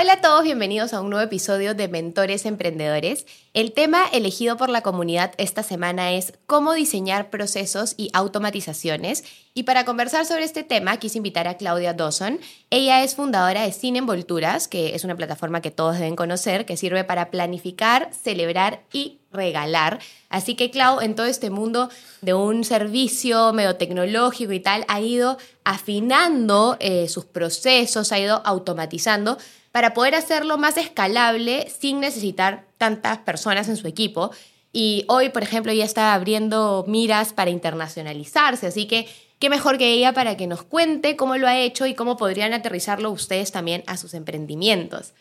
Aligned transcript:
Hola 0.00 0.12
a 0.12 0.20
todos, 0.20 0.44
bienvenidos 0.44 0.94
a 0.94 1.00
un 1.00 1.10
nuevo 1.10 1.24
episodio 1.24 1.74
de 1.74 1.88
Mentores 1.88 2.46
Emprendedores. 2.46 3.26
El 3.52 3.72
tema 3.72 4.04
elegido 4.12 4.56
por 4.56 4.68
la 4.68 4.82
comunidad 4.82 5.32
esta 5.38 5.64
semana 5.64 6.12
es 6.12 6.34
cómo 6.46 6.72
diseñar 6.74 7.30
procesos 7.30 7.94
y 7.96 8.08
automatizaciones. 8.12 9.24
Y 9.54 9.64
para 9.64 9.84
conversar 9.84 10.24
sobre 10.24 10.44
este 10.44 10.62
tema 10.62 10.98
quise 10.98 11.18
invitar 11.18 11.48
a 11.48 11.56
Claudia 11.56 11.94
Dawson. 11.94 12.38
Ella 12.70 13.02
es 13.02 13.16
fundadora 13.16 13.62
de 13.62 13.72
Sin 13.72 13.96
Envolturas, 13.96 14.68
que 14.68 14.94
es 14.94 15.02
una 15.02 15.16
plataforma 15.16 15.62
que 15.62 15.72
todos 15.72 15.98
deben 15.98 16.14
conocer, 16.14 16.64
que 16.64 16.76
sirve 16.76 17.02
para 17.02 17.32
planificar, 17.32 18.10
celebrar 18.14 18.84
y 18.92 19.18
regalar. 19.32 19.98
Así 20.28 20.54
que 20.54 20.70
Clau, 20.70 21.00
en 21.00 21.16
todo 21.16 21.26
este 21.26 21.50
mundo 21.50 21.90
de 22.20 22.34
un 22.34 22.62
servicio 22.62 23.52
medio 23.52 23.74
tecnológico 23.74 24.52
y 24.52 24.60
tal, 24.60 24.84
ha 24.86 25.00
ido 25.00 25.38
afinando 25.64 26.76
eh, 26.78 27.08
sus 27.08 27.24
procesos, 27.24 28.12
ha 28.12 28.18
ido 28.20 28.40
automatizando 28.44 29.38
para 29.72 29.94
poder 29.94 30.14
hacerlo 30.14 30.58
más 30.58 30.76
escalable 30.76 31.68
sin 31.70 32.00
necesitar 32.00 32.66
tantas 32.78 33.18
personas 33.18 33.68
en 33.68 33.76
su 33.76 33.86
equipo. 33.86 34.30
Y 34.72 35.04
hoy, 35.08 35.30
por 35.30 35.42
ejemplo, 35.42 35.72
ya 35.72 35.84
está 35.84 36.14
abriendo 36.14 36.84
miras 36.86 37.32
para 37.32 37.50
internacionalizarse, 37.50 38.66
así 38.66 38.86
que 38.86 39.08
qué 39.38 39.50
mejor 39.50 39.78
que 39.78 39.92
ella 39.92 40.12
para 40.12 40.36
que 40.36 40.46
nos 40.46 40.62
cuente 40.62 41.16
cómo 41.16 41.36
lo 41.36 41.46
ha 41.46 41.58
hecho 41.58 41.86
y 41.86 41.94
cómo 41.94 42.16
podrían 42.16 42.52
aterrizarlo 42.52 43.10
ustedes 43.10 43.52
también 43.52 43.82
a 43.86 43.96
sus 43.96 44.14
emprendimientos. 44.14 45.14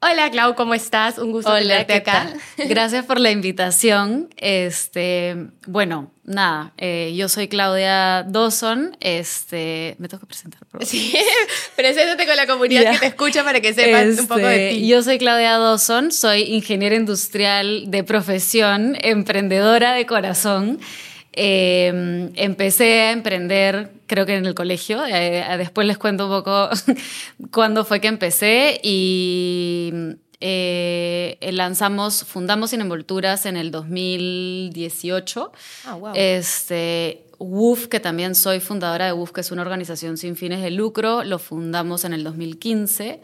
Hola 0.00 0.30
Clau, 0.30 0.54
¿cómo 0.54 0.74
estás? 0.74 1.18
Un 1.18 1.32
gusto 1.32 1.50
Hola, 1.50 1.84
tenerte 1.84 1.94
acá. 1.94 2.32
Gracias 2.56 3.04
por 3.04 3.18
la 3.18 3.32
invitación. 3.32 4.28
Este, 4.36 5.48
bueno, 5.66 6.12
nada, 6.22 6.72
eh, 6.78 7.14
yo 7.16 7.28
soy 7.28 7.48
Claudia 7.48 8.22
Dawson. 8.22 8.96
Este, 9.00 9.96
me 9.98 10.06
tengo 10.06 10.20
que 10.20 10.26
presentar. 10.26 10.64
Por 10.66 10.86
sí, 10.86 11.18
preséntate 11.76 12.26
con 12.26 12.36
la 12.36 12.46
comunidad 12.46 12.92
que 12.92 12.98
te 13.00 13.06
escucha 13.06 13.42
para 13.42 13.60
que 13.60 13.74
sepan 13.74 14.10
un 14.10 14.28
poco 14.28 14.46
de 14.46 14.68
este, 14.68 14.80
ti. 14.80 14.86
Yo 14.86 15.02
soy 15.02 15.18
Claudia 15.18 15.58
Dawson, 15.58 16.12
soy 16.12 16.42
ingeniera 16.42 16.94
industrial 16.94 17.90
de 17.90 18.04
profesión, 18.04 18.96
emprendedora 19.00 19.94
de 19.94 20.06
corazón. 20.06 20.78
Eh, 21.32 22.30
empecé 22.34 23.00
a 23.02 23.12
emprender, 23.12 23.92
creo 24.06 24.26
que 24.26 24.36
en 24.36 24.46
el 24.46 24.54
colegio. 24.54 25.04
Eh, 25.06 25.44
después 25.58 25.86
les 25.86 25.98
cuento 25.98 26.26
un 26.26 26.32
poco 26.42 26.70
cuándo 27.50 27.84
fue 27.84 28.00
que 28.00 28.08
empecé 28.08 28.80
y 28.82 29.92
eh, 30.40 31.38
lanzamos, 31.52 32.24
fundamos 32.24 32.70
Sin 32.70 32.80
Envolturas 32.80 33.46
en 33.46 33.56
el 33.56 33.70
2018. 33.70 35.52
Ah, 35.84 35.94
wow. 35.94 36.12
Este, 36.14 37.24
WUF, 37.38 37.86
que 37.86 38.00
también 38.00 38.34
soy 38.34 38.60
fundadora 38.60 39.06
de 39.06 39.12
WUF, 39.12 39.32
que 39.32 39.40
es 39.40 39.50
una 39.50 39.62
organización 39.62 40.16
sin 40.16 40.36
fines 40.36 40.62
de 40.62 40.70
lucro, 40.70 41.24
lo 41.24 41.38
fundamos 41.38 42.04
en 42.04 42.12
el 42.12 42.24
2015. 42.24 43.20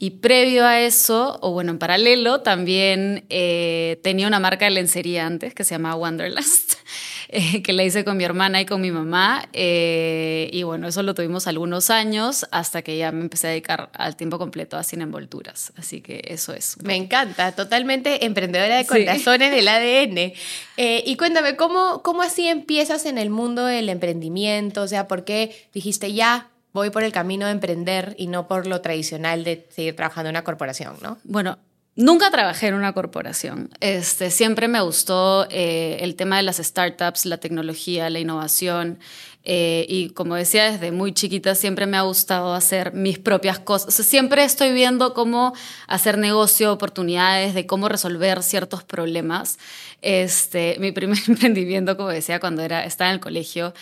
Y 0.00 0.10
previo 0.10 0.64
a 0.64 0.80
eso, 0.80 1.38
o 1.42 1.50
bueno, 1.50 1.72
en 1.72 1.78
paralelo, 1.78 2.40
también 2.42 3.24
eh, 3.30 3.98
tenía 4.04 4.28
una 4.28 4.38
marca 4.38 4.64
de 4.64 4.70
lencería 4.70 5.26
antes 5.26 5.54
que 5.54 5.64
se 5.64 5.74
llamaba 5.74 5.96
Wanderlust, 5.96 6.74
eh, 7.28 7.62
que 7.62 7.72
la 7.72 7.84
hice 7.84 8.04
con 8.04 8.16
mi 8.16 8.24
hermana 8.24 8.60
y 8.60 8.66
con 8.66 8.80
mi 8.80 8.90
mamá. 8.90 9.48
Eh, 9.52 10.50
y 10.52 10.62
bueno, 10.62 10.88
eso 10.88 11.02
lo 11.02 11.14
tuvimos 11.14 11.46
algunos 11.46 11.90
años 11.90 12.46
hasta 12.50 12.82
que 12.82 12.96
ya 12.96 13.12
me 13.12 13.20
empecé 13.20 13.46
a 13.46 13.50
dedicar 13.50 13.90
al 13.92 14.16
tiempo 14.16 14.38
completo 14.38 14.76
a 14.76 14.82
sin 14.82 15.02
envolturas. 15.02 15.72
Así 15.76 16.00
que 16.00 16.22
eso 16.28 16.52
es. 16.52 16.76
Me 16.82 16.96
encanta, 16.96 17.52
totalmente 17.52 18.24
emprendedora 18.24 18.76
de 18.76 18.86
corazones 18.86 19.50
sí. 19.50 19.56
del 19.56 19.68
ADN. 19.68 20.32
y 20.76 21.16
cuéntame, 21.16 21.56
¿cómo, 21.56 22.02
¿cómo 22.02 22.22
así 22.22 22.46
empiezas 22.46 23.06
en 23.06 23.18
el 23.18 23.30
mundo 23.30 23.64
del 23.66 23.88
emprendimiento? 23.88 24.82
O 24.82 24.88
sea, 24.88 25.08
¿por 25.08 25.24
qué 25.24 25.68
dijiste 25.72 26.12
ya? 26.12 26.50
voy 26.72 26.90
por 26.90 27.02
el 27.02 27.12
camino 27.12 27.46
de 27.46 27.52
emprender 27.52 28.14
y 28.18 28.28
no 28.28 28.46
por 28.46 28.66
lo 28.66 28.80
tradicional 28.80 29.42
de 29.42 29.66
seguir 29.70 29.96
trabajando 29.96 30.28
en 30.28 30.34
una 30.34 30.44
corporación, 30.44 30.96
¿no? 31.02 31.18
Bueno, 31.24 31.58
Nunca 31.98 32.30
trabajé 32.30 32.68
en 32.68 32.74
una 32.74 32.92
corporación. 32.92 33.70
Este, 33.80 34.30
siempre 34.30 34.68
me 34.68 34.80
gustó 34.80 35.48
eh, 35.50 35.96
el 36.00 36.14
tema 36.14 36.36
de 36.36 36.44
las 36.44 36.58
startups, 36.58 37.26
la 37.26 37.38
tecnología, 37.38 38.08
la 38.08 38.20
innovación. 38.20 39.00
Eh, 39.42 39.84
y 39.88 40.10
como 40.10 40.36
decía, 40.36 40.70
desde 40.70 40.92
muy 40.92 41.12
chiquita 41.12 41.56
siempre 41.56 41.86
me 41.86 41.96
ha 41.96 42.02
gustado 42.02 42.54
hacer 42.54 42.94
mis 42.94 43.18
propias 43.18 43.58
cosas. 43.58 43.92
Siempre 43.94 44.44
estoy 44.44 44.72
viendo 44.72 45.12
cómo 45.12 45.54
hacer 45.88 46.18
negocio, 46.18 46.72
oportunidades, 46.72 47.52
de 47.52 47.66
cómo 47.66 47.88
resolver 47.88 48.44
ciertos 48.44 48.84
problemas. 48.84 49.58
Este, 50.00 50.76
mi 50.78 50.92
primer 50.92 51.18
emprendimiento, 51.26 51.96
como 51.96 52.10
decía, 52.10 52.38
cuando 52.38 52.62
era, 52.62 52.84
estaba 52.84 53.10
en 53.10 53.14
el 53.14 53.20
colegio, 53.20 53.74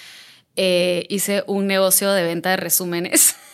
eh, 0.57 1.05
hice 1.11 1.45
un 1.47 1.67
negocio 1.67 2.11
de 2.13 2.23
venta 2.23 2.49
de 2.49 2.57
resúmenes. 2.57 3.37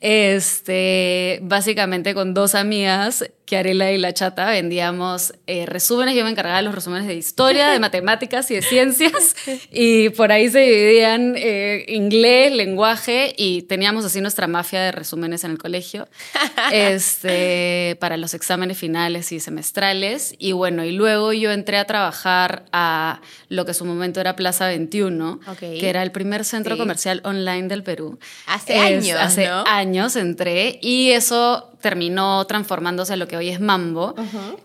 Este, 0.00 1.40
básicamente 1.42 2.14
con 2.14 2.34
dos 2.34 2.54
amigas, 2.54 3.24
Kiarela 3.46 3.92
y 3.92 3.98
La 3.98 4.12
Chata, 4.12 4.50
vendíamos 4.50 5.32
eh, 5.46 5.64
resúmenes. 5.66 6.14
Yo 6.16 6.24
me 6.24 6.30
encargaba 6.30 6.56
de 6.58 6.64
los 6.64 6.74
resúmenes 6.74 7.06
de 7.06 7.14
historia, 7.14 7.68
de 7.68 7.78
matemáticas 7.78 8.50
y 8.50 8.56
de 8.56 8.62
ciencias. 8.62 9.34
Y 9.72 10.08
por 10.10 10.32
ahí 10.32 10.50
se 10.50 10.58
dividían 10.58 11.34
eh, 11.36 11.84
inglés, 11.88 12.52
lenguaje 12.52 13.34
y 13.36 13.62
teníamos 13.62 14.04
así 14.04 14.20
nuestra 14.20 14.46
mafia 14.48 14.80
de 14.80 14.90
resúmenes 14.92 15.44
en 15.44 15.52
el 15.52 15.58
colegio 15.58 16.08
este, 16.72 17.96
para 18.00 18.16
los 18.16 18.34
exámenes 18.34 18.78
finales 18.78 19.30
y 19.32 19.40
semestrales. 19.40 20.34
Y 20.38 20.52
bueno, 20.52 20.84
y 20.84 20.92
luego 20.92 21.32
yo 21.32 21.52
entré 21.52 21.78
a 21.78 21.84
trabajar 21.84 22.64
a 22.72 23.20
lo 23.48 23.64
que 23.64 23.70
en 23.70 23.74
su 23.74 23.84
momento 23.84 24.20
era 24.20 24.34
Plaza 24.36 24.66
21, 24.68 25.40
Okay. 25.46 25.78
que 25.78 25.88
era 25.88 26.02
el 26.02 26.10
primer 26.10 26.44
centro 26.44 26.74
Sí. 26.74 26.80
comercial 26.80 27.20
online 27.24 27.68
del 27.68 27.82
Perú. 27.82 28.18
Hace 28.46 28.74
Es- 28.76 28.82
años, 28.82 29.20
Hace 29.20 29.46
¿no? 29.46 29.64
años 29.66 30.16
entré 30.16 30.78
y 30.82 31.10
eso 31.12 31.70
terminó 31.86 32.44
transformándose 32.48 33.12
a 33.12 33.16
lo 33.16 33.28
que 33.28 33.36
hoy 33.36 33.48
es 33.48 33.60
Mambo, 33.60 34.16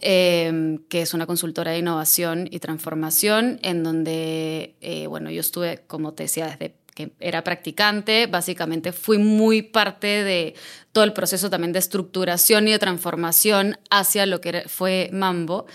eh, 0.01 0.79
que 0.89 1.03
es 1.03 1.13
una 1.13 1.27
consultora 1.27 1.69
de 1.69 1.77
innovación 1.77 2.47
y 2.49 2.57
transformación, 2.57 3.59
en 3.61 3.83
donde, 3.83 4.75
eh, 4.81 5.05
bueno, 5.05 5.29
yo 5.29 5.39
estuve, 5.39 5.83
como 5.85 6.15
te 6.15 6.23
decía, 6.23 6.47
desde 6.47 6.73
que 6.95 7.11
era 7.19 7.43
practicante, 7.43 8.25
básicamente 8.25 8.91
fui 8.91 9.19
muy 9.19 9.61
parte 9.61 10.07
de 10.23 10.55
todo 10.93 11.03
el 11.03 11.13
proceso 11.13 11.51
también 11.51 11.73
de 11.73 11.77
estructuración 11.77 12.67
y 12.67 12.71
de 12.71 12.79
transformación 12.79 13.77
hacia 13.91 14.25
lo 14.25 14.41
que 14.41 14.63
fue 14.65 15.11
Mambo, 15.13 15.67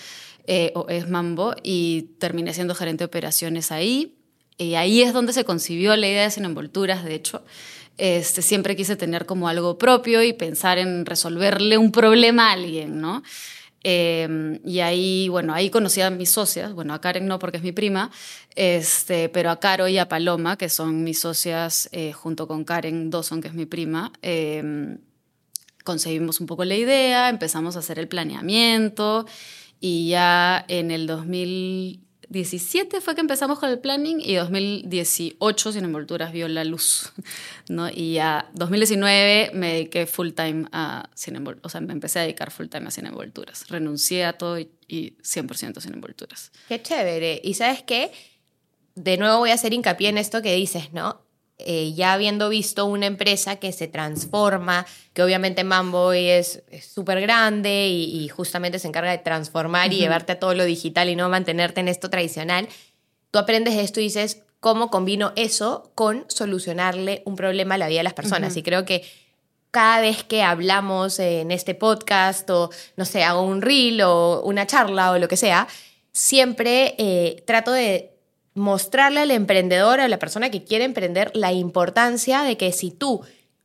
eh, 0.48 0.72
o 0.74 0.88
es 0.88 1.08
Mambo, 1.08 1.54
y 1.62 2.16
terminé 2.18 2.54
siendo 2.54 2.74
gerente 2.74 3.04
de 3.04 3.06
operaciones 3.06 3.70
ahí. 3.70 4.16
Y 4.58 4.74
ahí 4.74 5.02
es 5.02 5.12
donde 5.12 5.32
se 5.32 5.44
concibió 5.44 5.94
la 5.94 6.08
idea 6.08 6.24
de 6.24 6.30
Sin 6.32 6.44
Envolturas, 6.44 7.04
de 7.04 7.14
hecho. 7.14 7.44
Este, 7.98 8.42
siempre 8.42 8.76
quise 8.76 8.96
tener 8.96 9.24
como 9.24 9.48
algo 9.48 9.78
propio 9.78 10.22
y 10.22 10.32
pensar 10.32 10.78
en 10.78 11.06
resolverle 11.06 11.78
un 11.78 11.92
problema 11.92 12.50
a 12.50 12.52
alguien, 12.52 13.00
¿no? 13.00 13.22
Eh, 13.88 14.60
y 14.64 14.80
ahí, 14.80 15.28
bueno, 15.28 15.54
ahí 15.54 15.70
conocí 15.70 16.00
a 16.00 16.10
mis 16.10 16.30
socias, 16.30 16.72
bueno, 16.72 16.92
a 16.92 17.00
Karen 17.00 17.26
no 17.26 17.38
porque 17.38 17.58
es 17.58 17.62
mi 17.62 17.70
prima, 17.70 18.10
este, 18.56 19.28
pero 19.28 19.50
a 19.50 19.60
Caro 19.60 19.86
y 19.86 19.96
a 19.96 20.08
Paloma, 20.08 20.58
que 20.58 20.68
son 20.68 21.04
mis 21.04 21.20
socias, 21.20 21.88
eh, 21.92 22.12
junto 22.12 22.48
con 22.48 22.64
Karen 22.64 23.10
Dawson, 23.10 23.40
que 23.40 23.46
es 23.48 23.54
mi 23.54 23.64
prima, 23.64 24.12
eh, 24.22 24.98
concebimos 25.84 26.40
un 26.40 26.48
poco 26.48 26.64
la 26.64 26.74
idea, 26.74 27.28
empezamos 27.28 27.76
a 27.76 27.78
hacer 27.78 27.98
el 27.98 28.08
planeamiento 28.08 29.24
y 29.80 30.08
ya 30.08 30.64
en 30.68 30.90
el 30.90 31.06
2017 32.28 33.00
fue 33.00 33.14
que 33.14 33.20
empezamos 33.20 33.59
con 33.59 33.70
el 33.70 33.78
planning 33.78 34.21
y 34.21 34.34
2018 34.34 35.72
Sin 35.72 35.84
Envolturas 35.84 36.33
vio 36.33 36.48
la 36.48 36.65
luz, 36.65 37.12
¿no? 37.68 37.89
Y 37.89 38.15
ya 38.15 38.50
2019 38.54 39.50
me 39.54 39.74
dediqué 39.74 40.06
full 40.06 40.30
time 40.30 40.66
a 40.72 41.09
Sin 41.15 41.36
Envolturas, 41.36 41.66
o 41.66 41.68
sea, 41.68 41.80
me 41.80 41.92
empecé 41.92 42.18
a 42.18 42.22
dedicar 42.22 42.50
full 42.50 42.66
time 42.66 42.89
a 42.89 42.91
Sin 42.91 43.06
Envolturas. 43.06 43.68
Renuncié 43.68 44.24
a 44.24 44.33
todo 44.34 44.59
y, 44.59 44.71
y 44.89 45.12
100% 45.18 45.80
Sin 45.80 45.95
Envolturas. 45.95 46.53
Qué 46.68 46.83
chévere. 46.83 47.41
Y 47.42 47.54
sabes 47.54 47.83
qué, 47.83 48.10
de 48.95 49.16
nuevo 49.16 49.39
voy 49.39 49.50
a 49.50 49.54
hacer 49.54 49.72
hincapié 49.72 50.09
en 50.09 50.18
esto 50.18 50.42
que 50.42 50.54
dices, 50.54 50.92
¿no? 50.92 51.25
Eh, 51.58 51.94
ya 51.94 52.12
habiendo 52.12 52.50
visto 52.50 52.84
una 52.84 53.06
empresa 53.06 53.56
que 53.56 53.72
se 53.72 53.88
transforma, 53.88 54.86
que 55.14 55.22
obviamente 55.22 55.64
Mambo 55.64 56.03
hoy 56.03 56.28
es 56.28 56.62
súper 56.82 57.20
grande 57.22 57.88
y, 57.88 58.24
y 58.24 58.28
justamente 58.28 58.78
se 58.78 58.88
encarga 58.88 59.10
de 59.10 59.18
transformar 59.18 59.91
y 59.92 59.97
llevarte 59.97 60.32
a 60.32 60.38
todo 60.38 60.54
lo 60.54 60.64
digital 60.64 61.08
y 61.08 61.16
no 61.16 61.30
mantenerte 61.30 61.80
en 61.80 61.88
esto 61.88 62.10
tradicional, 62.10 62.68
tú 63.30 63.38
aprendes 63.38 63.74
esto 63.74 64.00
y 64.00 64.04
dices, 64.04 64.42
¿cómo 64.60 64.91
combino 64.91 65.32
eso 65.36 65.91
con 65.94 66.24
solucionarle 66.28 67.22
un 67.24 67.36
problema 67.36 67.76
a 67.76 67.78
la 67.78 67.88
vida 67.88 68.00
de 68.00 68.04
las 68.04 68.14
personas? 68.14 68.56
Y 68.56 68.62
creo 68.62 68.84
que 68.84 69.04
cada 69.70 70.00
vez 70.00 70.24
que 70.24 70.42
hablamos 70.42 71.18
en 71.18 71.50
este 71.50 71.74
podcast 71.74 72.48
o, 72.50 72.70
no 72.97 73.04
sé, 73.04 73.24
hago 73.24 73.42
un 73.42 73.62
reel 73.62 74.00
o 74.02 74.42
una 74.42 74.66
charla 74.66 75.12
o 75.12 75.18
lo 75.18 75.28
que 75.28 75.36
sea, 75.36 75.68
siempre 76.12 76.94
eh, 76.98 77.42
trato 77.47 77.72
de 77.72 78.16
mostrarle 78.56 79.20
al 79.20 79.30
emprendedor, 79.30 80.00
a 80.00 80.08
la 80.08 80.18
persona 80.18 80.50
que 80.50 80.64
quiere 80.64 80.84
emprender, 80.84 81.30
la 81.34 81.53
importancia 81.53 82.42
de 82.42 82.56
que 82.56 82.72
si 82.72 82.91
tú 82.91 83.20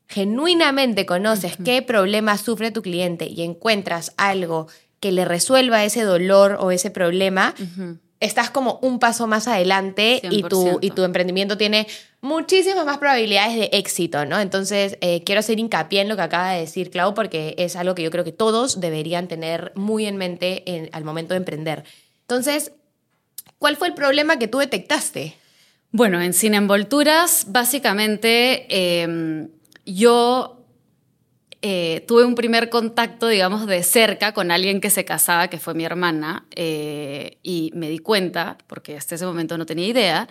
genuinamente 0.07 1.05
conoces 1.05 1.57
qué 1.63 1.81
problema 1.81 2.38
sufre 2.38 2.71
tu 2.71 2.81
cliente 2.81 3.25
y 3.25 3.41
encuentras 3.41 4.13
algo 4.17 4.67
que 4.99 5.13
le 5.13 5.23
resuelva 5.23 5.85
ese 5.85 6.03
dolor 6.03 6.57
o 6.59 6.71
ese 6.71 6.91
problema, 6.91 7.55
estás 8.19 8.49
como 8.49 8.79
un 8.81 8.99
paso 8.99 9.27
más 9.27 9.47
adelante 9.47 10.21
y 10.29 10.43
tu, 10.43 10.79
y 10.81 10.91
tu 10.91 11.03
emprendimiento 11.03 11.57
tiene 11.57 11.87
muchísimas 12.19 12.85
más 12.85 12.97
probabilidades 12.97 13.55
de 13.55 13.69
éxito, 13.71 14.25
¿no? 14.25 14.39
Entonces, 14.41 14.97
eh, 14.99 15.23
quiero 15.23 15.39
hacer 15.39 15.57
hincapié 15.57 16.01
en 16.01 16.09
lo 16.09 16.17
que 16.17 16.21
acaba 16.21 16.51
de 16.51 16.59
decir 16.59 16.91
Clau, 16.91 17.13
porque 17.13 17.55
es 17.57 17.77
algo 17.77 17.95
que 17.95 18.03
yo 18.03 18.11
creo 18.11 18.25
que 18.25 18.33
todos 18.33 18.81
deberían 18.81 19.29
tener 19.29 19.71
muy 19.75 20.05
en 20.05 20.17
mente 20.17 20.89
al 20.91 21.05
momento 21.05 21.33
de 21.33 21.37
emprender. 21.37 21.85
Entonces, 22.21 22.73
¿cuál 23.61 23.77
fue 23.77 23.89
el 23.89 23.93
problema 23.93 24.39
que 24.39 24.47
tú 24.47 24.57
detectaste? 24.57 25.37
Bueno, 25.91 26.19
en 26.19 26.33
Sin 26.33 26.55
Envolturas, 26.55 27.45
básicamente, 27.49 28.65
em, 29.03 29.49
yo 29.85 30.65
eh, 31.61 32.03
tuve 32.07 32.25
un 32.25 32.33
primer 32.33 32.71
contacto, 32.71 33.27
digamos, 33.27 33.67
de 33.67 33.83
cerca 33.83 34.33
con 34.33 34.49
alguien 34.49 34.81
que 34.81 34.89
se 34.89 35.05
casaba, 35.05 35.47
que 35.47 35.59
fue 35.59 35.75
mi 35.75 35.85
hermana, 35.85 36.47
eh, 36.55 37.37
y 37.43 37.71
me 37.75 37.87
di 37.87 37.99
cuenta, 37.99 38.57
porque 38.65 38.97
hasta 38.97 39.13
ese 39.13 39.27
momento 39.27 39.59
no 39.59 39.67
tenía 39.67 39.87
idea, 39.87 40.27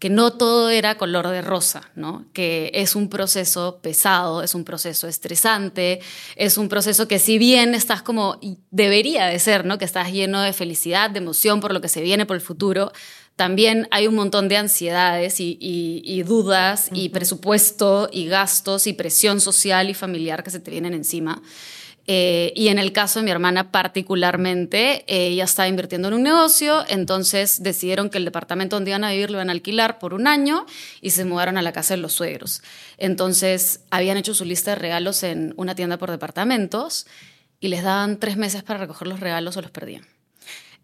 que 0.00 0.08
no 0.08 0.32
todo 0.32 0.70
era 0.70 0.96
color 0.96 1.28
de 1.28 1.42
rosa, 1.42 1.90
¿no? 1.94 2.24
que 2.32 2.72
es 2.74 2.96
un 2.96 3.10
proceso 3.10 3.80
pesado, 3.82 4.42
es 4.42 4.54
un 4.54 4.64
proceso 4.64 5.06
estresante, 5.06 6.00
es 6.36 6.56
un 6.56 6.70
proceso 6.70 7.06
que 7.06 7.18
si 7.18 7.36
bien 7.36 7.74
estás 7.74 8.00
como 8.00 8.40
debería 8.70 9.26
de 9.26 9.38
ser, 9.38 9.66
¿no? 9.66 9.76
que 9.76 9.84
estás 9.84 10.10
lleno 10.10 10.40
de 10.40 10.54
felicidad, 10.54 11.10
de 11.10 11.18
emoción 11.18 11.60
por 11.60 11.74
lo 11.74 11.82
que 11.82 11.88
se 11.88 12.00
viene 12.00 12.24
por 12.24 12.36
el 12.36 12.40
futuro, 12.40 12.92
también 13.36 13.88
hay 13.90 14.06
un 14.06 14.14
montón 14.14 14.48
de 14.48 14.56
ansiedades 14.56 15.36
y, 15.38 16.22
dudas 16.26 16.88
y 16.92 17.10
presupuesto 17.10 18.08
y 18.10 18.26
gastos 18.26 18.86
y 18.86 18.94
presión 18.94 19.40
social 19.42 19.90
y 19.90 19.94
familiar 19.94 20.42
que 20.42 20.50
se 20.50 20.60
te 20.60 20.70
vienen 20.70 20.94
encima. 20.94 21.42
Eh, 22.12 22.52
y 22.56 22.70
en 22.70 22.80
el 22.80 22.90
caso 22.90 23.20
de 23.20 23.24
mi 23.24 23.30
hermana 23.30 23.70
particularmente, 23.70 25.04
ella 25.06 25.44
estaba 25.44 25.68
invirtiendo 25.68 26.08
en 26.08 26.14
un 26.14 26.24
negocio, 26.24 26.84
entonces 26.88 27.62
decidieron 27.62 28.10
que 28.10 28.18
el 28.18 28.24
departamento 28.24 28.74
donde 28.74 28.90
iban 28.90 29.04
a 29.04 29.12
vivir 29.12 29.30
lo 29.30 29.36
iban 29.36 29.48
a 29.48 29.52
alquilar 29.52 30.00
por 30.00 30.12
un 30.12 30.26
año 30.26 30.66
y 31.00 31.10
se 31.10 31.24
mudaron 31.24 31.56
a 31.56 31.62
la 31.62 31.70
casa 31.70 31.94
de 31.94 32.00
los 32.00 32.12
suegros. 32.12 32.62
Entonces 32.98 33.84
habían 33.92 34.16
hecho 34.16 34.34
su 34.34 34.44
lista 34.44 34.72
de 34.72 34.74
regalos 34.80 35.22
en 35.22 35.54
una 35.56 35.76
tienda 35.76 35.98
por 35.98 36.10
departamentos 36.10 37.06
y 37.60 37.68
les 37.68 37.84
daban 37.84 38.18
tres 38.18 38.36
meses 38.36 38.64
para 38.64 38.80
recoger 38.80 39.06
los 39.06 39.20
regalos 39.20 39.56
o 39.56 39.62
los 39.62 39.70
perdían. 39.70 40.04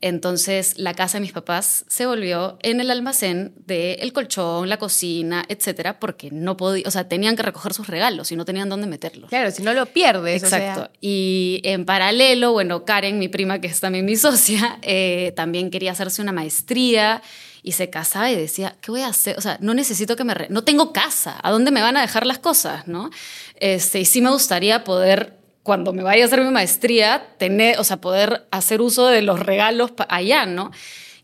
Entonces 0.03 0.79
la 0.79 0.93
casa 0.93 1.17
de 1.17 1.23
mis 1.23 1.33
papás 1.33 1.85
se 1.89 2.05
volvió 2.05 2.59
en 2.63 2.81
el 2.81 2.91
almacén 2.91 3.55
del 3.67 4.13
colchón, 4.13 4.69
la 4.69 4.77
cocina, 4.79 5.45
etcétera, 5.49 5.99
porque 5.99 6.31
no 6.31 6.57
podía, 6.57 6.85
o 6.87 6.91
sea, 6.91 7.09
tenían 7.09 7.35
que 7.35 7.43
recoger 7.43 7.73
sus 7.73 7.87
regalos 7.87 8.31
y 8.31 8.37
no 8.37 8.45
tenían 8.45 8.69
dónde 8.69 8.87
meterlos. 8.87 9.31
Claro, 9.31 9.51
si 9.51 9.63
no 9.63 9.73
lo 9.73 9.87
pierdes. 9.87 10.43
Exacto. 10.43 10.91
Y 11.01 11.61
en 11.65 11.87
paralelo, 11.87 12.53
bueno, 12.53 12.85
Karen, 12.85 13.19
mi 13.19 13.29
prima, 13.29 13.61
que 13.61 13.69
es 13.69 13.81
también 13.81 14.05
mi 14.05 14.17
socia, 14.17 14.79
eh, 14.83 15.33
también 15.35 15.71
quería 15.71 15.93
hacerse 15.93 16.21
una 16.21 16.33
maestría 16.33 17.23
y 17.63 17.73
se 17.73 17.91
casaba 17.91 18.31
y 18.31 18.37
decía, 18.37 18.77
¿qué 18.81 18.91
voy 18.91 19.01
a 19.01 19.09
hacer? 19.09 19.37
O 19.39 19.41
sea, 19.41 19.57
no 19.61 19.75
necesito 19.75 20.15
que 20.15 20.25
me... 20.25 20.35
no 20.51 20.63
tengo 20.63 20.93
casa, 20.93 21.41
¿a 21.43 21.51
dónde 21.51 21.71
me 21.71 21.81
van 21.81 21.97
a 21.97 22.03
dejar 22.03 22.27
las 22.27 22.39
cosas? 22.39 22.87
¿no? 22.87 23.11
Este, 23.57 23.99
y 23.99 24.05
sí 24.05 24.21
me 24.21 24.31
gustaría 24.31 24.85
poder 24.85 25.37
cuando 25.67 25.93
me 25.93 26.05
vaya 26.05 26.23
a 26.23 26.27
hacer 26.29 26.43
mi 26.43 26.51
maestría, 26.51 27.27
tener, 27.39 27.81
o 27.81 27.85
sea, 27.85 27.97
poder 27.97 28.47
hacer 28.53 28.81
uso 28.81 29.09
de 29.09 29.21
los 29.21 29.41
regalos 29.41 29.91
allá, 30.09 30.47
¿no? 30.47 30.71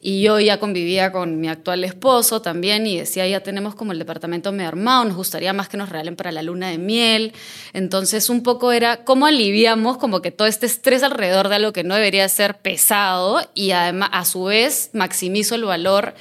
Y 0.01 0.21
yo 0.21 0.41
ya 0.41 0.59
convivía 0.59 1.13
con 1.13 1.41
mi 1.41 1.49
actual 1.49 1.85
esposo 1.85 2.43
también 2.43 2.85
y 2.89 2.99
decía, 2.99 3.25
ya 3.29 3.45
tenemos 3.45 3.77
como 3.77 3.93
el 3.93 4.01
departamento 4.01 4.51
medio 4.51 4.67
armado, 4.67 5.05
nos 5.05 5.15
gustaría 5.15 5.53
más 5.53 5.69
que 5.69 5.77
nos 5.77 5.91
regalen 5.91 6.17
para 6.17 6.33
la 6.33 6.43
luna 6.43 6.71
de 6.71 6.79
miel. 6.79 7.35
Entonces 7.73 8.29
un 8.29 8.43
poco 8.43 8.73
era 8.73 9.05
cómo 9.05 9.27
aliviamos 9.27 9.97
como 9.99 10.21
que 10.23 10.33
todo 10.33 10.49
este 10.49 10.67
estrés 10.67 11.05
alrededor 11.05 11.49
de 11.49 11.55
algo 11.55 11.73
que 11.73 11.85
no 11.85 11.95
debería 11.95 12.29
ser 12.29 12.59
pesado 12.59 13.49
y 13.55 13.71
además 13.71 14.11
a 14.13 14.25
su 14.25 14.43
vez 14.43 14.91
maximizo 14.93 15.55
el 15.55 15.63
valor 15.63 16.15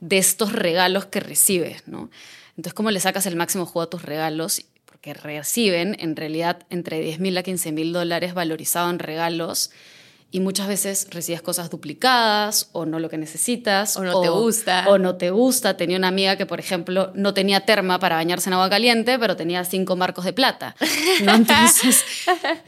de 0.00 0.16
estos 0.16 0.54
regalos 0.54 1.04
que 1.04 1.20
recibes, 1.20 1.86
¿no? 1.86 2.08
Entonces, 2.56 2.72
¿cómo 2.72 2.90
le 2.90 3.00
sacas 3.00 3.26
el 3.26 3.36
máximo 3.36 3.66
juego 3.66 3.82
a 3.82 3.90
tus 3.90 4.02
regalos? 4.02 4.62
Que 5.00 5.14
reciben 5.14 5.96
en 6.00 6.16
realidad 6.16 6.66
entre 6.70 7.00
10 7.00 7.20
mil 7.20 7.38
a 7.38 7.42
15 7.42 7.72
mil 7.72 7.92
dólares 7.92 8.34
valorizado 8.34 8.90
en 8.90 8.98
regalos 8.98 9.70
y 10.30 10.40
muchas 10.40 10.66
veces 10.66 11.06
recibes 11.10 11.40
cosas 11.40 11.70
duplicadas 11.70 12.68
o 12.72 12.84
no 12.84 12.98
lo 12.98 13.08
que 13.08 13.16
necesitas. 13.16 13.96
O 13.96 14.02
no 14.02 14.20
te 14.20 14.28
gusta. 14.28 14.84
O 14.88 14.98
no 14.98 15.16
te 15.16 15.30
gusta. 15.30 15.76
Tenía 15.76 15.96
una 15.96 16.08
amiga 16.08 16.36
que, 16.36 16.46
por 16.46 16.58
ejemplo, 16.58 17.12
no 17.14 17.32
tenía 17.32 17.60
terma 17.60 17.98
para 18.00 18.16
bañarse 18.16 18.50
en 18.50 18.54
agua 18.54 18.68
caliente, 18.68 19.18
pero 19.18 19.36
tenía 19.36 19.64
cinco 19.64 19.94
marcos 19.96 20.24
de 20.24 20.32
plata. 20.32 20.74
Entonces, 21.20 22.04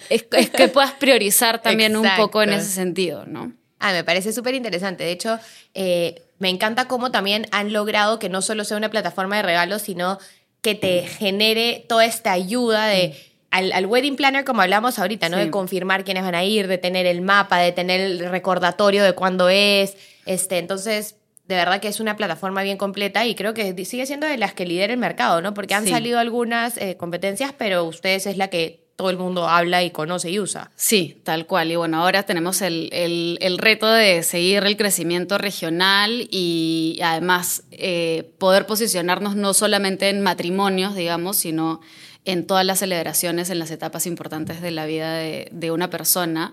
es, 0.09 0.23
que 0.23 0.69
puedas 0.69 0.93
priorizar 0.93 1.61
también 1.61 1.97
un 1.97 2.09
poco 2.17 2.43
en 2.43 2.51
ese 2.51 2.71
sentido, 2.71 3.27
¿no? 3.27 3.53
Ah, 3.81 3.93
me 3.93 4.05
parece 4.05 4.33
súper 4.33 4.55
interesante. 4.55 5.05
De 5.05 5.13
hecho, 5.13 5.39
eh, 5.75 6.23
me 6.39 6.49
encanta 6.49 6.87
cómo 6.87 7.11
también 7.11 7.47
han 7.51 7.73
logrado 7.73 8.19
que 8.19 8.29
no 8.29 8.41
solo 8.43 8.65
sea 8.65 8.77
una 8.77 8.91
plataforma 8.91 9.37
de 9.37 9.43
regalos, 9.43 9.83
sino 9.83 10.19
que 10.63 10.75
te 10.75 11.03
genere 11.07 11.85
toda 11.89 12.05
esta 12.05 12.33
ayuda 12.33 12.87
de... 12.87 13.15
Al, 13.51 13.87
wedding 13.87 14.17
planner, 14.17 14.45
como 14.45 14.61
hablamos 14.61 14.99
ahorita, 14.99 15.31
¿no? 15.31 15.39
De 15.39 15.51
confirmar 15.51 16.05
quiénes 16.05 16.23
van 16.23 16.35
a 16.35 16.45
ir, 16.45 16.69
de 16.69 16.77
tener 16.77 17.07
el 17.07 17.23
mapa, 17.23 17.59
de 17.59 17.73
tener 17.73 17.99
el 17.99 18.19
recordatorio 18.29 19.03
de 19.03 19.15
cuándo 19.15 19.49
es. 19.49 19.97
Este, 20.27 20.59
entonces, 20.59 21.17
de 21.47 21.55
verdad 21.55 21.81
que 21.81 21.89
es 21.89 21.99
una 21.99 22.15
plataforma 22.17 22.63
bien 22.63 22.77
completa 22.77 23.25
y 23.25 23.35
creo 23.35 23.55
que 23.55 23.85
sigue 23.87 24.05
siendo 24.05 24.27
de 24.27 24.37
las 24.37 24.53
que 24.53 24.67
lidera 24.67 24.93
el 24.93 24.99
mercado, 24.99 25.41
¿no? 25.41 25.55
Porque 25.55 25.75
han 25.75 25.89
salido 25.89 26.19
algunas 26.19 26.77
eh, 26.77 26.99
competencias, 26.99 27.55
pero 27.57 27.85
ustedes 27.85 28.27
es 28.27 28.37
la 28.37 28.49
que 28.49 28.88
todo 28.99 29.11
el 29.11 29.17
mundo 29.17 29.47
habla 29.49 29.85
y 29.85 29.93
conoce 29.93 30.29
y 30.29 30.41
usa. 30.41 30.73
Sí, 30.75 31.21
tal 31.23 31.47
cual. 31.47 31.71
Y 31.71 31.77
bueno, 31.77 32.03
ahora 32.03 32.25
tenemos 32.25 32.61
el, 32.63 32.89
el, 32.91 33.59
reto 33.59 33.89
de 33.89 34.25
seguir 34.25 34.65
el 34.65 34.77
crecimiento 34.77 35.39
regional 35.39 36.27
y 36.33 36.99
además 37.01 37.63
eh, 37.71 38.33
poder 38.39 38.67
posicionarnos 38.67 39.37
no 39.37 39.55
solamente 39.55 40.09
en 40.09 40.21
matrimonios, 40.21 40.97
digamos, 40.97 41.37
sino 41.37 41.81
en 42.25 42.45
todas 42.45 42.67
las 42.67 42.81
celebraciones, 42.81 43.51
en 43.51 43.61
las 43.61 43.71
etapas 43.71 44.05
importantes 44.05 44.61
de 44.61 44.73
la 44.73 44.85
vida 44.85 45.15
de, 45.15 45.49
de 45.53 45.71
una 45.71 45.91
persona 45.91 46.53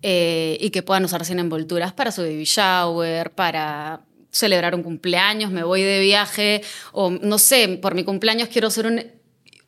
eh, 0.00 0.56
y 0.62 0.70
que 0.70 0.82
puedan 0.82 1.04
usarse 1.04 1.34
en 1.34 1.40
envolturas 1.40 1.92
para 1.92 2.10
su 2.10 2.22
baby 2.22 2.44
shower, 2.44 3.32
para 3.32 4.00
celebrar 4.30 4.74
un 4.74 4.82
cumpleaños, 4.82 5.50
me 5.50 5.62
voy 5.62 5.82
de 5.82 6.00
viaje 6.00 6.62
o 6.92 7.10
no 7.10 7.36
sé, 7.36 7.68
por 7.82 7.94
mi 7.94 8.02
cumpleaños 8.02 8.48
quiero 8.48 8.68
hacer 8.68 8.86
un, 8.86 9.04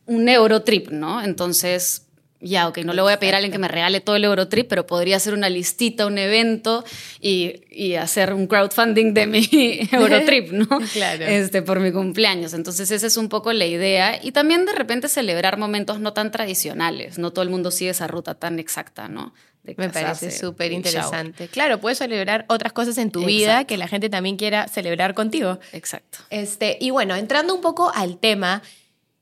un 0.07 0.27
Eurotrip, 0.31 0.89
¿no? 0.89 1.23
Entonces 1.23 2.05
ya, 2.41 2.69
ok, 2.69 2.79
no 2.79 2.93
le 2.93 3.01
voy 3.01 3.13
a 3.13 3.19
pedir 3.19 3.35
a 3.35 3.39
alguien 3.39 3.53
que 3.53 3.59
me 3.59 3.69
regale 3.69 4.01
todo 4.01 4.17
el 4.17 4.25
Eurotrip, 4.25 4.69
pero 4.69 4.87
podría 4.87 5.17
hacer 5.17 5.33
una 5.33 5.49
listita, 5.49 6.07
un 6.07 6.19
evento 6.19 6.85
y, 7.21 7.63
y 7.71 7.95
hacer 7.95 8.35
un 8.35 8.47
crowdfunding 8.47 9.15
de 9.15 9.27
mi 9.27 9.49
Eurotrip, 9.93 10.53
¿no? 10.53 10.67
claro. 10.93 11.25
Este, 11.25 11.63
por 11.63 11.81
mi 11.81 11.91
cumpleaños. 11.91 12.53
Entonces, 12.53 12.91
esa 12.91 13.07
es 13.07 13.17
un 13.17 13.29
poco 13.29 13.53
la 13.53 13.65
idea. 13.65 14.21
Y 14.23 14.33
también 14.33 14.67
de 14.67 14.73
repente 14.73 15.09
celebrar 15.09 15.57
momentos 15.57 16.01
no 16.01 16.13
tan 16.13 16.31
tradicionales. 16.31 17.19
No 17.19 17.33
todo 17.33 17.43
el 17.43 17.51
mundo 17.51 17.71
sigue 17.71 17.91
esa 17.91 18.07
ruta 18.07 18.35
tan 18.35 18.59
exacta, 18.59 19.09
¿no? 19.09 19.33
Me 19.63 19.89
parece 19.89 20.31
súper 20.31 20.73
interesante. 20.73 21.49
Claro, 21.49 21.81
puedes 21.81 21.97
celebrar 21.97 22.45
otras 22.49 22.75
cosas 22.75 22.99
en 22.99 23.11
tu 23.11 23.25
vida 23.25 23.65
que 23.65 23.79
la 23.79 23.89
gente 23.89 24.11
también 24.11 24.37
quiera 24.37 24.69
celebrar 24.69 25.15
contigo. 25.15 25.59
Exacto. 25.73 26.19
Este, 26.29 26.77
y 26.79 26.91
bueno, 26.91 27.17
entrando 27.17 27.55
un 27.55 27.63
poco 27.63 27.91
al 27.95 28.19
tema, 28.19 28.63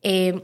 eh, 0.02 0.42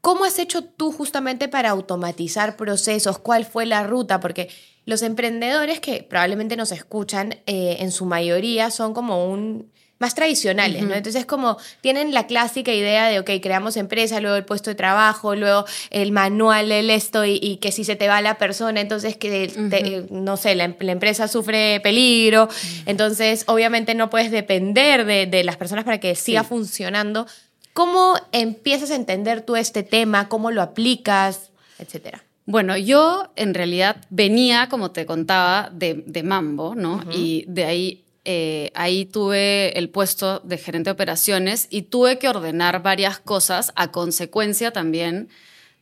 ¿Cómo 0.00 0.24
has 0.24 0.38
hecho 0.38 0.64
tú 0.64 0.92
justamente 0.92 1.48
para 1.48 1.70
automatizar 1.70 2.56
procesos? 2.56 3.18
¿Cuál 3.18 3.44
fue 3.44 3.66
la 3.66 3.86
ruta? 3.86 4.20
Porque 4.20 4.48
los 4.86 5.02
emprendedores 5.02 5.80
que 5.80 6.02
probablemente 6.02 6.56
nos 6.56 6.72
escuchan, 6.72 7.36
eh, 7.46 7.76
en 7.80 7.92
su 7.92 8.06
mayoría 8.06 8.70
son 8.70 8.94
como 8.94 9.30
un 9.30 9.70
más 10.00 10.14
tradicionales, 10.14 10.82
¿no? 10.82 10.94
Entonces 10.94 11.26
como 11.26 11.58
tienen 11.82 12.14
la 12.14 12.26
clásica 12.26 12.72
idea 12.72 13.08
de, 13.08 13.20
ok, 13.20 13.30
creamos 13.42 13.76
empresa, 13.76 14.18
luego 14.18 14.34
el 14.34 14.46
puesto 14.46 14.70
de 14.70 14.74
trabajo, 14.74 15.36
luego 15.36 15.66
el 15.90 16.10
manual 16.10 16.70
del 16.70 16.88
esto 16.88 17.26
y, 17.26 17.58
que 17.58 17.70
si 17.70 17.84
se 17.84 17.96
te 17.96 18.08
va 18.08 18.22
la 18.22 18.38
persona, 18.38 18.80
entonces 18.80 19.18
que, 19.18 20.06
no 20.10 20.38
sé, 20.38 20.54
la, 20.54 20.64
empresa 20.64 21.28
sufre 21.28 21.80
peligro, 21.82 22.48
entonces 22.86 23.44
obviamente 23.46 23.94
no 23.94 24.08
puedes 24.08 24.30
depender 24.30 25.04
de, 25.04 25.44
las 25.44 25.58
personas 25.58 25.84
para 25.84 26.00
que 26.00 26.14
siga 26.14 26.44
funcionando. 26.44 27.26
¿Cómo 27.72 28.14
empiezas 28.32 28.90
a 28.90 28.96
entender 28.96 29.42
tú 29.42 29.56
este 29.56 29.82
tema? 29.82 30.28
¿Cómo 30.28 30.50
lo 30.50 30.62
aplicas? 30.62 31.50
Etcétera. 31.78 32.22
Bueno, 32.46 32.76
yo 32.76 33.30
en 33.36 33.54
realidad 33.54 34.04
venía, 34.10 34.68
como 34.68 34.90
te 34.90 35.06
contaba, 35.06 35.70
de, 35.72 36.22
Mambo, 36.24 36.74
¿no? 36.74 37.04
Y 37.12 37.44
de 37.46 37.64
ahí, 37.64 38.04
eh, 38.24 38.72
ahí 38.74 39.04
tuve 39.04 39.78
el 39.78 39.88
puesto 39.88 40.40
de 40.40 40.58
gerente 40.58 40.88
de 40.88 40.92
operaciones 40.92 41.68
y 41.70 41.82
tuve 41.82 42.18
que 42.18 42.28
ordenar 42.28 42.82
varias 42.82 43.20
cosas 43.20 43.72
a 43.76 43.92
consecuencia 43.92 44.72
también 44.72 45.28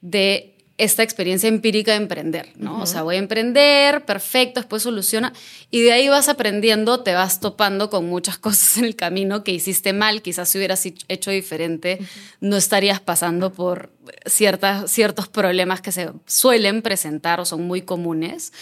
de 0.03 0.58
esta 0.79 1.03
experiencia 1.03 1.49
empírica 1.49 1.91
de 1.91 1.99
emprender, 1.99 2.53
¿no? 2.57 2.81
O 2.81 2.87
sea, 2.87 3.03
voy 3.03 3.17
a 3.17 3.19
emprender, 3.19 4.05
perfecto, 4.05 4.61
después 4.61 4.85
soluciona, 4.85 5.33
y 5.71 5.83
de 5.83 5.93
ahí 5.93 6.09
vas 6.09 6.29
aprendiendo, 6.29 7.01
te 7.01 7.15
vas 7.15 7.41
topando 7.41 7.91
con 7.91 8.09
muchas 8.09 8.39
cosas 8.39 8.79
en 8.79 8.85
el 8.85 8.97
camino 8.97 9.43
que 9.43 9.53
hiciste 9.53 9.93
mal, 9.93 10.23
quizás 10.23 10.49
si 10.49 10.59
hubieras 10.59 10.87
hecho 11.09 11.31
diferente, 11.33 11.99
no 12.41 12.57
estarías 12.57 13.01
pasando 13.01 13.53
por 13.53 13.91
ciertas, 14.25 14.91
ciertos 14.91 15.29
problemas 15.29 15.81
que 15.81 15.93
se 15.93 16.11
suelen 16.27 16.81
presentar 16.81 17.41
o 17.41 17.45
son 17.45 17.63
muy 17.63 17.83
comunes. 17.83 18.53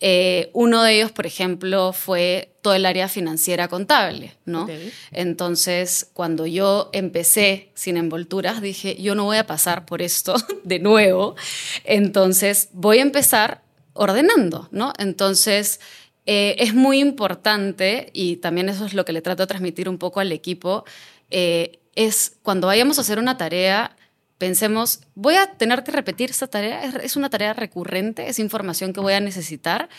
Eh, 0.00 0.50
uno 0.54 0.82
de 0.82 0.96
ellos, 0.96 1.12
por 1.12 1.26
ejemplo, 1.26 1.92
fue 1.92 2.54
todo 2.62 2.74
el 2.74 2.86
área 2.86 3.08
financiera 3.08 3.68
contable, 3.68 4.34
¿no? 4.46 4.66
Entonces, 5.12 6.10
cuando 6.14 6.46
yo 6.46 6.88
empecé 6.92 7.70
sin 7.74 7.96
envolturas, 7.96 8.62
dije, 8.62 8.96
yo 9.00 9.14
no 9.14 9.24
voy 9.24 9.36
a 9.36 9.46
pasar 9.46 9.84
por 9.84 10.00
esto 10.00 10.34
de 10.64 10.78
nuevo, 10.78 11.36
entonces 11.84 12.70
voy 12.72 12.98
a 12.98 13.02
empezar 13.02 13.62
ordenando, 13.92 14.68
¿no? 14.70 14.94
Entonces, 14.98 15.80
eh, 16.24 16.56
es 16.58 16.74
muy 16.74 16.98
importante, 17.00 18.10
y 18.12 18.36
también 18.36 18.68
eso 18.68 18.86
es 18.86 18.94
lo 18.94 19.04
que 19.04 19.12
le 19.12 19.20
trato 19.22 19.42
de 19.42 19.48
transmitir 19.48 19.88
un 19.88 19.98
poco 19.98 20.20
al 20.20 20.32
equipo, 20.32 20.84
eh, 21.30 21.80
es 21.94 22.36
cuando 22.42 22.66
vayamos 22.66 22.98
a 22.98 23.02
hacer 23.02 23.18
una 23.18 23.36
tarea, 23.36 23.96
pensemos, 24.40 25.00
voy 25.14 25.34
a 25.34 25.52
tener 25.52 25.84
que 25.84 25.92
repetir 25.92 26.30
esta 26.30 26.46
tarea, 26.46 26.82
es 26.82 27.14
una 27.14 27.28
tarea 27.28 27.52
recurrente, 27.52 28.26
es 28.26 28.38
información 28.38 28.94
que 28.94 29.00
voy 29.00 29.12
a 29.12 29.20
necesitar 29.20 29.90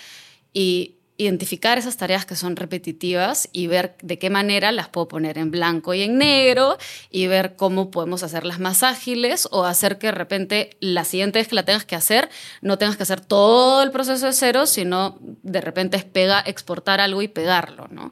y 0.51 0.95
identificar 1.17 1.77
esas 1.77 1.95
tareas 1.95 2.25
que 2.25 2.35
son 2.35 2.55
repetitivas 2.55 3.49
y 3.53 3.67
ver 3.67 3.95
de 4.01 4.17
qué 4.17 4.31
manera 4.31 4.71
las 4.71 4.89
puedo 4.89 5.07
poner 5.07 5.37
en 5.37 5.51
blanco 5.51 5.93
y 5.93 6.01
en 6.01 6.17
negro 6.17 6.79
y 7.11 7.27
ver 7.27 7.55
cómo 7.55 7.91
podemos 7.91 8.23
hacerlas 8.23 8.59
más 8.59 8.81
ágiles 8.81 9.47
o 9.51 9.63
hacer 9.65 9.99
que 9.99 10.07
de 10.07 10.13
repente 10.13 10.71
la 10.79 11.05
siguiente 11.05 11.37
vez 11.37 11.47
que 11.47 11.55
la 11.55 11.63
tengas 11.63 11.85
que 11.85 11.95
hacer 11.95 12.27
no 12.61 12.79
tengas 12.79 12.97
que 12.97 13.03
hacer 13.03 13.21
todo 13.21 13.83
el 13.83 13.91
proceso 13.91 14.25
de 14.25 14.33
cero, 14.33 14.65
sino 14.65 15.19
de 15.21 15.61
repente 15.61 15.97
es 15.97 16.05
exportar 16.47 16.99
algo 16.99 17.21
y 17.21 17.27
pegarlo, 17.27 17.87
¿no? 17.91 18.11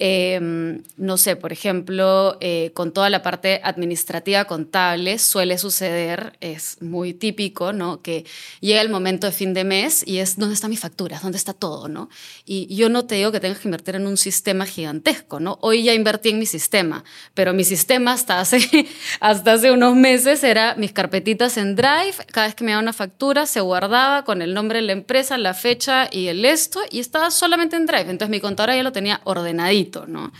Em, 0.00 0.84
no 0.96 1.16
sé, 1.18 1.34
por 1.34 1.52
ejemplo, 1.52 2.36
eh, 2.40 2.70
con 2.72 2.92
toda 2.92 3.10
la 3.10 3.20
parte 3.20 3.60
administrativa 3.64 4.44
contable 4.44 5.18
suele 5.18 5.58
suceder, 5.58 6.36
es 6.40 6.80
muy 6.80 7.14
típico, 7.14 7.72
¿no? 7.72 8.00
Que 8.00 8.24
llega 8.60 8.80
el 8.80 8.90
momento 8.90 9.26
de 9.26 9.32
fin 9.32 9.54
de 9.54 9.64
mes 9.64 10.04
y 10.06 10.18
es, 10.18 10.38
¿dónde 10.38 10.54
están 10.54 10.70
mis 10.70 10.78
facturas? 10.78 11.22
¿Dónde 11.22 11.36
está 11.36 11.52
todo, 11.52 11.88
no? 11.88 12.10
Y 12.46 12.72
yo 12.72 12.88
no 12.90 13.06
te 13.06 13.16
digo 13.16 13.32
que 13.32 13.40
tengas 13.40 13.58
que 13.58 13.66
invertir 13.66 13.96
en 13.96 14.06
un 14.06 14.16
sistema 14.16 14.66
gigantesco, 14.66 15.40
¿no? 15.40 15.58
Hoy 15.62 15.82
ya 15.82 15.94
invertí 15.94 16.28
en 16.28 16.38
mi 16.38 16.46
sistema, 16.46 17.02
pero 17.34 17.52
mi 17.52 17.64
sistema 17.64 18.12
hasta 18.12 18.38
hace, 18.38 18.60
hasta 19.20 19.54
hace 19.54 19.72
unos 19.72 19.96
meses 19.96 20.44
era 20.44 20.76
mis 20.76 20.92
carpetitas 20.92 21.56
en 21.56 21.74
Drive, 21.74 22.14
cada 22.30 22.46
vez 22.46 22.54
que 22.54 22.62
me 22.62 22.70
daba 22.70 22.82
una 22.82 22.92
factura 22.92 23.46
se 23.46 23.60
guardaba 23.60 24.24
con 24.24 24.42
el 24.42 24.54
nombre 24.54 24.78
de 24.78 24.82
la 24.82 24.92
empresa, 24.92 25.38
la 25.38 25.54
fecha 25.54 26.08
y 26.12 26.28
el 26.28 26.44
esto, 26.44 26.80
y 26.88 27.00
estaba 27.00 27.32
solamente 27.32 27.74
en 27.74 27.86
Drive. 27.86 28.08
Entonces 28.08 28.28
mi 28.28 28.38
contadora 28.40 28.76
ya 28.76 28.84
lo 28.84 28.92
tenía 28.92 29.20
ordenadito. 29.24 29.87
¿No? 30.06 30.32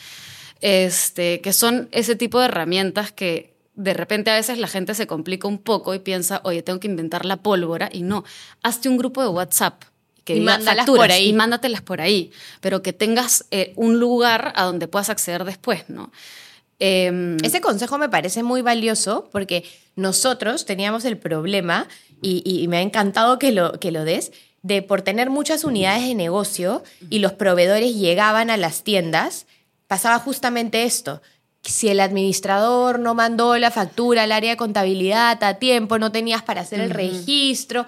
Este, 0.60 1.40
que 1.40 1.52
son 1.52 1.88
ese 1.92 2.16
tipo 2.16 2.40
de 2.40 2.46
herramientas 2.46 3.12
que 3.12 3.54
de 3.74 3.94
repente 3.94 4.30
a 4.30 4.34
veces 4.34 4.58
la 4.58 4.66
gente 4.66 4.92
se 4.94 5.06
complica 5.06 5.46
un 5.46 5.58
poco 5.58 5.94
y 5.94 6.00
piensa, 6.00 6.40
oye, 6.42 6.62
tengo 6.62 6.80
que 6.80 6.88
inventar 6.88 7.24
la 7.24 7.36
pólvora, 7.36 7.88
y 7.92 8.02
no, 8.02 8.24
hazte 8.62 8.88
un 8.88 8.96
grupo 8.96 9.22
de 9.22 9.28
WhatsApp 9.28 9.84
que 10.24 10.36
y 10.36 10.40
mándalas 10.40 10.84
por 10.84 11.12
ahí. 11.12 11.28
y 11.28 11.32
mándatelas 11.32 11.80
por 11.80 12.00
ahí, 12.00 12.32
pero 12.60 12.82
que 12.82 12.92
tengas 12.92 13.46
eh, 13.52 13.72
un 13.76 14.00
lugar 14.00 14.52
a 14.56 14.64
donde 14.64 14.88
puedas 14.88 15.10
acceder 15.10 15.44
después, 15.44 15.84
¿no? 15.88 16.10
Em, 16.80 17.36
ese 17.44 17.60
consejo 17.60 17.98
me 17.98 18.08
parece 18.08 18.42
muy 18.42 18.62
valioso 18.62 19.28
porque 19.30 19.64
nosotros 19.94 20.64
teníamos 20.64 21.04
el 21.04 21.16
problema, 21.16 21.86
y, 22.20 22.42
y, 22.44 22.66
me 22.66 22.78
ha 22.78 22.82
encantado 22.82 23.38
que 23.38 23.52
lo, 23.52 23.78
que 23.78 23.92
lo 23.92 24.04
des, 24.04 24.32
de 24.62 24.82
por 24.82 25.02
tener 25.02 25.30
muchas 25.30 25.64
unidades 25.64 26.06
de 26.06 26.14
negocio 26.14 26.82
y 27.10 27.20
los 27.20 27.32
proveedores 27.32 27.94
llegaban 27.94 28.50
a 28.50 28.56
las 28.56 28.82
tiendas, 28.82 29.46
pasaba 29.86 30.18
justamente 30.18 30.84
esto. 30.84 31.22
Si 31.62 31.88
el 31.88 32.00
administrador 32.00 32.98
no 32.98 33.14
mandó 33.14 33.56
la 33.58 33.70
factura 33.70 34.22
al 34.22 34.32
área 34.32 34.50
de 34.50 34.56
contabilidad 34.56 35.42
a 35.42 35.54
tiempo, 35.54 35.98
no 35.98 36.12
tenías 36.12 36.42
para 36.42 36.62
hacer 36.62 36.80
el 36.80 36.90
registro. 36.90 37.84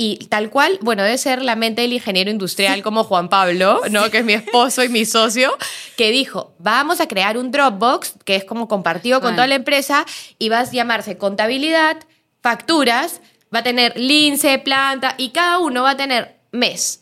Y 0.00 0.26
tal 0.26 0.48
cual, 0.48 0.78
bueno, 0.80 1.02
debe 1.02 1.18
ser 1.18 1.42
la 1.42 1.56
mente 1.56 1.82
del 1.82 1.92
ingeniero 1.92 2.30
industrial 2.30 2.82
como 2.84 3.02
Juan 3.02 3.28
Pablo, 3.28 3.80
¿no? 3.90 4.10
que 4.10 4.18
es 4.18 4.24
mi 4.24 4.32
esposo 4.32 4.84
y 4.84 4.88
mi 4.88 5.04
socio, 5.04 5.50
que 5.96 6.12
dijo, 6.12 6.54
vamos 6.60 7.00
a 7.00 7.08
crear 7.08 7.36
un 7.36 7.50
Dropbox, 7.50 8.14
que 8.24 8.36
es 8.36 8.44
como 8.44 8.68
compartido 8.68 9.20
con 9.20 9.34
toda 9.34 9.48
la 9.48 9.56
empresa, 9.56 10.06
y 10.38 10.50
vas 10.50 10.68
a 10.68 10.72
llamarse 10.72 11.18
contabilidad, 11.18 11.96
facturas, 12.42 13.20
va 13.54 13.60
a 13.60 13.62
tener 13.62 13.98
lince, 13.98 14.58
planta 14.58 15.14
y 15.18 15.30
cada 15.30 15.58
uno 15.58 15.82
va 15.82 15.90
a 15.90 15.96
tener 15.96 16.36
mes. 16.52 17.00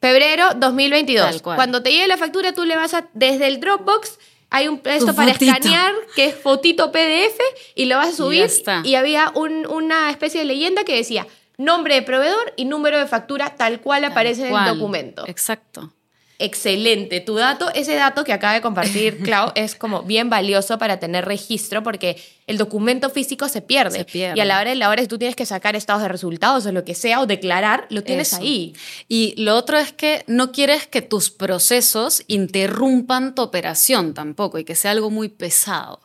Febrero 0.00 0.48
2022. 0.56 1.40
Cuando 1.42 1.82
te 1.82 1.90
llegue 1.90 2.06
la 2.06 2.18
factura, 2.18 2.52
tú 2.52 2.64
le 2.64 2.76
vas 2.76 2.92
a, 2.92 3.08
desde 3.14 3.46
el 3.46 3.60
Dropbox, 3.60 4.18
hay 4.50 4.68
un 4.68 4.80
esto 4.84 5.14
para 5.14 5.32
escanear, 5.32 5.94
que 6.14 6.26
es 6.26 6.34
fotito 6.34 6.92
PDF, 6.92 7.40
y 7.74 7.86
lo 7.86 7.96
vas 7.96 8.10
a 8.10 8.12
subir. 8.12 8.50
Y, 8.84 8.94
había 8.96 9.32
una 9.34 10.10
especie 10.10 10.40
de 10.40 10.46
leyenda 10.46 10.84
que 10.84 10.94
decía 10.94 11.26
nombre 11.56 11.94
de 11.94 12.02
proveedor 12.02 12.52
y 12.56 12.66
número 12.66 12.98
de 12.98 13.06
factura 13.06 13.56
tal 13.56 13.80
cual 13.80 14.04
aparece 14.04 14.48
en 14.48 14.54
el 14.54 14.74
documento. 14.74 15.24
Exacto. 15.26 15.92
Excelente, 16.38 17.20
tu 17.20 17.36
dato, 17.36 17.70
ese 17.74 17.94
dato 17.94 18.24
que 18.24 18.32
acaba 18.32 18.54
de 18.54 18.60
compartir 18.60 19.18
Clau 19.22 19.52
es 19.54 19.74
como 19.74 20.02
bien 20.02 20.30
valioso 20.30 20.78
para 20.78 20.98
tener 20.98 21.24
registro 21.24 21.82
porque 21.82 22.20
el 22.46 22.58
documento 22.58 23.08
físico 23.08 23.48
se 23.48 23.62
pierde. 23.62 24.04
Y 24.12 24.40
a 24.40 24.44
la 24.44 24.60
hora 24.60 24.70
de 24.70 24.76
la 24.76 24.88
hora 24.88 25.02
si 25.02 25.08
tú 25.08 25.18
tienes 25.18 25.36
que 25.36 25.46
sacar 25.46 25.76
estados 25.76 26.02
de 26.02 26.08
resultados 26.08 26.66
o 26.66 26.72
lo 26.72 26.84
que 26.84 26.94
sea 26.94 27.20
o 27.20 27.26
declarar, 27.26 27.86
lo 27.90 28.02
tienes 28.02 28.34
ahí. 28.34 28.74
Y 29.08 29.34
lo 29.40 29.56
otro 29.56 29.78
es 29.78 29.92
que 29.92 30.24
no 30.26 30.50
quieres 30.50 30.86
que 30.86 31.02
tus 31.02 31.30
procesos 31.30 32.24
interrumpan 32.26 33.34
tu 33.34 33.42
operación 33.42 34.12
tampoco 34.12 34.58
y 34.58 34.64
que 34.64 34.74
sea 34.74 34.90
algo 34.90 35.10
muy 35.10 35.28
pesado. 35.28 36.00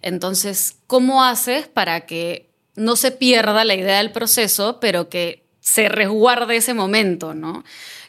Entonces, 0.00 0.76
¿cómo 0.86 1.24
haces 1.24 1.66
para 1.68 2.06
que 2.06 2.52
no 2.74 2.96
se 2.96 3.10
pierda 3.10 3.64
la 3.64 3.74
idea 3.74 3.98
del 3.98 4.12
proceso, 4.12 4.78
pero 4.80 5.08
que 5.08 5.44
se 5.60 5.88
resguarde 5.88 6.56
ese 6.56 6.74
momento, 6.74 7.34
¿no? 7.34 7.64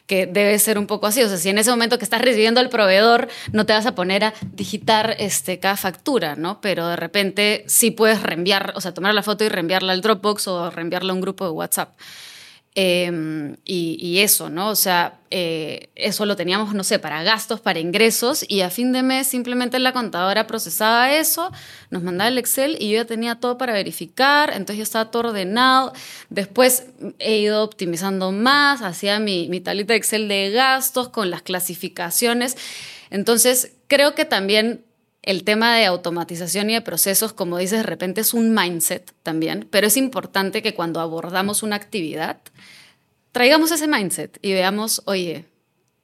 Que 0.06 0.26
debe 0.26 0.58
ser 0.58 0.78
un 0.78 0.86
poco 0.86 1.06
así. 1.06 1.22
O 1.22 1.28
sea, 1.28 1.36
si 1.36 1.48
en 1.48 1.58
ese 1.58 1.70
momento 1.70 1.98
que 1.98 2.04
estás 2.04 2.20
recibiendo 2.20 2.60
al 2.60 2.68
proveedor 2.68 3.28
no 3.52 3.66
te 3.66 3.72
vas 3.72 3.86
a 3.86 3.94
poner 3.94 4.24
a 4.24 4.34
digitar 4.52 5.16
este, 5.18 5.58
cada 5.58 5.76
factura, 5.76 6.36
¿no? 6.36 6.60
Pero 6.60 6.88
de 6.88 6.96
repente 6.96 7.64
sí 7.66 7.90
puedes 7.90 8.22
reenviar, 8.22 8.72
o 8.76 8.80
sea, 8.80 8.92
tomar 8.92 9.14
la 9.14 9.22
foto 9.22 9.44
y 9.44 9.48
reenviarla 9.48 9.92
al 9.92 10.00
Dropbox 10.00 10.48
o 10.48 10.70
reenviarla 10.70 11.12
a 11.12 11.14
un 11.14 11.20
grupo 11.20 11.44
de 11.44 11.50
WhatsApp. 11.50 11.96
Em, 12.76 13.56
y, 13.64 14.18
eso, 14.18 14.50
¿no? 14.50 14.70
O 14.70 14.74
sea, 14.74 15.20
eh, 15.30 15.90
eso 15.94 16.26
lo 16.26 16.34
teníamos, 16.34 16.74
no 16.74 16.82
sé, 16.82 16.98
para 16.98 17.22
gastos, 17.22 17.60
para 17.60 17.78
ingresos, 17.78 18.44
y 18.48 18.62
a 18.62 18.70
fin 18.70 18.92
de 18.92 19.04
mes 19.04 19.28
simplemente 19.28 19.78
la 19.78 19.92
contadora 19.92 20.48
procesaba 20.48 21.12
eso, 21.12 21.52
nos 21.90 22.02
mandaba 22.02 22.26
el 22.26 22.36
Excel 22.36 22.76
y 22.80 22.90
yo 22.90 22.96
ya 22.96 23.04
tenía 23.04 23.36
todo 23.36 23.58
para 23.58 23.72
verificar, 23.72 24.50
entonces 24.50 24.78
ya 24.78 24.82
estaba 24.82 25.10
todo 25.12 25.28
ordenado. 25.28 25.92
Después 26.30 26.86
he 27.20 27.38
ido 27.38 27.62
optimizando 27.62 28.32
más, 28.32 28.82
hacía 28.82 29.20
mi, 29.20 29.48
mi 29.48 29.60
tablita 29.60 29.92
de 29.92 29.98
Excel 29.98 30.26
de 30.26 30.50
gastos 30.50 31.10
con 31.10 31.30
las 31.30 31.42
clasificaciones. 31.42 32.56
Entonces, 33.10 33.74
creo 33.86 34.16
que 34.16 34.24
también 34.24 34.84
el 35.26 35.44
tema 35.44 35.76
de 35.76 35.86
automatización 35.86 36.70
y 36.70 36.74
de 36.74 36.80
procesos, 36.80 37.32
como 37.32 37.58
dices, 37.58 37.78
de 37.78 37.84
repente 37.84 38.20
es 38.20 38.34
un 38.34 38.54
mindset 38.54 39.12
también, 39.22 39.66
pero 39.70 39.86
es 39.86 39.96
importante 39.96 40.62
que 40.62 40.74
cuando 40.74 41.00
abordamos 41.00 41.62
una 41.62 41.76
actividad, 41.76 42.38
traigamos 43.32 43.72
ese 43.72 43.88
mindset 43.88 44.38
y 44.42 44.52
veamos, 44.52 45.02
oye, 45.06 45.46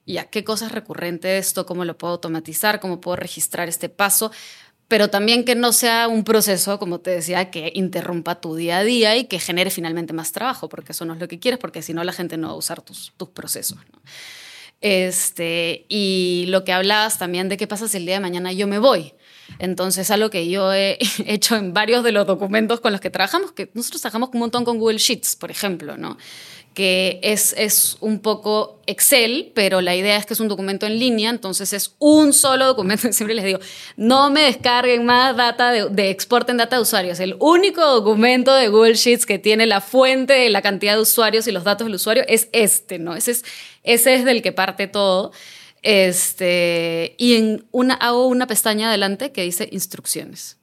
ya, 0.06 0.24
¿qué 0.24 0.42
cosa 0.42 0.66
es 0.66 0.72
recurrente 0.72 1.38
esto? 1.38 1.66
¿Cómo 1.66 1.84
lo 1.84 1.96
puedo 1.96 2.14
automatizar? 2.14 2.80
¿Cómo 2.80 3.00
puedo 3.00 3.16
registrar 3.16 3.68
este 3.68 3.88
paso? 3.88 4.32
Pero 4.88 5.08
también 5.08 5.44
que 5.44 5.54
no 5.54 5.72
sea 5.72 6.08
un 6.08 6.24
proceso, 6.24 6.80
como 6.80 6.98
te 6.98 7.10
decía, 7.10 7.50
que 7.50 7.70
interrumpa 7.74 8.40
tu 8.40 8.56
día 8.56 8.78
a 8.78 8.84
día 8.84 9.16
y 9.16 9.26
que 9.26 9.38
genere 9.38 9.70
finalmente 9.70 10.12
más 10.12 10.32
trabajo, 10.32 10.68
porque 10.68 10.92
eso 10.92 11.04
no 11.04 11.14
es 11.14 11.20
lo 11.20 11.28
que 11.28 11.38
quieres, 11.38 11.60
porque 11.60 11.82
si 11.82 11.94
no 11.94 12.02
la 12.02 12.12
gente 12.12 12.36
no 12.36 12.48
va 12.48 12.54
a 12.54 12.56
usar 12.56 12.82
tus, 12.82 13.12
tus 13.16 13.28
procesos. 13.28 13.78
Este, 14.80 15.84
y 15.88 16.46
lo 16.48 16.64
que 16.64 16.72
hablabas 16.72 17.18
también 17.18 17.48
de 17.48 17.56
qué 17.56 17.66
pasa 17.66 17.88
si 17.88 17.98
el 17.98 18.06
día 18.06 18.14
de 18.14 18.20
mañana 18.20 18.52
yo 18.52 18.66
me 18.66 18.78
voy. 18.78 19.12
Entonces, 19.58 20.10
algo 20.10 20.30
que 20.30 20.48
yo 20.48 20.72
he 20.72 20.98
hecho 21.26 21.56
en 21.56 21.74
varios 21.74 22.04
de 22.04 22.12
los 22.12 22.26
documentos 22.26 22.80
con 22.80 22.92
los 22.92 23.00
que 23.00 23.10
trabajamos, 23.10 23.52
que 23.52 23.70
nosotros 23.74 24.00
trabajamos 24.00 24.30
un 24.32 24.40
montón 24.40 24.64
con 24.64 24.78
Google 24.78 24.98
Sheets, 24.98 25.36
por 25.36 25.50
ejemplo, 25.50 25.96
¿no? 25.96 26.16
Que 26.74 27.18
es, 27.22 27.54
es 27.58 27.96
un 28.00 28.20
poco 28.20 28.78
Excel, 28.86 29.50
pero 29.54 29.80
la 29.80 29.96
idea 29.96 30.16
es 30.16 30.24
que 30.24 30.34
es 30.34 30.40
un 30.40 30.48
documento 30.48 30.86
en 30.86 30.98
línea, 30.98 31.30
entonces 31.30 31.72
es 31.72 31.96
un 31.98 32.32
solo 32.32 32.66
documento. 32.66 33.12
Siempre 33.12 33.34
les 33.34 33.44
digo, 33.44 33.58
no 33.96 34.30
me 34.30 34.42
descarguen 34.42 35.04
más 35.04 35.36
data 35.36 35.72
de, 35.72 35.88
de 35.90 36.10
exporten 36.10 36.56
data 36.56 36.76
de 36.76 36.82
usuarios. 36.82 37.18
El 37.18 37.36
único 37.40 37.84
documento 37.84 38.54
de 38.54 38.68
Google 38.68 38.94
Sheets 38.94 39.26
que 39.26 39.38
tiene 39.38 39.66
la 39.66 39.80
fuente 39.80 40.34
de 40.34 40.50
la 40.50 40.62
cantidad 40.62 40.94
de 40.94 41.00
usuarios 41.00 41.46
y 41.46 41.52
los 41.52 41.64
datos 41.64 41.86
del 41.86 41.94
usuario 41.96 42.24
es 42.28 42.48
este, 42.52 42.98
¿no? 42.98 43.16
Ese 43.16 43.32
es, 43.32 43.44
ese 43.82 44.14
es 44.14 44.24
del 44.24 44.40
que 44.42 44.52
parte 44.52 44.86
todo. 44.86 45.32
Este, 45.82 47.14
y 47.18 47.34
en 47.34 47.66
una, 47.72 47.94
hago 47.94 48.26
una 48.26 48.46
pestaña 48.46 48.88
adelante 48.88 49.32
que 49.32 49.42
dice 49.42 49.68
instrucciones. 49.72 50.59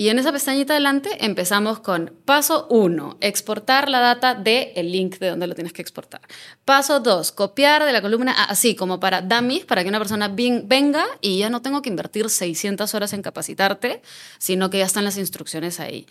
Y 0.00 0.08
en 0.08 0.18
esa 0.18 0.32
pestañita 0.32 0.72
adelante 0.72 1.10
empezamos 1.20 1.80
con 1.80 2.14
paso 2.24 2.66
1, 2.70 3.18
exportar 3.20 3.90
la 3.90 4.00
data 4.00 4.34
del 4.34 4.68
el 4.74 4.92
link 4.92 5.18
de 5.18 5.28
donde 5.28 5.46
lo 5.46 5.54
tienes 5.54 5.74
que 5.74 5.82
exportar. 5.82 6.22
Paso 6.64 7.00
2, 7.00 7.32
copiar 7.32 7.84
de 7.84 7.92
la 7.92 8.00
columna 8.00 8.32
así 8.44 8.74
como 8.74 8.98
para 8.98 9.20
dummies, 9.20 9.66
para 9.66 9.82
que 9.82 9.90
una 9.90 9.98
persona 9.98 10.28
venga 10.28 11.04
y 11.20 11.36
ya 11.36 11.50
no 11.50 11.60
tengo 11.60 11.82
que 11.82 11.90
invertir 11.90 12.30
600 12.30 12.94
horas 12.94 13.12
en 13.12 13.20
capacitarte, 13.20 14.00
sino 14.38 14.70
que 14.70 14.78
ya 14.78 14.86
están 14.86 15.04
las 15.04 15.18
instrucciones 15.18 15.80
ahí. 15.80 16.06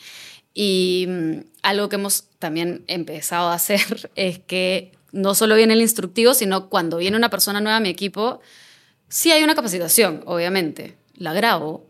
Y 0.54 1.08
mm, 1.10 1.40
algo 1.64 1.90
que 1.90 1.96
hemos 1.96 2.26
también 2.38 2.84
empezado 2.86 3.50
a 3.50 3.56
hacer 3.56 4.12
es 4.16 4.38
que 4.38 4.92
no 5.12 5.34
solo 5.34 5.56
viene 5.56 5.74
el 5.74 5.82
instructivo, 5.82 6.36
sino 6.36 6.70
cuando 6.70 6.98
viene 6.98 7.18
una 7.18 7.32
persona 7.32 7.60
nueva 7.60 7.78
a 7.78 7.80
mi 7.80 7.90
equipo, 7.90 8.40
sí 9.08 9.32
hay 9.32 9.42
una 9.42 9.56
capacitación, 9.56 10.22
obviamente. 10.28 10.96
La 11.16 11.34
grabo, 11.34 11.89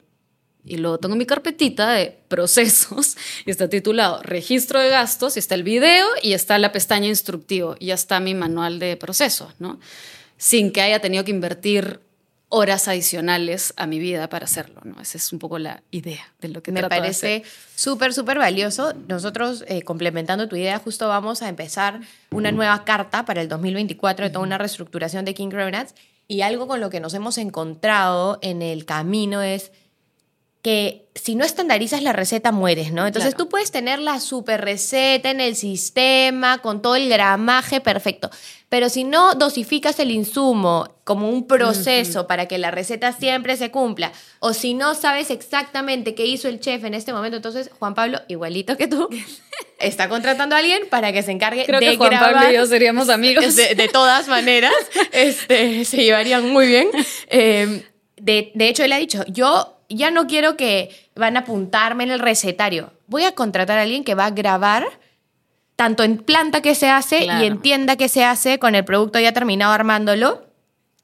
y 0.65 0.77
luego 0.77 0.97
tengo 0.97 1.15
mi 1.15 1.25
carpetita 1.25 1.91
de 1.91 2.17
procesos 2.27 3.17
y 3.45 3.51
está 3.51 3.69
titulado 3.69 4.21
registro 4.23 4.79
de 4.79 4.89
gastos 4.89 5.35
y 5.35 5.39
está 5.39 5.55
el 5.55 5.63
video 5.63 6.07
y 6.21 6.33
está 6.33 6.57
la 6.59 6.71
pestaña 6.71 7.07
instructivo 7.07 7.75
y 7.79 7.87
ya 7.87 7.95
está 7.95 8.19
mi 8.19 8.33
manual 8.33 8.79
de 8.79 8.97
procesos, 8.97 9.53
¿no? 9.59 9.79
Sin 10.37 10.71
que 10.71 10.81
haya 10.81 10.99
tenido 10.99 11.23
que 11.23 11.31
invertir 11.31 12.01
horas 12.49 12.87
adicionales 12.87 13.73
a 13.77 13.85
mi 13.85 13.99
vida 13.99 14.27
para 14.27 14.45
hacerlo, 14.45 14.81
¿no? 14.83 14.99
Esa 14.99 15.17
es 15.17 15.31
un 15.31 15.39
poco 15.39 15.59
la 15.59 15.83
idea 15.91 16.33
de 16.41 16.49
lo 16.49 16.63
que 16.63 16.71
Me 16.71 16.81
parece 16.89 17.43
súper, 17.75 18.13
súper 18.13 18.39
valioso. 18.39 18.93
Nosotros, 19.07 19.63
eh, 19.67 19.83
complementando 19.83 20.47
tu 20.47 20.55
idea, 20.55 20.79
justo 20.79 21.07
vamos 21.07 21.43
a 21.43 21.49
empezar 21.49 22.01
una 22.31 22.51
nueva 22.51 22.83
carta 22.85 23.23
para 23.25 23.41
el 23.41 23.49
2024 23.49 24.25
de 24.25 24.31
toda 24.31 24.43
una 24.43 24.57
reestructuración 24.57 25.25
de 25.25 25.35
King 25.35 25.49
Cronuts 25.49 25.93
y 26.27 26.41
algo 26.41 26.67
con 26.67 26.79
lo 26.79 26.89
que 26.89 26.99
nos 26.99 27.13
hemos 27.13 27.37
encontrado 27.37 28.39
en 28.41 28.63
el 28.63 28.85
camino 28.85 29.43
es 29.43 29.71
que 30.61 31.05
si 31.15 31.35
no 31.35 31.45
estandarizas 31.45 32.01
la 32.01 32.11
receta 32.11 32.51
mueres, 32.51 32.91
¿no? 32.91 33.07
Entonces 33.07 33.35
tú 33.35 33.47
puedes 33.47 33.71
tener 33.71 33.99
la 33.99 34.19
super 34.19 34.61
receta 34.61 35.29
en 35.29 35.39
el 35.39 35.55
sistema 35.55 36.59
con 36.59 36.81
todo 36.81 36.95
el 36.95 37.07
gramaje 37.09 37.79
perfecto, 37.79 38.29
pero 38.67 38.89
si 38.89 39.05
no 39.05 39.35
dosificas 39.35 39.99
el 39.99 40.11
insumo 40.11 40.95
como 41.05 41.29
un 41.29 41.47
proceso 41.47 42.27
para 42.27 42.47
que 42.47 42.57
la 42.57 42.71
receta 42.71 43.13
siempre 43.13 43.55
se 43.55 43.71
cumpla, 43.71 44.11
o 44.39 44.53
si 44.53 44.73
no 44.73 44.95
sabes 44.95 45.31
exactamente 45.31 46.13
qué 46.13 46.25
hizo 46.25 46.49
el 46.49 46.59
chef 46.59 46.83
en 46.83 46.93
este 46.93 47.13
momento, 47.13 47.37
entonces 47.37 47.71
Juan 47.79 47.95
Pablo, 47.95 48.19
igualito 48.27 48.75
que 48.75 48.87
tú, 48.87 49.09
está 49.79 50.09
contratando 50.09 50.55
a 50.55 50.59
alguien 50.59 50.83
para 50.89 51.13
que 51.13 51.23
se 51.23 51.31
encargue 51.31 51.65
Creo 51.65 51.79
de 51.79 51.91
que 51.91 51.97
Juan 51.97 52.19
Pablo 52.19 52.49
y 52.49 52.55
yo 52.55 52.65
seríamos 52.65 53.09
amigos. 53.09 53.55
De, 53.55 53.89
todas 53.91 54.27
maneras, 54.27 54.73
este, 55.13 55.85
se 55.85 56.03
llevarían 56.03 56.49
muy 56.49 56.67
bien. 56.67 56.89
Eh, 57.27 57.85
de, 58.17 58.51
de 58.53 58.67
hecho, 58.67 58.83
él 58.83 58.91
ha 58.91 58.97
dicho, 58.97 59.23
yo 59.27 59.78
ya 59.89 60.11
no 60.11 60.27
quiero 60.27 60.55
que 60.55 60.95
van 61.15 61.35
a 61.35 61.41
apuntarme 61.41 62.03
en 62.03 62.11
el 62.11 62.19
recetario. 62.19 62.93
Voy 63.07 63.25
a 63.25 63.33
contratar 63.33 63.79
a 63.79 63.81
alguien 63.81 64.03
que 64.03 64.15
va 64.15 64.27
a 64.27 64.31
grabar 64.31 64.87
tanto 65.75 66.03
en 66.03 66.17
planta 66.17 66.61
que 66.61 66.75
se 66.75 66.89
hace 66.89 67.25
y 67.25 67.45
en 67.45 67.61
tienda 67.61 67.95
que 67.95 68.09
se 68.09 68.23
hace 68.23 68.59
con 68.59 68.75
el 68.75 68.85
producto 68.85 69.19
ya 69.19 69.33
terminado 69.33 69.73
armándolo. 69.73 70.45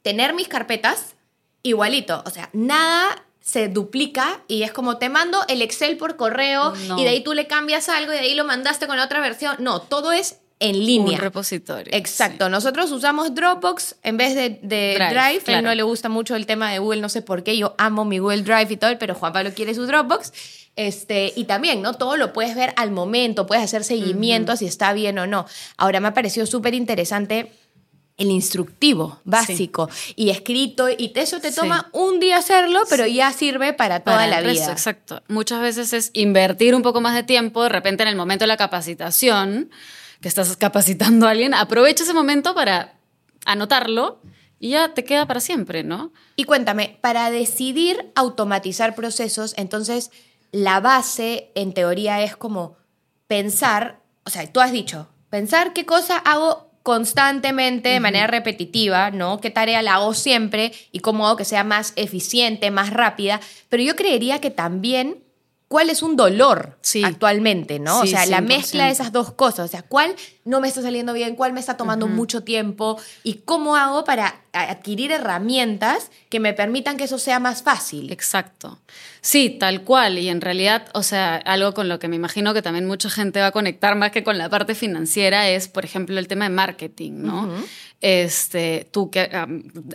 Tener 0.02 0.34
mis 0.34 0.48
carpetas 0.48 1.16
igualito. 1.64 2.22
O 2.26 2.30
sea, 2.30 2.50
nada 2.54 3.24
se 3.42 3.68
duplica 3.68 4.42
y 4.48 4.64
es 4.64 4.72
como 4.72 4.98
te 4.98 5.10
mando 5.10 5.44
el 5.48 5.62
Excel 5.62 5.98
por 5.98 6.16
correo 6.16 6.74
y 6.98 7.04
de 7.04 7.10
ahí 7.10 7.24
tú 7.24 7.34
le 7.34 7.48
cambias 7.48 7.90
algo 7.90 8.12
y 8.12 8.16
de 8.16 8.22
ahí 8.22 8.36
lo 8.36 8.44
mandaste 8.44 8.88
con 8.88 8.98
la 8.98 9.06
otra 9.06 9.20
versión. 9.20 9.56
No, 9.60 9.82
todo 9.82 10.12
es 10.12 10.40
en 10.60 10.86
línea. 10.86 11.16
Un 11.16 11.22
repositorio. 11.22 11.94
Exacto. 11.96 12.50
Nosotros 12.50 12.92
usamos 12.92 13.34
Dropbox 13.36 13.96
en 14.04 14.18
vez 14.18 14.36
de, 14.36 14.60
Drive. 14.62 15.44
A 15.48 15.60
él 15.60 15.64
no 15.64 15.74
le 15.76 15.84
gusta 15.84 16.10
mucho 16.10 16.36
el 16.36 16.46
tema 16.46 16.72
de 16.72 16.80
Google, 16.80 17.02
no 17.02 17.10
sé 17.10 17.22
por 17.22 17.44
qué. 17.44 17.58
Yo 17.58 17.76
amo 17.78 18.06
mi 18.06 18.20
Google 18.20 18.44
Drive 18.44 18.68
y 18.70 18.78
todo, 18.78 18.98
pero 18.98 19.16
Juan 19.16 19.34
Pablo 19.34 19.52
quiere 19.54 19.74
su 19.74 19.86
Dropbox. 19.86 20.32
Este, 20.76 21.32
y 21.36 21.46
también, 21.46 21.82
¿no? 21.82 21.94
Todo 21.94 22.18
lo 22.18 22.34
puedes 22.34 22.56
ver 22.56 22.74
al 22.76 22.92
momento, 22.92 23.48
puedes 23.48 23.64
hacer 23.64 23.84
seguimiento 23.84 24.58
si 24.58 24.66
está 24.66 24.92
bien 24.94 25.18
o 25.20 25.28
no. 25.28 25.46
Ahora 25.78 26.00
me 26.00 26.10
ha 26.10 26.14
parecido 26.14 26.46
súper 26.46 26.74
interesante 26.74 27.52
el 28.18 28.32
instructivo 28.32 29.20
básico 29.26 29.90
y 30.16 30.30
escrito 30.30 30.90
y 30.90 31.12
eso 31.16 31.42
te 31.42 31.52
toma 31.52 31.90
un 31.92 32.20
día 32.20 32.38
hacerlo, 32.38 32.82
pero 32.90 33.06
ya 33.06 33.32
sirve 33.34 33.74
para 33.74 34.02
toda 34.02 34.28
la 34.28 34.42
vida. 34.42 34.72
exacto. 34.72 35.22
Muchas 35.28 35.62
veces 35.62 35.92
es 35.94 36.12
invertir 36.14 36.76
un 36.76 36.82
poco 36.82 37.02
más 37.02 37.14
de 37.14 37.24
tiempo, 37.24 37.64
de 37.64 37.70
repente 37.70 38.04
en 38.04 38.10
el 38.10 38.16
momento 38.16 38.44
de 38.44 38.48
la 38.48 38.58
capacitación, 38.58 39.70
que 40.22 40.28
estás 40.28 40.56
capacitando 40.58 41.28
a 41.28 41.32
alguien, 41.32 41.54
aprovecha 41.54 42.04
ese 42.04 42.14
momento 42.14 42.56
para 42.56 42.96
anotarlo 43.46 44.22
y 44.60 44.70
ya 44.70 44.94
te 44.94 45.04
queda 45.04 45.28
para 45.28 45.40
siempre, 45.40 45.84
¿no? 45.84 46.12
Y 46.36 46.46
cuéntame, 46.46 46.98
para 47.02 47.30
decidir 47.30 48.12
automatizar 48.16 48.96
procesos, 48.96 49.54
entonces 49.58 50.12
la 50.52 50.80
base 50.80 51.52
en 51.56 51.74
teoría 51.74 52.24
es 52.24 52.36
como 52.36 52.78
pensar, 53.28 54.02
o 54.24 54.30
sea, 54.30 54.52
tú 54.52 54.62
has 54.62 54.72
dicho, 54.72 55.10
pensar 55.30 55.74
qué 55.74 55.86
cosa 55.86 56.18
hago 56.18 56.72
constantemente, 56.82 57.90
de 57.90 58.00
manera 58.00 58.28
repetitiva, 58.28 59.10
¿no? 59.12 59.42
¿Qué 59.42 59.50
tarea 59.50 59.82
la 59.82 59.96
hago 59.96 60.14
siempre 60.14 60.72
y 60.92 61.00
cómo 61.00 61.26
hago 61.26 61.36
que 61.36 61.44
sea 61.44 61.64
más 61.64 61.94
eficiente, 61.96 62.70
más 62.72 62.92
rápida? 62.92 63.42
Pero 63.70 63.84
yo 63.84 63.96
creería 63.96 64.40
que 64.40 64.52
también 64.52 65.25
cuál 65.68 65.90
es 65.90 66.04
un 66.04 66.16
dolor 66.16 66.78
actualmente, 67.04 67.80
¿no? 67.80 68.02
o 68.02 68.06
sea, 68.06 68.26
la 68.28 68.42
mezcla 68.42 68.86
de 68.86 68.92
esas 68.92 69.12
dos 69.12 69.32
cosas, 69.34 69.66
o 69.66 69.72
sea, 69.72 69.82
cuál 69.82 70.16
no 70.44 70.62
me 70.62 70.68
está 70.68 70.82
saliendo 70.82 71.12
bien, 71.12 71.36
cuál 71.36 71.54
me 71.54 71.60
está 71.60 71.76
tomando 71.76 72.08
mucho 72.08 72.44
tiempo 72.44 73.00
y 73.24 73.42
cómo 73.46 73.76
hago 73.76 74.04
para 74.04 74.42
adquirir 74.54 75.12
herramientas 75.12 76.12
que 76.30 76.40
me 76.40 76.54
permitan 76.54 76.98
que 76.98 77.06
eso 77.06 77.18
sea 77.18 77.40
más 77.40 77.64
fácil. 77.64 78.12
Exacto. 78.12 78.80
Sí, 79.22 79.50
tal 79.50 79.84
cual. 79.84 80.20
Y 80.20 80.30
en 80.30 80.40
realidad, 80.40 80.88
o 80.94 81.02
sea, 81.02 81.38
algo 81.38 81.74
con 81.74 81.90
lo 81.90 81.98
que 81.98 82.08
me 82.08 82.16
imagino 82.16 82.54
que 82.54 82.62
también 82.62 82.86
mucha 82.86 83.10
gente 83.10 83.40
va 83.40 83.48
a 83.48 83.52
conectar 83.52 83.96
más 83.96 84.12
que 84.12 84.24
con 84.24 84.38
la 84.38 84.50
parte 84.50 84.76
financiera 84.76 85.50
es, 85.50 85.68
por 85.68 85.84
ejemplo, 85.84 86.20
el 86.20 86.28
tema 86.28 86.46
de 86.46 86.52
marketing, 86.56 87.14
¿no? 87.24 87.50
Este, 88.02 88.88
tú 88.92 89.10
que 89.10 89.30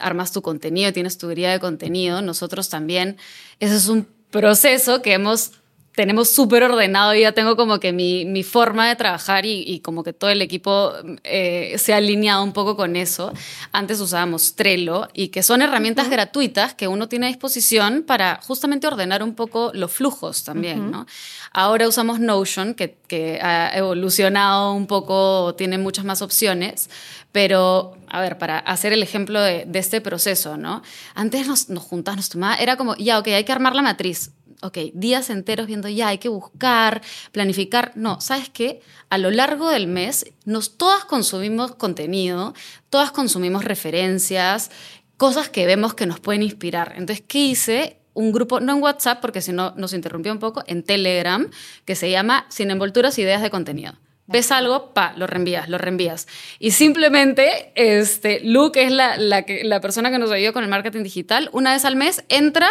armas 0.01 0.33
tu 0.33 0.43
contenido, 0.43 0.93
tienes 0.93 1.17
tu 1.17 1.31
guía 1.31 1.53
de 1.53 1.61
contenido, 1.61 2.23
nosotros 2.23 2.69
también, 2.69 3.19
eso 3.61 3.77
es 3.77 3.87
un 3.87 4.09
proceso 4.31 5.03
que 5.03 5.13
hemos 5.13 5.53
tenemos 5.95 6.31
súper 6.31 6.63
ordenado 6.63 7.15
y 7.15 7.23
ya 7.23 7.33
tengo 7.33 7.57
como 7.57 7.81
que 7.81 7.93
mi, 7.93 8.25
mi 8.25 8.43
forma 8.43 8.89
de 8.89 8.97
trabajar 8.97 9.45
y, 9.45 9.81
como 9.81 10.05
que 10.05 10.13
todo 10.13 10.31
el 10.31 10.41
equipo 10.41 10.93
eh, 11.25 11.75
se 11.79 11.93
ha 11.93 11.97
alineado 11.97 12.45
un 12.45 12.53
poco 12.53 12.77
con 12.77 12.97
eso. 12.97 13.33
Antes 13.73 14.01
usábamos 14.01 14.55
Trello 14.55 15.09
y 15.15 15.29
que 15.29 15.43
son 15.43 15.63
herramientas 15.63 16.09
gratuitas 16.09 16.75
que 16.75 16.87
uno 16.87 17.09
tiene 17.09 17.27
a 17.27 17.29
disposición 17.29 18.05
para 18.07 18.41
justamente 18.43 18.87
ordenar 18.87 19.23
un 19.23 19.35
poco 19.35 19.73
los 19.75 19.91
flujos 19.91 20.45
también, 20.45 20.91
¿no? 20.91 21.07
Ahora 21.53 21.89
usamos 21.89 22.21
Notion, 22.21 22.75
que, 22.75 22.97
que, 23.09 23.41
ha 23.43 23.77
evolucionado 23.77 24.73
un 24.73 24.87
poco, 24.87 25.55
tiene 25.57 25.79
muchas 25.79 26.05
más 26.05 26.23
opciones, 26.23 26.89
pero, 27.33 27.97
a 28.09 28.21
ver, 28.21 28.39
para 28.39 28.59
hacer 28.59 28.93
el 28.93 29.03
ejemplo 29.03 29.41
de, 29.41 29.65
de 29.67 29.79
este 29.81 30.01
proceso, 30.01 30.57
¿no? 30.57 30.83
Antes 31.15 31.49
nos, 31.49 31.69
nos 31.69 31.83
juntábamos, 31.83 32.27
nos 32.27 32.29
tomaba, 32.29 32.55
era 32.55 32.77
como, 32.77 32.95
ya, 32.97 33.19
ok, 33.19 33.29
hay 33.29 33.45
que 33.45 33.53
armar 33.53 33.75
la 33.75 33.83
matriz 33.83 34.31
ok, 34.63 34.79
días 34.95 35.31
enteros 35.31 35.67
viendo 35.67 35.89
ya, 35.89 36.09
hay 36.09 36.19
que 36.19 36.29
buscar, 36.29 37.03
planificar. 37.33 37.93
No, 37.95 38.21
¿sabes 38.21 38.49
qué? 38.51 38.81
A 39.09 39.19
lo 39.19 39.31
largo 39.31 39.71
del 39.71 39.87
mes, 39.87 40.27
nos 40.45 40.77
todas 40.77 41.05
consumimos 41.05 41.75
contenido, 41.75 42.55
todas 42.89 43.11
consumimos 43.11 43.65
referencias, 43.65 44.71
cosas 45.17 45.49
que 45.49 45.67
vemos 45.67 45.95
que 45.95 46.07
nos 46.07 46.21
pueden 46.21 46.43
inspirar. 46.43 46.95
Entonces, 46.97 47.25
¿qué 47.27 47.39
hice? 47.39 47.97
Un 48.13 48.33
grupo, 48.33 48.61
no 48.61 48.73
en 48.73 48.83
WhatsApp, 48.83 49.21
porque 49.21 49.41
si 49.41 49.53
no 49.53 49.73
nos 49.77 49.93
interrumpió 49.93 50.33
un 50.33 50.41
poco, 50.41 50.65
en 50.67 50.83
Telegram, 50.83 51.49
que 51.85 51.95
se 51.95 52.11
llama 52.11 52.47
Sin 52.49 52.71
envolturas, 52.71 53.19
ideas 53.19 53.41
de 53.41 53.51
contenido. 53.51 53.95
Ves 54.27 54.53
algo, 54.53 54.95
pa, 54.95 55.13
lo 55.17 55.27
reenvías, 55.27 55.69
lo 55.69 55.77
reenvías. 55.77 56.29
Y 56.59 56.71
simplemente, 56.71 57.73
este, 57.75 58.41
Luke 58.45 58.83
es 58.83 58.93
la, 58.93 59.17
la, 59.17 59.45
la 59.65 59.81
persona 59.81 60.11
que 60.11 60.19
nos 60.19 60.31
ayuda 60.31 60.53
con 60.53 60.63
el 60.63 60.71
marketing 60.71 61.03
digital. 61.03 61.51
Una 61.53 61.73
vez 61.73 61.85
al 61.85 61.97
mes 61.97 62.25
entra 62.29 62.69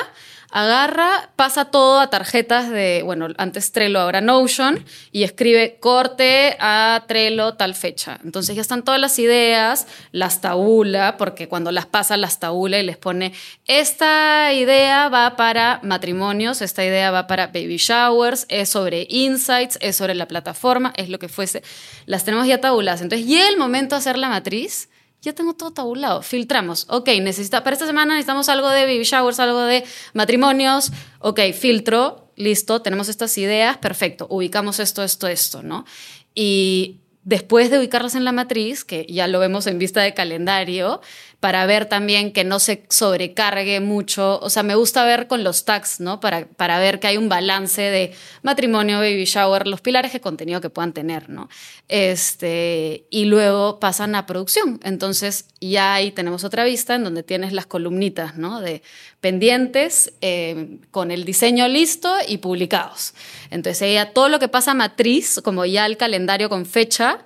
agarra, 0.52 1.30
pasa 1.36 1.66
todo 1.66 2.00
a 2.00 2.10
tarjetas 2.10 2.70
de, 2.70 3.02
bueno, 3.04 3.28
antes 3.38 3.72
Trello, 3.72 4.00
ahora 4.00 4.22
Notion, 4.22 4.84
y 5.12 5.24
escribe 5.24 5.78
corte 5.80 6.58
a 6.60 7.04
Trello 7.08 7.54
tal 7.54 7.76
fecha. 7.76 8.20
Entonces 8.24 8.56
ya 8.56 8.62
están 8.62 8.84
todas 8.84 9.00
las 9.00 9.20
ideas, 9.20 9.88
las 10.12 10.42
tabula, 10.42 11.18
porque 11.18 11.48
cuando 11.48 11.72
las 11.72 11.86
pasa 11.86 12.18
las 12.18 12.40
tabula 12.40 12.80
y 12.80 12.84
les 12.84 12.98
pone, 12.98 13.34
esta 13.68 14.52
idea 14.54 15.10
va 15.10 15.36
para 15.36 15.80
matrimonios, 15.84 16.62
esta 16.62 16.84
idea 16.84 17.12
va 17.12 17.28
para 17.28 17.48
baby 17.48 17.78
showers, 17.78 18.46
es 18.50 18.70
sobre 18.70 19.06
insights, 19.10 19.78
es 19.82 19.96
sobre 19.96 20.16
la 20.16 20.28
plataforma, 20.28 20.94
es 20.98 21.10
lo 21.10 21.20
que 21.20 21.30
fuese. 21.30 21.64
Las 22.06 22.24
tenemos 22.24 22.48
ya 22.48 22.60
tabuladas. 22.60 23.02
Entonces 23.02 23.28
llega 23.28 23.48
el 23.50 23.58
momento 23.58 23.96
de 23.96 24.00
hacer 24.00 24.18
la 24.18 24.30
matriz 24.30 24.89
ya 25.22 25.34
tengo 25.34 25.54
todo 25.54 25.72
tabulado. 25.72 26.22
Filtramos. 26.22 26.86
Ok, 26.90 27.10
necesita, 27.22 27.64
para 27.64 27.74
esta 27.74 27.86
semana 27.86 28.14
necesitamos 28.14 28.50
algo 28.50 28.70
de 28.70 28.86
baby 28.86 29.04
showers, 29.04 29.40
algo 29.40 29.62
de 29.62 29.84
matrimonios. 30.14 30.92
Ok, 31.20 31.40
filtro, 31.54 32.32
listo, 32.36 32.82
tenemos 32.82 33.10
estas 33.10 33.38
ideas, 33.38 33.78
perfecto. 33.78 34.28
Ubicamos 34.30 34.80
esto, 34.80 35.04
esto, 35.04 35.28
esto, 35.28 35.62
¿no? 35.62 35.86
Y 36.34 37.02
después 37.24 37.70
de 37.70 37.80
ubicarlas 37.80 38.16
en 38.16 38.24
la 38.24 38.32
matriz, 38.32 38.86
que 38.86 39.06
ya 39.10 39.28
lo 39.28 39.40
vemos 39.40 39.68
en 39.68 39.78
vista 39.78 40.02
de 40.02 40.14
calendario, 40.14 41.02
para 41.40 41.66
ver 41.66 41.86
también 41.86 42.34
que 42.34 42.44
no 42.44 42.60
se 42.60 42.84
sobrecargue 42.90 43.80
mucho. 43.80 44.40
O 44.42 44.50
sea, 44.50 44.62
me 44.62 44.76
gusta 44.76 45.06
ver 45.06 45.28
con 45.28 45.44
los 45.44 45.64
tags, 45.64 46.02
¿no? 46.02 46.20
Para, 46.20 46.46
para 46.48 46.80
ver 46.80 47.00
que 47.00 47.08
hay 47.08 47.18
un 47.18 47.30
balance 47.30 47.82
de 47.82 48.14
matrimonio, 48.42 48.98
baby 48.98 49.24
shower, 49.24 49.66
los 49.66 49.80
pilares 49.80 50.12
de 50.12 50.20
contenido 50.20 50.60
que 50.60 50.70
puedan 50.70 50.92
tener, 50.92 51.30
¿no? 51.30 51.48
Este, 51.88 53.06
y 53.10 53.26
luego 53.26 53.80
pasan 53.80 54.16
a 54.16 54.26
producción. 54.26 54.82
Entonces 54.84 55.46
ya 55.62 55.94
ahí 55.94 56.12
tenemos 56.12 56.44
otra 56.44 56.66
vista 56.66 56.96
en 56.96 57.06
donde 57.06 57.24
tienes 57.24 57.54
las 57.54 57.66
columnitas, 57.66 58.36
¿no? 58.36 58.60
De 58.60 58.82
pendientes 59.22 60.12
eh, 60.20 60.80
con 60.92 61.10
el 61.10 61.24
diseño 61.24 61.70
listo 61.70 62.14
y 62.28 62.40
publicados. 62.40 63.14
Entonces 63.50 63.82
ella, 63.84 64.12
todo 64.12 64.28
lo 64.28 64.40
que 64.40 64.50
pasa 64.50 64.72
a 64.72 64.74
matriz, 64.76 65.40
como 65.42 65.66
ya 65.66 65.86
el 65.86 65.96
calendario 65.96 66.50
con 66.50 66.66
fecha, 66.66 67.20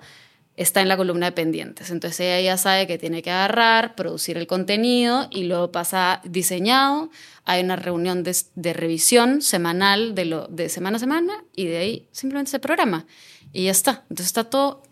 está 0.56 0.80
en 0.80 0.88
la 0.88 0.96
columna 0.96 1.26
de 1.26 1.32
pendientes. 1.32 1.90
Entonces 1.90 2.20
ella 2.20 2.40
ya 2.40 2.56
sabe 2.56 2.86
que 2.86 2.98
tiene 2.98 3.22
que 3.22 3.30
agarrar, 3.30 3.94
producir 3.94 4.36
el 4.36 4.46
contenido 4.46 5.26
y 5.30 5.44
luego 5.44 5.72
pasa 5.72 6.20
diseñado. 6.24 7.10
Hay 7.44 7.62
una 7.62 7.76
reunión 7.76 8.22
de, 8.22 8.72
revisión 8.72 9.42
semanal 9.42 10.14
de, 10.14 10.24
lo, 10.26 10.46
de 10.46 10.68
semana 10.68 10.96
a 10.96 11.00
semana 11.00 11.44
y 11.54 11.66
de 11.66 11.76
ahí 11.78 12.08
simplemente 12.12 12.52
se 12.52 12.58
programa 12.58 13.06
y 13.52 13.64
ya 13.64 13.70
está. 13.70 14.04
Entonces 14.04 14.26
está 14.26 14.44
todo... 14.44 14.82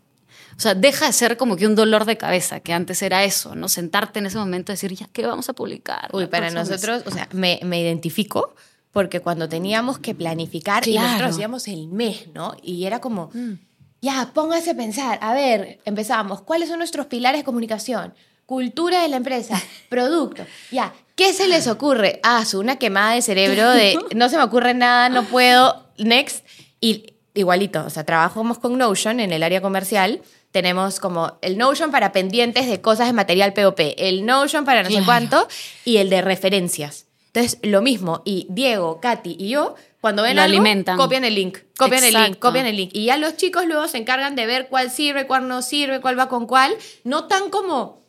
O 0.54 0.60
sea, 0.60 0.74
deja 0.74 1.06
de 1.06 1.12
ser 1.14 1.38
como 1.38 1.56
que 1.56 1.66
un 1.66 1.74
dolor 1.74 2.04
de 2.04 2.18
cabeza, 2.18 2.60
que 2.60 2.74
antes 2.74 3.00
era 3.00 3.24
eso, 3.24 3.54
¿no? 3.54 3.68
Sentarte 3.68 4.18
en 4.18 4.26
ese 4.26 4.36
momento 4.36 4.70
y 4.70 4.74
decir, 4.74 4.92
ya, 4.92 5.08
¿qué 5.10 5.26
vamos 5.26 5.48
a 5.48 5.54
publicar? 5.54 6.10
Uy, 6.12 6.26
para 6.26 6.50
nosotros, 6.50 7.04
o 7.06 7.10
sea, 7.10 7.26
me, 7.32 7.58
me 7.64 7.80
identifico 7.80 8.54
porque 8.92 9.20
cuando 9.20 9.48
teníamos 9.48 9.98
que 9.98 10.14
planificar 10.14 10.86
y 10.86 10.98
nosotros 10.98 11.30
hacíamos 11.30 11.66
el 11.68 11.88
mes, 11.88 12.28
¿no? 12.34 12.54
Y 12.62 12.84
era 12.84 13.00
como... 13.00 13.30
Mm 13.32 13.71
ya, 14.02 14.32
póngase 14.34 14.70
a 14.70 14.74
pensar, 14.74 15.18
a 15.22 15.32
ver, 15.32 15.78
empezamos, 15.84 16.42
¿cuáles 16.42 16.68
son 16.68 16.78
nuestros 16.78 17.06
pilares 17.06 17.40
de 17.40 17.44
comunicación? 17.44 18.12
Cultura 18.46 19.02
de 19.02 19.08
la 19.08 19.16
empresa, 19.16 19.62
producto, 19.88 20.44
ya, 20.72 20.92
¿qué 21.14 21.32
se 21.32 21.46
les 21.46 21.68
ocurre? 21.68 22.18
Ah, 22.24 22.44
su 22.44 22.58
una 22.58 22.76
quemada 22.76 23.14
de 23.14 23.22
cerebro 23.22 23.70
de 23.70 23.96
no 24.16 24.28
se 24.28 24.36
me 24.36 24.42
ocurre 24.42 24.74
nada, 24.74 25.08
no 25.08 25.22
puedo, 25.24 25.86
next. 25.98 26.44
Y 26.80 27.14
igualito, 27.34 27.84
o 27.86 27.90
sea, 27.90 28.04
trabajamos 28.04 28.58
con 28.58 28.76
Notion 28.76 29.20
en 29.20 29.32
el 29.32 29.44
área 29.44 29.62
comercial. 29.62 30.20
Tenemos 30.50 30.98
como 30.98 31.38
el 31.40 31.56
Notion 31.56 31.92
para 31.92 32.10
pendientes 32.10 32.66
de 32.66 32.80
cosas 32.80 33.06
de 33.06 33.12
material 33.12 33.52
POP, 33.54 33.78
el 33.96 34.26
Notion 34.26 34.64
para 34.64 34.82
no 34.82 34.90
sé 34.90 35.02
cuánto 35.04 35.46
y 35.84 35.98
el 35.98 36.10
de 36.10 36.20
referencias. 36.22 37.06
Entonces, 37.32 37.58
lo 37.62 37.80
mismo. 37.80 38.20
Y 38.26 38.46
Diego, 38.50 39.00
Katy 39.00 39.36
y 39.38 39.48
yo 39.48 39.76
cuando 40.02 40.24
ven 40.24 40.36
algo, 40.40 40.56
alimentan. 40.56 40.96
copian 40.96 41.24
el 41.24 41.36
link, 41.36 41.58
copian 41.78 42.02
el 42.02 42.12
link, 42.12 42.38
copian 42.40 42.66
el 42.66 42.76
link. 42.76 42.90
Y 42.92 43.04
ya 43.04 43.16
los 43.18 43.36
chicos 43.36 43.66
luego 43.66 43.86
se 43.86 43.98
encargan 43.98 44.34
de 44.34 44.46
ver 44.46 44.66
cuál 44.66 44.90
sirve, 44.90 45.28
cuál 45.28 45.46
no 45.46 45.62
sirve, 45.62 46.00
cuál 46.00 46.18
va 46.18 46.28
con 46.28 46.48
cuál. 46.48 46.74
No 47.04 47.28
tan 47.28 47.50
como 47.50 48.02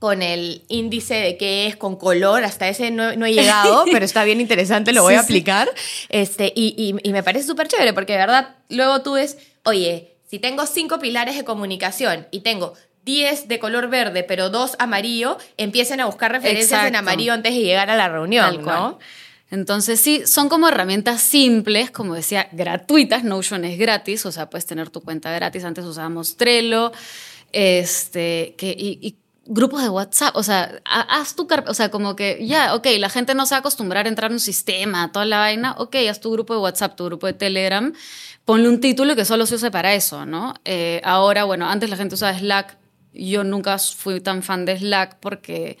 con 0.00 0.20
el 0.20 0.64
índice 0.66 1.14
de 1.14 1.36
qué 1.36 1.68
es, 1.68 1.76
con 1.76 1.94
color, 1.94 2.42
hasta 2.42 2.68
ese 2.68 2.90
no, 2.90 3.10
he 3.10 3.32
llegado, 3.32 3.84
pero 3.92 4.04
está 4.04 4.24
bien 4.24 4.40
interesante, 4.40 4.92
lo 4.92 5.04
voy 5.04 5.14
a 5.14 5.20
aplicar. 5.20 5.70
Este, 6.08 6.52
y, 6.56 6.98
y, 7.00 7.12
me 7.12 7.22
parece 7.22 7.46
súper 7.46 7.68
chévere, 7.68 7.92
porque 7.92 8.14
de 8.14 8.18
verdad, 8.18 8.56
luego 8.68 9.02
tú 9.02 9.12
ves, 9.12 9.38
oye, 9.62 10.16
si 10.28 10.40
tengo 10.40 10.66
cinco 10.66 10.98
pilares 10.98 11.36
de 11.36 11.44
comunicación 11.44 12.26
y 12.32 12.40
tengo 12.40 12.74
10 13.04 13.46
de 13.46 13.60
color 13.60 13.88
verde, 13.88 14.24
pero 14.24 14.50
dos 14.50 14.74
amarillo, 14.80 15.38
empiecen 15.56 16.00
a 16.00 16.06
buscar 16.06 16.32
referencias 16.32 16.84
en 16.84 16.96
amarillo 16.96 17.32
antes 17.32 17.54
de 17.54 17.60
llegar 17.60 17.88
a 17.90 17.96
la 17.96 18.08
reunión, 18.08 18.62
¿no? 18.64 18.98
Entonces 19.50 20.00
sí, 20.00 20.22
son 20.26 20.48
como 20.48 20.68
herramientas 20.68 21.22
simples, 21.22 21.90
como 21.90 22.14
decía, 22.14 22.48
gratuitas. 22.52 23.22
Notion 23.22 23.64
es 23.64 23.78
gratis, 23.78 24.26
o 24.26 24.32
sea, 24.32 24.50
puedes 24.50 24.66
tener 24.66 24.90
tu 24.90 25.02
cuenta 25.02 25.30
gratis. 25.30 25.64
Antes 25.64 25.84
usábamos 25.84 26.36
Trello, 26.36 26.92
este, 27.52 28.54
que, 28.58 28.74
y, 28.78 29.16
grupos 29.48 29.82
de 29.82 29.88
WhatsApp, 29.88 30.34
o 30.36 30.42
sea, 30.42 30.82
haz 30.84 31.36
tu 31.36 31.46
o 31.68 31.74
sea, 31.74 31.90
como 31.90 32.16
que 32.16 32.44
ya, 32.46 32.74
ok, 32.74 32.86
la 32.98 33.08
gente 33.08 33.34
no 33.34 33.46
se 33.46 33.54
va 33.54 33.58
a 33.58 33.60
acostumbrar 33.60 34.06
a 34.06 34.08
entrar 34.08 34.30
en 34.30 34.34
un 34.34 34.40
sistema, 34.40 35.12
toda 35.12 35.24
la 35.24 35.38
vaina, 35.38 35.76
ok, 35.78 35.94
haz 36.10 36.20
tu 36.20 36.32
grupo 36.32 36.54
de 36.54 36.60
WhatsApp, 36.60 36.96
tu 36.96 37.04
grupo 37.04 37.28
de 37.28 37.32
Telegram, 37.32 37.92
ponle 38.44 38.68
un 38.68 38.80
título 38.80 39.14
que 39.14 39.24
solo 39.24 39.46
se 39.46 39.54
use 39.54 39.70
para 39.70 39.94
eso, 39.94 40.26
¿no? 40.26 40.54
Eh, 40.64 41.00
ahora, 41.04 41.44
bueno, 41.44 41.68
antes 41.68 41.88
la 41.88 41.96
gente 41.96 42.16
usaba 42.16 42.36
Slack, 42.36 42.76
yo 43.12 43.44
nunca 43.44 43.78
fui 43.78 44.20
tan 44.20 44.42
fan 44.42 44.64
de 44.64 44.78
Slack 44.78 45.18
porque 45.20 45.78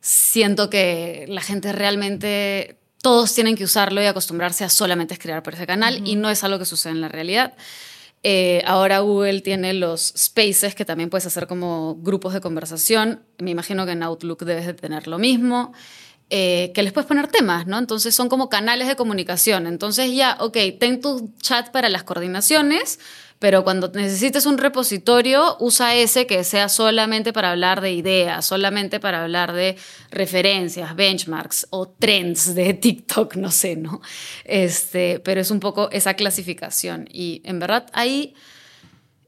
siento 0.00 0.68
que 0.68 1.24
la 1.28 1.40
gente 1.40 1.72
realmente 1.72 2.79
todos 3.02 3.34
tienen 3.34 3.56
que 3.56 3.64
usarlo 3.64 4.02
y 4.02 4.06
acostumbrarse 4.06 4.64
a 4.64 4.68
solamente 4.68 5.14
escribir 5.14 5.42
por 5.42 5.54
ese 5.54 5.66
canal 5.66 6.06
y 6.06 6.16
no 6.16 6.30
es 6.30 6.44
algo 6.44 6.58
que 6.58 6.64
sucede 6.64 6.92
en 6.92 7.00
la 7.00 7.08
realidad. 7.08 7.54
Eh, 8.22 8.62
ahora 8.66 8.98
Google 8.98 9.40
tiene 9.40 9.72
los 9.72 10.12
spaces 10.16 10.74
que 10.74 10.84
también 10.84 11.08
puedes 11.08 11.26
hacer 11.26 11.46
como 11.46 11.96
grupos 11.96 12.34
de 12.34 12.40
conversación. 12.40 13.22
Me 13.38 13.50
imagino 13.50 13.86
que 13.86 13.92
en 13.92 14.02
Outlook 14.02 14.44
debes 14.44 14.66
de 14.66 14.74
tener 14.74 15.06
lo 15.06 15.18
mismo. 15.18 15.72
Eh, 16.32 16.70
que 16.74 16.84
les 16.84 16.92
puedes 16.92 17.08
poner 17.08 17.26
temas, 17.26 17.66
¿no? 17.66 17.76
Entonces 17.76 18.14
son 18.14 18.28
como 18.28 18.48
canales 18.48 18.86
de 18.86 18.94
comunicación. 18.94 19.66
Entonces 19.66 20.14
ya, 20.14 20.36
ok, 20.38 20.56
ten 20.78 21.00
tu 21.00 21.32
chat 21.40 21.70
para 21.70 21.88
las 21.88 22.04
coordinaciones, 22.04 23.00
pero 23.40 23.64
cuando 23.64 23.88
necesites 23.88 24.44
un 24.44 24.58
repositorio, 24.58 25.56
usa 25.60 25.96
ese 25.96 26.26
que 26.26 26.44
sea 26.44 26.68
solamente 26.68 27.32
para 27.32 27.52
hablar 27.52 27.80
de 27.80 27.90
ideas, 27.90 28.44
solamente 28.44 29.00
para 29.00 29.22
hablar 29.22 29.54
de 29.54 29.76
referencias, 30.10 30.94
benchmarks 30.94 31.66
o 31.70 31.88
trends 31.88 32.54
de 32.54 32.74
TikTok, 32.84 33.36
no 33.36 33.50
sé, 33.50 33.76
¿no? 33.76 34.02
Este, 34.44 35.20
pero 35.20 35.40
es 35.40 35.50
un 35.50 35.58
poco 35.58 35.90
esa 35.90 36.14
clasificación. 36.14 37.08
Y 37.10 37.42
en 37.44 37.58
verdad 37.58 37.86
ahí... 37.92 38.34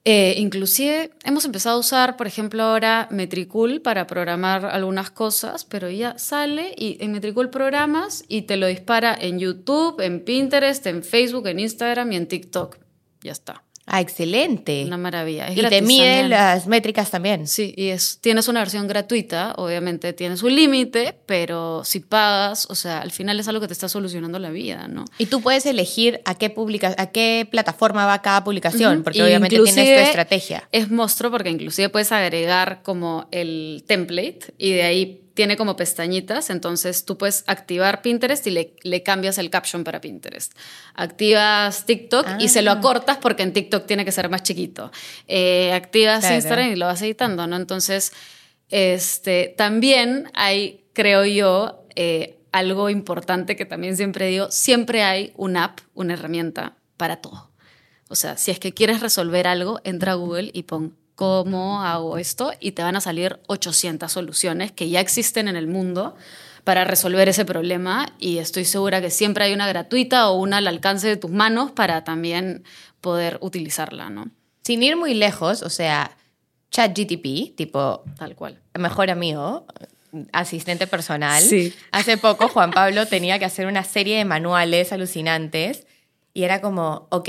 Eh, 0.05 0.35
inclusive 0.39 1.13
hemos 1.23 1.45
empezado 1.45 1.77
a 1.77 1.79
usar, 1.79 2.17
por 2.17 2.27
ejemplo, 2.27 2.65
ahora 2.65 3.07
Metricool 3.13 3.81
para 3.83 4.09
programar 4.09 4.67
algunas 4.67 5.13
cosas, 5.13 5.65
pero 5.65 5.89
ya 5.91 6.19
sale 6.19 6.75
y 6.77 6.97
en 7.01 7.13
Metricool 7.13 7.51
programas 7.51 8.25
y 8.27 8.43
te 8.43 8.57
lo 8.57 8.67
dispara 8.67 9.17
en 9.17 9.39
YouTube, 9.39 10.01
en 10.01 10.25
Pinterest, 10.25 10.85
en 10.89 11.05
Facebook, 11.05 11.47
en 11.47 11.61
Instagram 11.61 12.11
y 12.11 12.17
en 12.17 12.27
TikTok. 12.27 12.79
Ya 13.23 13.31
está. 13.31 13.63
Ah, 13.87 14.01
excelente. 14.01 14.85
Una 14.87 14.97
maravilla. 14.97 15.51
y 15.51 15.61
te 15.61 15.83
mide 15.83 16.29
las 16.29 16.67
métricas 16.67 17.11
también. 17.11 17.47
Sí, 17.47 17.75
y 17.77 17.89
es, 17.89 18.19
tienes 18.21 18.47
una 18.49 18.61
versión 18.61 18.87
gratuita, 18.87 19.55
obviamente 19.57 20.13
tienes 20.13 20.43
un 20.43 20.55
límite, 20.55 21.17
pero 21.27 21.83
si 21.85 22.01
pagas, 22.01 22.67
o 22.71 22.75
sea, 22.75 23.01
al 23.01 23.11
final 23.11 23.41
es 23.41 23.49
algo 23.49 23.61
que 23.61 23.67
te 23.67 23.73
está 23.73 23.89
solucionando 23.89 24.39
la 24.39 24.51
vida, 24.51 24.87
¿no? 24.87 25.05
Y 25.19 25.27
tú 25.27 25.41
puedes 25.41 25.67
elegir 25.67 26.21
a 26.25 26.37
qué, 26.37 26.49
publica 26.49 26.95
a 26.97 27.07
qué 27.11 27.47
plataforma 27.51 28.07
va 28.07 28.23
cada 28.23 28.45
publicación, 28.45 29.03
porque 29.03 29.23
obviamente 29.23 29.57
tienes 29.57 29.75
tu 29.75 29.81
estrategia. 29.81 30.69
Es 30.71 30.91
monstruo 30.91 31.31
porque 31.31 31.51
inclusive 31.51 31.89
puedes 31.89 32.13
agregar 32.13 32.83
como 32.83 33.27
el 33.33 33.85
template 33.87 34.55
y 34.59 34.73
de 34.73 34.83
ahí 34.85 35.22
tiene 35.35 35.57
como 35.57 35.77
pestañitas, 35.77 36.51
entonces 36.51 37.05
tú 37.05 37.17
puedes 37.17 37.45
activar 37.47 38.03
Pinterest 38.03 38.47
y 38.47 38.51
le, 38.51 38.77
le 38.83 39.03
cambias 39.03 39.39
el 39.39 39.51
caption 39.51 39.85
para 39.85 40.01
Pinterest. 40.01 40.53
Activas 40.95 41.87
TikTok 41.87 42.27
y 42.39 42.49
se 42.49 42.63
lo 42.63 42.71
ah. 42.71 42.75
acortas 42.75 43.19
porque 43.19 43.43
en 43.43 43.53
TikTok 43.53 43.87
tiene 43.87 44.05
que 44.05 44.13
ser 44.13 44.29
más 44.29 44.43
chiquito. 44.43 44.93
Eh, 45.29 45.73
activas 45.73 46.31
Instagram 46.31 46.73
y 46.73 46.77
lo 46.77 46.87
vas 46.87 47.03
editando, 47.03 47.47
¿no? 47.47 47.57
Entonces, 47.57 48.13
este, 48.69 49.55
también 49.57 50.31
hay, 50.35 50.85
creo 50.93 51.25
yo, 51.25 51.87
eh, 51.97 52.39
algo 52.53 52.91
importante 52.91 53.57
que 53.57 53.65
también 53.65 53.97
siempre 53.97 54.27
digo, 54.27 54.51
siempre 54.51 55.03
hay 55.03 55.33
una 55.37 55.65
app, 55.65 55.81
una 55.95 56.15
herramienta 56.15 56.77
para 56.97 57.17
todo. 57.17 57.51
O 58.09 58.15
sea, 58.15 58.37
si 58.37 58.51
es 58.51 58.59
que 58.59 58.75
quieres 58.75 59.01
resolver 59.01 59.47
algo, 59.47 59.81
entra 59.85 60.13
a 60.13 60.17
Google 60.17 60.51
y 60.53 60.65
pon 60.65 60.97
cómo 61.15 61.83
hago 61.83 62.19
esto 62.19 62.53
y 62.61 62.73
te 62.73 62.83
van 62.83 62.97
a 62.97 63.01
salir 63.01 63.41
800 63.47 64.11
soluciones 64.11 64.73
que 64.73 64.89
ya 64.89 65.01
existen 65.01 65.49
en 65.49 65.57
el 65.57 65.67
mundo 65.67 66.15
para 66.65 66.85
resolver 66.85 67.29
ese 67.29 67.45
problema 67.45 68.07
y 68.19 68.39
estoy 68.39 68.65
segura 68.65 69.01
que 69.01 69.11
siempre 69.11 69.45
hay 69.45 69.53
una 69.53 69.69
gratuita 69.69 70.31
o 70.31 70.39
una 70.39 70.59
al 70.59 70.67
alcance 70.69 71.09
de 71.09 71.17
tus 71.17 71.31
manos 71.31 71.73
para 71.73 72.05
también 72.05 72.65
poder 73.01 73.39
utilizarla, 73.41 74.11
¿no? 74.11 74.31
Sin 74.63 74.83
ir 74.83 74.97
muy 74.97 75.15
lejos, 75.15 75.63
o 75.63 75.71
sea, 75.71 76.17
ChatGTP, 76.71 77.57
tipo 77.57 78.05
tal 78.17 78.37
cual, 78.37 78.61
mejor 78.79 79.11
amigo, 79.11 79.67
asistente 80.33 80.87
personal. 80.87 81.43
Sí. 81.43 81.75
Hace 81.91 82.17
poco 82.17 82.49
Juan 82.49 82.71
Pablo 82.71 83.07
tenía 83.07 83.39
que 83.39 83.45
hacer 83.45 83.67
una 83.67 83.83
serie 83.83 84.19
de 84.19 84.25
manuales 84.25 84.93
alucinantes 84.93 85.87
y 86.33 86.45
era 86.45 86.61
como, 86.61 87.09
ok, 87.11 87.29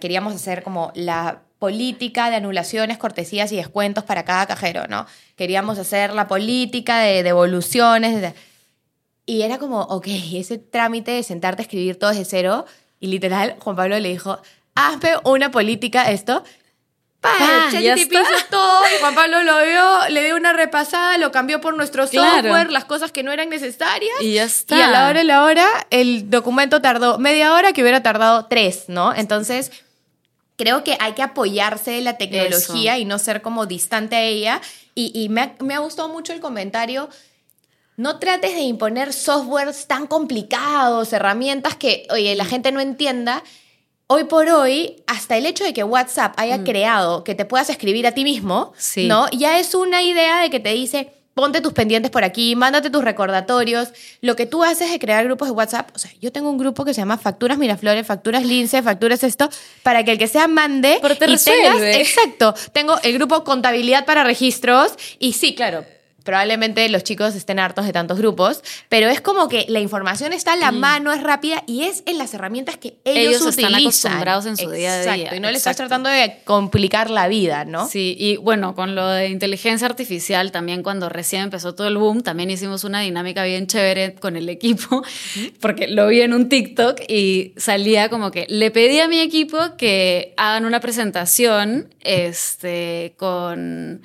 queríamos 0.00 0.34
hacer 0.34 0.62
como 0.62 0.92
la 0.94 1.42
política 1.58 2.30
de 2.30 2.36
anulaciones, 2.36 2.98
cortesías 2.98 3.50
y 3.52 3.56
descuentos 3.56 4.04
para 4.04 4.24
cada 4.24 4.46
cajero, 4.46 4.86
¿no? 4.88 5.06
Queríamos 5.36 5.78
hacer 5.78 6.14
la 6.14 6.28
política 6.28 7.00
de 7.00 7.22
devoluciones. 7.22 8.34
Y 9.26 9.42
era 9.42 9.58
como, 9.58 9.82
ok, 9.82 10.06
ese 10.34 10.58
trámite 10.58 11.10
de 11.10 11.22
sentarte 11.22 11.62
a 11.62 11.64
escribir 11.64 11.98
todo 11.98 12.10
desde 12.10 12.24
cero. 12.24 12.64
Y 13.00 13.08
literal, 13.08 13.56
Juan 13.60 13.76
Pablo 13.76 13.98
le 13.98 14.08
dijo, 14.08 14.40
hazme 14.74 15.10
una 15.24 15.50
política, 15.50 16.10
esto. 16.10 16.44
¡Pah! 17.20 17.70
ya 17.80 17.96
todo. 18.48 18.80
Juan 19.00 19.14
Pablo 19.16 19.42
lo 19.42 19.58
vio, 19.64 20.08
le 20.10 20.24
dio 20.24 20.36
una 20.36 20.52
repasada, 20.52 21.18
lo 21.18 21.32
cambió 21.32 21.60
por 21.60 21.76
nuestro 21.76 22.06
software, 22.06 22.70
las 22.70 22.84
cosas 22.84 23.10
que 23.10 23.24
no 23.24 23.32
eran 23.32 23.48
necesarias. 23.48 24.14
Y 24.20 24.34
ya 24.34 24.44
está. 24.44 24.78
Y 24.78 24.80
a 24.80 24.88
la 24.88 25.08
hora 25.08 25.18
de 25.18 25.24
la 25.24 25.42
hora, 25.42 25.66
el 25.90 26.30
documento 26.30 26.80
tardó 26.80 27.18
media 27.18 27.54
hora 27.54 27.72
que 27.72 27.82
hubiera 27.82 28.04
tardado 28.04 28.46
tres, 28.46 28.84
¿no? 28.86 29.12
Entonces, 29.12 29.72
creo 30.58 30.84
que 30.84 30.98
hay 31.00 31.14
que 31.14 31.22
apoyarse 31.22 31.92
de 31.92 32.02
la 32.02 32.18
tecnología 32.18 32.98
y 32.98 33.06
no 33.06 33.18
ser 33.18 33.40
como 33.40 33.64
distante 33.64 34.16
a 34.16 34.22
ella. 34.22 34.60
Y, 34.94 35.28
me, 35.28 35.40
ha, 35.42 35.54
me 35.60 35.74
ha 35.74 35.78
gustado 35.78 36.08
mucho 36.08 36.32
el 36.32 36.40
comentario 36.40 37.08
no 37.98 38.20
trates 38.20 38.54
de 38.54 38.60
imponer 38.60 39.12
softwares 39.12 39.88
tan 39.88 40.06
complicados, 40.06 41.12
herramientas 41.12 41.74
que, 41.74 42.06
oye, 42.10 42.36
la 42.36 42.44
gente 42.44 42.70
no 42.70 42.78
entienda. 42.78 43.42
Hoy 44.06 44.24
por 44.24 44.48
hoy, 44.48 45.02
hasta 45.08 45.36
el 45.36 45.44
hecho 45.46 45.64
de 45.64 45.74
que 45.74 45.82
WhatsApp 45.82 46.32
haya 46.36 46.58
mm. 46.58 46.64
creado 46.64 47.24
que 47.24 47.34
te 47.34 47.44
puedas 47.44 47.68
escribir 47.70 48.06
a 48.06 48.12
ti 48.12 48.22
mismo, 48.22 48.72
¿no? 48.96 49.28
Ya 49.30 49.58
es 49.58 49.74
una 49.74 50.00
idea 50.04 50.40
de 50.40 50.48
que 50.48 50.60
te 50.60 50.72
dice, 50.74 51.12
ponte 51.38 51.60
tus 51.60 51.72
pendientes 51.72 52.10
por 52.10 52.24
aquí, 52.24 52.56
mándate 52.56 52.90
tus 52.90 53.04
recordatorios. 53.04 53.90
Lo 54.22 54.34
que 54.34 54.44
tú 54.44 54.64
haces 54.64 54.90
es 54.90 54.98
crear 54.98 55.24
grupos 55.24 55.46
de 55.46 55.52
WhatsApp. 55.52 55.88
O 55.94 55.98
sea, 56.00 56.10
yo 56.20 56.32
tengo 56.32 56.50
un 56.50 56.58
grupo 56.58 56.84
que 56.84 56.92
se 56.92 57.00
llama 57.00 57.16
Facturas 57.16 57.58
Miraflores, 57.58 58.04
Facturas 58.04 58.44
Lince, 58.44 58.82
Facturas 58.82 59.22
esto, 59.22 59.48
para 59.84 60.02
que 60.02 60.10
el 60.10 60.18
que 60.18 60.26
sea 60.26 60.48
mande 60.48 60.98
Pero 61.00 61.16
te 61.16 61.30
y 61.30 61.36
tengas, 61.36 61.80
exacto, 61.80 62.56
tengo 62.72 62.98
el 63.04 63.12
grupo 63.14 63.44
Contabilidad 63.44 64.04
para 64.04 64.24
Registros 64.24 64.94
y 65.20 65.34
sí, 65.34 65.54
claro, 65.54 65.84
probablemente 66.28 66.86
los 66.90 67.04
chicos 67.04 67.34
estén 67.34 67.58
hartos 67.58 67.86
de 67.86 67.92
tantos 67.94 68.18
grupos, 68.18 68.62
pero 68.90 69.08
es 69.08 69.22
como 69.22 69.48
que 69.48 69.64
la 69.70 69.80
información 69.80 70.34
está 70.34 70.52
a 70.52 70.56
la 70.56 70.72
mano, 70.72 71.10
es 71.10 71.22
rápida 71.22 71.64
y 71.66 71.84
es 71.84 72.02
en 72.04 72.18
las 72.18 72.34
herramientas 72.34 72.76
que 72.76 72.98
ellos, 73.06 73.36
ellos 73.36 73.40
utilizan. 73.40 73.64
están 73.64 73.80
acostumbrados 73.80 74.44
en 74.44 74.56
su 74.58 74.70
día 74.70 74.92
a 74.92 75.00
día. 75.00 75.14
Exacto, 75.14 75.36
y 75.36 75.40
no 75.40 75.48
les 75.48 75.56
estás 75.56 75.78
tratando 75.78 76.10
de 76.10 76.42
complicar 76.44 77.08
la 77.08 77.28
vida, 77.28 77.64
¿no? 77.64 77.88
Sí, 77.88 78.14
y 78.18 78.36
bueno, 78.36 78.74
con 78.74 78.94
lo 78.94 79.08
de 79.08 79.28
inteligencia 79.28 79.86
artificial, 79.86 80.52
también 80.52 80.82
cuando 80.82 81.08
recién 81.08 81.44
empezó 81.44 81.74
todo 81.74 81.88
el 81.88 81.96
boom, 81.96 82.22
también 82.22 82.50
hicimos 82.50 82.84
una 82.84 83.00
dinámica 83.00 83.44
bien 83.44 83.66
chévere 83.66 84.16
con 84.16 84.36
el 84.36 84.50
equipo, 84.50 85.02
porque 85.62 85.88
lo 85.88 86.08
vi 86.08 86.20
en 86.20 86.34
un 86.34 86.50
TikTok 86.50 87.00
y 87.08 87.54
salía 87.56 88.10
como 88.10 88.30
que 88.30 88.44
le 88.50 88.70
pedí 88.70 89.00
a 89.00 89.08
mi 89.08 89.20
equipo 89.20 89.56
que 89.78 90.34
hagan 90.36 90.66
una 90.66 90.80
presentación 90.80 91.88
este, 92.02 93.14
con 93.16 94.02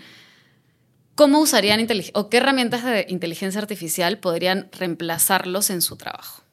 ¿Cómo 1.15 1.39
usarían 1.39 1.88
o 2.13 2.30
qué 2.30 2.38
herramientas 2.38 2.84
de 2.84 3.06
inteligencia 3.10 3.62
artificial 3.62 4.17
podrían 4.17 4.69
reemplazarlos 4.71 5.69
en 5.69 5.82
su 5.82 5.95
trabajo? 5.95 6.43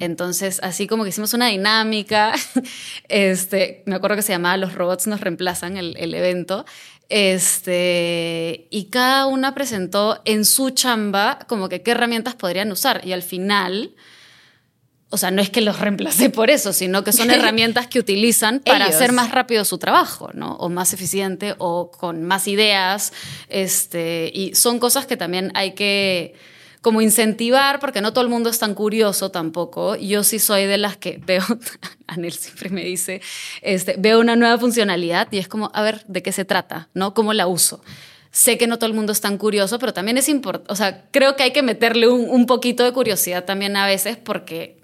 Entonces, 0.00 0.58
así 0.64 0.88
como 0.88 1.04
que 1.04 1.10
hicimos 1.10 1.34
una 1.34 1.46
dinámica, 1.46 2.34
este, 3.08 3.84
me 3.86 3.94
acuerdo 3.94 4.16
que 4.16 4.22
se 4.22 4.32
llamaba 4.32 4.56
Los 4.56 4.74
robots 4.74 5.06
nos 5.06 5.20
reemplazan 5.20 5.76
el, 5.76 5.96
el 5.96 6.14
evento, 6.14 6.66
este, 7.08 8.66
y 8.70 8.86
cada 8.86 9.26
una 9.26 9.54
presentó 9.54 10.20
en 10.24 10.44
su 10.44 10.70
chamba 10.70 11.38
como 11.46 11.68
que 11.68 11.82
qué 11.82 11.92
herramientas 11.92 12.34
podrían 12.34 12.72
usar. 12.72 13.06
Y 13.06 13.12
al 13.12 13.22
final, 13.22 13.94
o 15.14 15.16
sea, 15.16 15.30
no 15.30 15.40
es 15.40 15.48
que 15.48 15.60
los 15.60 15.78
reemplacé 15.78 16.28
por 16.28 16.50
eso, 16.50 16.72
sino 16.72 17.04
que 17.04 17.12
son 17.12 17.30
herramientas 17.30 17.86
que 17.86 18.00
utilizan 18.00 18.58
para 18.58 18.86
hacer 18.86 19.12
más 19.12 19.30
rápido 19.30 19.64
su 19.64 19.78
trabajo, 19.78 20.30
¿no? 20.34 20.56
O 20.56 20.68
más 20.68 20.92
eficiente 20.92 21.54
o 21.58 21.92
con 21.92 22.24
más 22.24 22.48
ideas. 22.48 23.12
Este, 23.48 24.28
y 24.34 24.56
son 24.56 24.80
cosas 24.80 25.06
que 25.06 25.16
también 25.16 25.52
hay 25.54 25.74
que 25.74 26.34
como 26.80 27.00
incentivar, 27.00 27.78
porque 27.78 28.00
no 28.00 28.12
todo 28.12 28.24
el 28.24 28.28
mundo 28.30 28.50
es 28.50 28.58
tan 28.58 28.74
curioso 28.74 29.30
tampoco. 29.30 29.94
Yo 29.94 30.24
sí 30.24 30.40
soy 30.40 30.66
de 30.66 30.78
las 30.78 30.96
que 30.96 31.20
veo, 31.24 31.44
Anel 32.08 32.32
siempre 32.32 32.70
me 32.70 32.82
dice, 32.82 33.22
este, 33.62 33.94
veo 33.96 34.18
una 34.18 34.34
nueva 34.34 34.58
funcionalidad 34.58 35.28
y 35.30 35.38
es 35.38 35.46
como, 35.46 35.70
a 35.74 35.82
ver, 35.82 36.04
¿de 36.08 36.24
qué 36.24 36.32
se 36.32 36.44
trata? 36.44 36.88
¿No? 36.92 37.14
¿Cómo 37.14 37.32
la 37.34 37.46
uso? 37.46 37.84
Sé 38.32 38.58
que 38.58 38.66
no 38.66 38.78
todo 38.78 38.88
el 38.88 38.94
mundo 38.94 39.12
es 39.12 39.20
tan 39.20 39.38
curioso, 39.38 39.78
pero 39.78 39.92
también 39.94 40.18
es 40.18 40.28
importante, 40.28 40.72
o 40.72 40.74
sea, 40.74 41.04
creo 41.12 41.36
que 41.36 41.44
hay 41.44 41.52
que 41.52 41.62
meterle 41.62 42.08
un, 42.08 42.28
un 42.28 42.46
poquito 42.46 42.82
de 42.82 42.90
curiosidad 42.90 43.44
también 43.44 43.76
a 43.76 43.86
veces 43.86 44.16
porque 44.16 44.82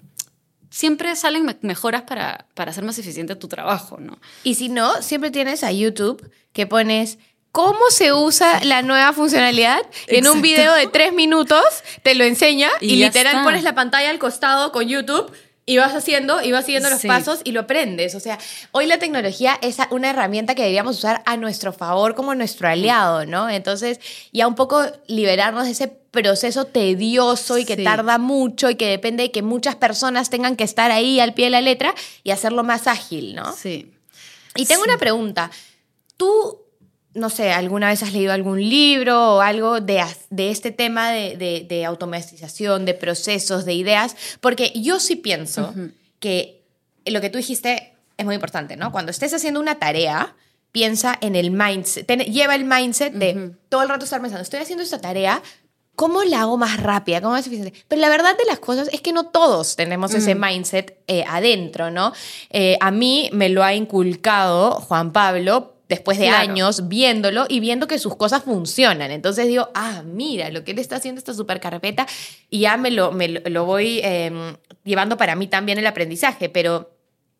siempre 0.71 1.15
salen 1.15 1.55
mejoras 1.61 2.03
para, 2.03 2.47
para 2.55 2.71
hacer 2.71 2.83
más 2.83 2.97
eficiente 2.97 3.35
tu 3.35 3.47
trabajo, 3.47 3.97
¿no? 3.99 4.17
Y 4.43 4.55
si 4.55 4.69
no, 4.69 5.01
siempre 5.03 5.29
tienes 5.29 5.63
a 5.63 5.71
YouTube 5.71 6.31
que 6.53 6.65
pones 6.65 7.19
cómo 7.51 7.79
se 7.89 8.13
usa 8.13 8.63
la 8.63 8.81
nueva 8.81 9.13
funcionalidad. 9.13 9.81
En 10.07 10.27
un 10.27 10.41
video 10.41 10.73
de 10.73 10.87
tres 10.87 11.13
minutos 11.13 11.63
te 12.01 12.15
lo 12.15 12.23
enseña 12.23 12.69
y, 12.79 12.95
literal 12.95 13.43
pones 13.43 13.63
la 13.63 13.75
pantalla 13.75 14.09
al 14.09 14.19
costado 14.19 14.71
con 14.71 14.87
YouTube 14.87 15.31
y 15.65 15.77
vas 15.77 15.93
haciendo 15.93 16.41
y 16.41 16.51
vas 16.51 16.65
siguiendo 16.65 16.89
los 16.89 17.03
pasos 17.03 17.41
y 17.43 17.51
lo 17.51 17.61
aprendes. 17.61 18.15
O 18.15 18.19
sea, 18.19 18.37
hoy 18.71 18.87
la 18.87 18.97
tecnología 18.97 19.57
es 19.61 19.77
una 19.91 20.09
herramienta 20.09 20.55
que 20.55 20.63
deberíamos 20.63 20.97
usar 20.97 21.21
a 21.25 21.37
nuestro 21.37 21.71
favor 21.71 22.15
como 22.15 22.33
nuestro 22.35 22.67
aliado, 22.67 23.25
¿no? 23.25 23.49
Entonces, 23.49 23.99
ya 24.33 24.47
un 24.47 24.55
poco 24.55 24.83
liberarnos 25.07 25.65
de 25.65 25.71
ese 25.71 25.87
proceso 25.87 26.65
tedioso 26.65 27.57
y 27.57 27.65
que 27.65 27.77
tarda 27.77 28.17
mucho 28.17 28.69
y 28.69 28.75
que 28.75 28.87
depende 28.87 29.23
de 29.23 29.31
que 29.31 29.43
muchas 29.43 29.75
personas 29.75 30.29
tengan 30.29 30.55
que 30.55 30.63
estar 30.63 30.91
ahí 30.91 31.19
al 31.19 31.33
pie 31.33 31.45
de 31.45 31.51
la 31.51 31.61
letra 31.61 31.93
y 32.23 32.31
hacerlo 32.31 32.63
más 32.63 32.87
ágil, 32.87 33.35
¿no? 33.35 33.55
Sí. 33.55 33.93
Y 34.55 34.65
tengo 34.65 34.83
una 34.83 34.97
pregunta. 34.97 35.51
¿Tú 36.17 36.60
no 37.13 37.29
sé, 37.29 37.51
alguna 37.51 37.89
vez 37.89 38.03
has 38.03 38.13
leído 38.13 38.31
algún 38.31 38.59
libro 38.61 39.35
o 39.35 39.41
algo 39.41 39.81
de, 39.81 40.03
de 40.29 40.49
este 40.49 40.71
tema 40.71 41.11
de, 41.11 41.65
de, 41.67 41.85
automatización, 41.85 42.85
de 42.85 42.93
procesos, 42.93 43.65
de 43.65 43.73
ideas, 43.73 44.15
porque 44.39 44.71
yo 44.75 44.99
sí 44.99 45.15
pienso 45.17 45.73
que 46.19 46.63
lo 47.05 47.19
que 47.19 47.29
tú 47.29 47.37
dijiste 47.37 47.93
es 48.17 48.25
muy 48.25 48.35
importante, 48.35 48.77
¿no? 48.77 48.91
Cuando 48.91 49.11
estés 49.11 49.33
haciendo 49.33 49.59
una 49.59 49.79
tarea, 49.79 50.35
piensa 50.71 51.17
en 51.21 51.35
el 51.35 51.51
mindset, 51.51 52.07
lleva 52.25 52.55
el 52.55 52.65
mindset 52.65 53.13
de 53.13 53.51
todo 53.67 53.83
el 53.83 53.89
rato 53.89 54.05
estar 54.05 54.21
pensando, 54.21 54.43
estoy 54.43 54.59
haciendo 54.59 54.83
esta 54.83 55.01
tarea, 55.01 55.41
¿cómo 55.95 56.23
la 56.23 56.41
hago 56.41 56.57
más 56.57 56.81
rápida? 56.81 57.19
¿Cómo 57.19 57.33
más 57.33 57.45
eficiente? 57.45 57.73
Pero 57.87 58.01
la 58.01 58.09
verdad 58.09 58.37
de 58.37 58.45
las 58.45 58.59
cosas 58.59 58.89
es 58.93 59.01
que 59.01 59.11
no 59.11 59.25
todos 59.25 59.75
tenemos 59.75 60.13
ese 60.13 60.35
mindset 60.35 60.97
eh, 61.07 61.25
adentro, 61.27 61.91
¿no? 61.91 62.13
Eh, 62.51 62.77
a 62.79 62.91
mí 62.91 63.29
me 63.33 63.49
lo 63.49 63.63
ha 63.63 63.73
inculcado 63.73 64.71
Juan 64.71 65.11
Pablo 65.11 65.75
después 65.91 66.17
de 66.17 66.29
años 66.29 66.87
viéndolo 66.87 67.45
y 67.49 67.59
viendo 67.59 67.85
que 67.85 67.99
sus 67.99 68.15
cosas 68.15 68.43
funcionan. 68.43 69.11
Entonces 69.11 69.45
digo, 69.47 69.67
ah, 69.75 70.03
mira, 70.05 70.49
lo 70.49 70.63
que 70.63 70.71
él 70.71 70.79
está 70.79 70.95
haciendo 70.95 71.19
esta 71.19 71.33
super 71.33 71.59
carpeta 71.59 72.07
y 72.49 72.61
ya 72.61 72.77
me 72.77 72.91
lo, 72.91 73.11
me 73.11 73.27
lo 73.27 73.65
voy 73.65 73.99
em, 74.01 74.55
llevando 74.85 75.17
para 75.17 75.35
mí 75.35 75.47
también 75.47 75.77
el 75.77 75.85
aprendizaje, 75.85 76.47
pero 76.47 76.95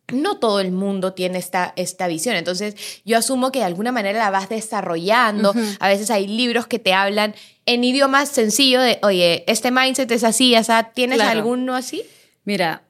no 0.09 0.37
todo 0.37 0.59
el 0.59 0.73
mundo 0.73 1.13
tiene 1.13 1.37
esta, 1.37 1.71
esta 1.77 2.07
visión. 2.07 2.35
Entonces, 2.35 2.75
yo 3.05 3.17
asumo 3.17 3.53
que 3.53 3.59
de 3.59 3.65
alguna 3.65 3.93
manera 3.93 4.19
la 4.19 4.29
vas 4.31 4.49
desarrollando. 4.49 5.53
A 5.79 5.87
veces 5.87 6.11
hay 6.11 6.27
libros 6.27 6.67
que 6.67 6.77
te 6.77 6.93
hablan 6.93 7.33
en 7.65 7.85
idioma 7.85 8.25
sencillo 8.25 8.81
de, 8.81 8.99
oye, 9.01 9.45
este 9.47 9.71
mindset 9.71 10.11
es 10.11 10.25
así, 10.25 10.57
o 10.57 10.63
sea, 10.65 10.91
¿tienes 10.91 11.21
alguno 11.21 11.73
así? 11.73 12.03
Mira, 12.43 12.83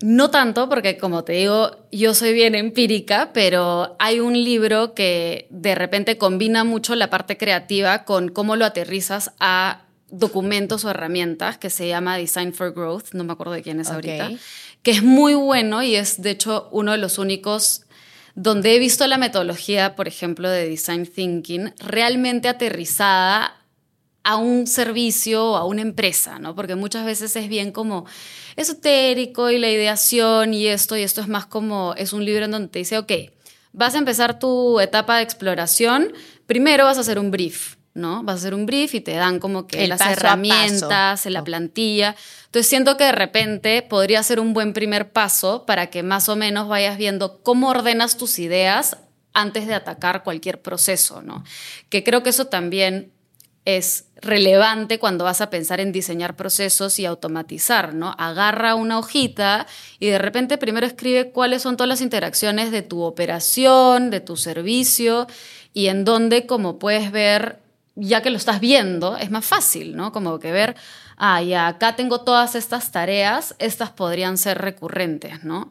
no 0.00 0.30
tanto, 0.30 0.68
porque 0.68 0.98
como 0.98 1.24
te 1.24 1.34
digo, 1.34 1.88
yo 1.90 2.12
soy 2.14 2.34
bien 2.34 2.54
empírica, 2.54 3.30
pero 3.32 3.96
hay 3.98 4.20
un 4.20 4.34
libro 4.34 4.94
que 4.94 5.46
de 5.50 5.74
repente 5.74 6.18
combina 6.18 6.64
mucho 6.64 6.94
la 6.94 7.08
parte 7.08 7.38
creativa 7.38 8.04
con 8.04 8.28
cómo 8.28 8.56
lo 8.56 8.66
aterrizas 8.66 9.32
a 9.40 9.84
documentos 10.10 10.84
o 10.84 10.90
herramientas 10.90 11.58
que 11.58 11.70
se 11.70 11.88
llama 11.88 12.16
Design 12.16 12.52
for 12.52 12.72
Growth, 12.72 13.12
no 13.12 13.24
me 13.24 13.32
acuerdo 13.32 13.54
de 13.54 13.62
quién 13.62 13.80
es 13.80 13.90
ahorita, 13.90 14.30
que 14.82 14.90
es 14.90 15.02
muy 15.02 15.34
bueno 15.34 15.82
y 15.82 15.96
es 15.96 16.22
de 16.22 16.30
hecho 16.30 16.68
uno 16.72 16.92
de 16.92 16.98
los 16.98 17.18
únicos 17.18 17.82
donde 18.34 18.76
he 18.76 18.78
visto 18.78 19.06
la 19.06 19.16
metodología, 19.16 19.96
por 19.96 20.08
ejemplo, 20.08 20.50
de 20.50 20.68
Design 20.68 21.06
Thinking 21.06 21.72
realmente 21.78 22.48
aterrizada 22.48 23.56
a 24.26 24.34
un 24.34 24.66
servicio 24.66 25.52
o 25.52 25.56
a 25.56 25.64
una 25.64 25.82
empresa, 25.82 26.40
¿no? 26.40 26.56
Porque 26.56 26.74
muchas 26.74 27.06
veces 27.06 27.36
es 27.36 27.48
bien 27.48 27.70
como 27.70 28.06
esotérico 28.56 29.50
y 29.50 29.58
la 29.58 29.70
ideación 29.70 30.52
y 30.52 30.66
esto, 30.66 30.96
y 30.96 31.02
esto 31.02 31.20
es 31.20 31.28
más 31.28 31.46
como, 31.46 31.94
es 31.96 32.12
un 32.12 32.24
libro 32.24 32.44
en 32.44 32.50
donde 32.50 32.66
te 32.66 32.80
dice, 32.80 32.98
ok, 32.98 33.12
vas 33.72 33.94
a 33.94 33.98
empezar 33.98 34.40
tu 34.40 34.80
etapa 34.80 35.18
de 35.18 35.22
exploración, 35.22 36.12
primero 36.44 36.86
vas 36.86 36.98
a 36.98 37.02
hacer 37.02 37.20
un 37.20 37.30
brief, 37.30 37.76
¿no? 37.94 38.24
Vas 38.24 38.34
a 38.34 38.38
hacer 38.38 38.54
un 38.54 38.66
brief 38.66 38.96
y 38.96 39.00
te 39.00 39.12
dan 39.12 39.38
como 39.38 39.68
que 39.68 39.86
las 39.86 40.00
herramientas, 40.00 41.24
la 41.26 41.44
plantilla. 41.44 42.16
Entonces 42.46 42.68
siento 42.68 42.96
que 42.96 43.04
de 43.04 43.12
repente 43.12 43.82
podría 43.82 44.24
ser 44.24 44.40
un 44.40 44.54
buen 44.54 44.72
primer 44.72 45.12
paso 45.12 45.64
para 45.66 45.86
que 45.86 46.02
más 46.02 46.28
o 46.28 46.34
menos 46.34 46.66
vayas 46.66 46.98
viendo 46.98 47.44
cómo 47.44 47.68
ordenas 47.68 48.16
tus 48.16 48.40
ideas 48.40 48.96
antes 49.34 49.68
de 49.68 49.74
atacar 49.74 50.24
cualquier 50.24 50.62
proceso, 50.62 51.22
¿no? 51.22 51.44
Que 51.90 52.02
creo 52.02 52.24
que 52.24 52.30
eso 52.30 52.46
también 52.48 53.12
es 53.66 54.04
relevante 54.22 54.98
cuando 54.98 55.24
vas 55.24 55.40
a 55.40 55.50
pensar 55.50 55.80
en 55.80 55.92
diseñar 55.92 56.36
procesos 56.36 56.98
y 56.98 57.04
automatizar, 57.04 57.94
¿no? 57.94 58.14
Agarra 58.16 58.76
una 58.76 58.98
hojita 58.98 59.66
y 59.98 60.06
de 60.06 60.18
repente 60.18 60.56
primero 60.56 60.86
escribe 60.86 61.32
cuáles 61.32 61.62
son 61.62 61.76
todas 61.76 61.88
las 61.88 62.00
interacciones 62.00 62.70
de 62.70 62.82
tu 62.82 63.02
operación, 63.02 64.10
de 64.10 64.20
tu 64.20 64.36
servicio 64.36 65.26
y 65.74 65.88
en 65.88 66.04
dónde, 66.04 66.46
como 66.46 66.78
puedes 66.78 67.10
ver, 67.10 67.58
ya 67.96 68.22
que 68.22 68.30
lo 68.30 68.36
estás 68.36 68.60
viendo, 68.60 69.16
es 69.16 69.30
más 69.32 69.44
fácil, 69.44 69.96
¿no? 69.96 70.12
Como 70.12 70.38
que 70.38 70.52
ver, 70.52 70.76
ah, 71.16 71.42
ya 71.42 71.66
acá 71.66 71.96
tengo 71.96 72.20
todas 72.20 72.54
estas 72.54 72.92
tareas, 72.92 73.56
estas 73.58 73.90
podrían 73.90 74.38
ser 74.38 74.58
recurrentes, 74.58 75.42
¿no? 75.42 75.70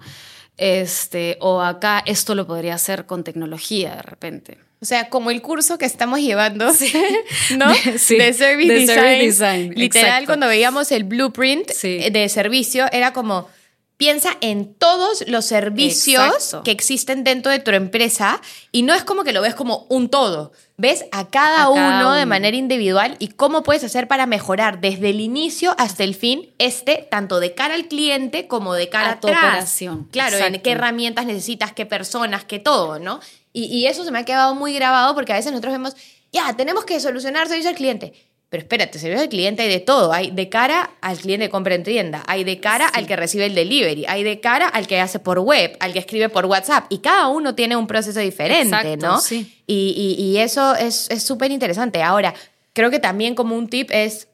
Este, 0.57 1.37
o 1.41 1.61
acá 1.61 2.01
esto 2.05 2.33
lo 2.35 2.47
podría 2.47 2.75
hacer 2.75 3.05
con 3.05 3.23
tecnología 3.23 3.95
de 3.95 4.01
repente. 4.01 4.57
O 4.81 4.85
sea, 4.85 5.09
como 5.09 5.31
el 5.31 5.41
curso 5.41 5.77
que 5.77 5.85
estamos 5.85 6.19
llevando, 6.19 6.67
¿no? 7.57 7.73
de 7.83 7.99
Service 7.99 8.93
Design. 9.17 9.73
Literal, 9.75 10.25
cuando 10.25 10.47
veíamos 10.47 10.91
el 10.91 11.03
blueprint 11.05 11.71
de 11.71 12.29
servicio, 12.29 12.85
era 12.91 13.11
como, 13.13 13.49
piensa 13.97 14.35
en 14.41 14.73
todos 14.73 15.23
los 15.27 15.45
servicios 15.45 16.23
Exacto. 16.25 16.63
que 16.63 16.71
existen 16.71 17.23
dentro 17.23 17.51
de 17.51 17.59
tu 17.59 17.71
empresa 17.71 18.41
y 18.71 18.83
no 18.83 18.93
es 18.93 19.03
como 19.03 19.23
que 19.23 19.31
lo 19.33 19.41
ves 19.41 19.55
como 19.55 19.85
un 19.89 20.09
todo. 20.09 20.51
Ves 20.77 21.05
a 21.13 21.29
cada, 21.29 21.67
A 21.67 21.73
cada 21.73 21.99
uno, 21.99 22.13
de 22.13 22.25
manera 22.25 22.57
individual 22.57 23.15
y 23.19 23.29
cómo 23.29 23.63
puedes 23.63 23.85
hacer 23.85 24.09
para 24.09 24.25
mejorar 24.25 24.81
desde 24.81 25.11
el 25.11 25.21
inicio 25.21 25.73
hasta 25.77 26.03
el 26.03 26.15
fin 26.15 26.53
este, 26.57 27.07
tanto 27.09 27.39
de 27.39 27.53
cara 27.53 27.75
al 27.75 27.87
cliente 27.87 28.47
como 28.47 28.73
de 28.73 28.89
cara 28.89 29.11
A 29.11 29.19
tu 29.21 29.27
atrás. 29.29 29.43
operación. 29.45 30.09
Claro, 30.11 30.37
en 30.37 30.61
qué 30.61 30.71
herramientas 30.71 31.25
necesitas, 31.25 31.71
qué 31.71 31.85
personas, 31.85 32.43
qué 32.43 32.59
todo, 32.59 32.99
¿no? 32.99 33.21
Y, 33.53 33.65
y 33.65 33.87
eso 33.87 34.03
se 34.03 34.11
me 34.11 34.19
ha 34.19 34.25
quedado 34.25 34.53
muy 34.55 34.73
grabado 34.73 35.15
porque 35.15 35.31
a 35.31 35.37
veces 35.37 35.53
nosotros 35.53 35.73
vemos, 35.73 35.95
ya, 36.33 36.53
tenemos 36.57 36.83
que 36.83 36.99
solucionar 36.99 37.47
servicio 37.47 37.69
al 37.69 37.77
cliente. 37.77 38.11
Pero 38.55 38.63
espérate, 38.63 38.99
servicio 38.99 39.21
al 39.23 39.29
cliente 39.29 39.63
hay 39.63 39.69
de 39.69 39.79
todo. 39.79 40.13
Hay 40.13 40.31
de 40.31 40.49
cara 40.49 40.91
al 41.01 41.17
cliente 41.17 41.45
que 41.47 41.49
compra 41.51 41.75
en 41.75 41.83
tienda, 41.83 42.23
hay 42.27 42.43
de 42.43 42.59
cara 42.59 42.87
al 42.87 43.05
que 43.07 43.15
recibe 43.15 43.45
el 43.45 43.55
delivery, 43.55 44.05
hay 44.07 44.23
de 44.23 44.39
cara 44.39 44.67
al 44.67 44.87
que 44.87 44.99
hace 44.99 45.19
por 45.19 45.39
web, 45.39 45.75
al 45.79 45.93
que 45.93 45.99
escribe 45.99 46.29
por 46.29 46.45
WhatsApp. 46.45 46.85
Y 46.89 46.99
cada 46.99 47.27
uno 47.27 47.55
tiene 47.55 47.75
un 47.75 47.87
proceso 47.87 48.19
diferente, 48.19 48.75
Exacto, 48.75 49.05
¿no? 49.05 49.19
sí. 49.19 49.61
Y, 49.67 50.15
y- 50.17 50.23
y 50.23 50.37
eso 50.37 50.75
es 50.75 51.09
es 51.09 51.23
súper 51.23 51.51
interesante. 51.51 52.01
Ahora, 52.01 52.33
creo 52.73 52.89
que 52.91 52.99
también 52.99 53.35
como 53.35 53.55
un 53.55 53.67
tip 53.69 53.89
es, 53.91 54.27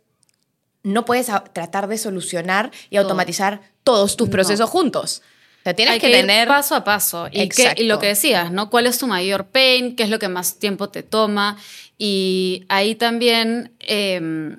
no 0.83 1.05
puedes 1.05 1.27
tratar 1.53 1.87
de 1.87 1.97
solucionar 1.97 2.71
y 2.89 2.95
Todo. 2.95 3.03
automatizar 3.03 3.61
todos 3.83 4.17
tus 4.17 4.27
No. 4.27 4.31
procesos 4.31 4.69
juntos. 4.69 5.21
O 5.61 5.63
sea, 5.63 5.75
tienes 5.75 5.93
Hay 5.93 5.99
que, 5.99 6.07
que, 6.07 6.13
ir 6.13 6.21
tener... 6.25 6.47
paso 6.47 6.75
a 6.75 6.83
paso. 6.83 7.27
Y, 7.27 7.31
que- 7.31 7.43
Exacto. 7.43 7.81
y 7.83 7.85
lo 7.85 7.99
que 7.99 8.07
decías, 8.07 8.51
¿no? 8.51 8.69
¿Cuál 8.69 8.87
es 8.87 8.97
tu 8.97 9.07
mayor 9.07 9.45
pain? 9.47 9.95
¿Qué 9.95 10.03
es 10.03 10.09
lo 10.09 10.17
que 10.19 10.27
más 10.27 10.57
tiempo 10.57 10.89
te 10.89 11.03
toma? 11.03 11.57
Y 11.99 12.65
ahí 12.67 12.95
también 12.95 13.71
eh, 13.79 14.57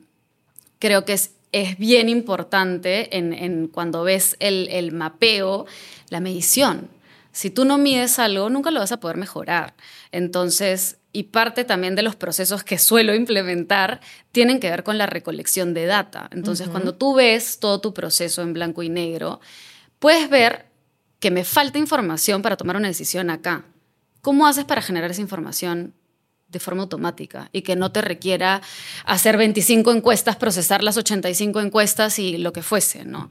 creo 0.78 1.04
que 1.04 1.14
es, 1.14 1.32
es 1.50 1.76
bien 1.78 2.08
importante 2.08 3.16
en, 3.16 3.32
en 3.32 3.66
cuando 3.68 4.04
ves 4.04 4.36
el, 4.38 4.68
el 4.70 4.92
mapeo, 4.92 5.66
la 6.08 6.20
medición. 6.20 6.88
Si 7.32 7.50
tú 7.50 7.64
no 7.64 7.78
mides 7.78 8.18
algo, 8.18 8.48
nunca 8.50 8.70
lo 8.70 8.78
vas 8.80 8.92
a 8.92 9.00
poder 9.00 9.16
mejorar. 9.16 9.74
Entonces, 10.12 10.98
y 11.12 11.24
parte 11.24 11.64
también 11.64 11.94
de 11.96 12.02
los 12.02 12.14
procesos 12.14 12.62
que 12.62 12.78
suelo 12.78 13.14
implementar 13.14 14.00
tienen 14.30 14.60
que 14.60 14.70
ver 14.70 14.84
con 14.84 14.98
la 14.98 15.06
recolección 15.06 15.74
de 15.74 15.86
data. 15.86 16.28
Entonces, 16.32 16.68
cuando 16.68 16.94
tú 16.94 17.14
ves 17.14 17.58
todo 17.58 17.80
tu 17.80 17.92
proceso 17.92 18.42
en 18.42 18.52
blanco 18.52 18.82
y 18.84 18.88
negro, 18.88 19.40
puedes 19.98 20.30
ver 20.30 20.66
que 21.22 21.30
me 21.30 21.44
falta 21.44 21.78
información 21.78 22.42
para 22.42 22.56
tomar 22.56 22.76
una 22.76 22.88
decisión 22.88 23.30
acá. 23.30 23.64
¿Cómo 24.22 24.44
haces 24.48 24.64
para 24.64 24.82
generar 24.82 25.12
esa 25.12 25.20
información 25.20 25.94
de 26.48 26.58
forma 26.58 26.82
automática 26.82 27.48
y 27.52 27.62
que 27.62 27.76
no 27.76 27.92
te 27.92 28.02
requiera 28.02 28.61
hacer 29.04 29.37
25 29.37 29.92
encuestas, 29.92 30.35
procesar 30.35 30.82
las 30.82 30.96
85 30.96 31.61
encuestas 31.61 32.18
y 32.18 32.38
lo 32.38 32.52
que 32.52 32.62
fuese, 32.62 33.04
¿no? 33.04 33.30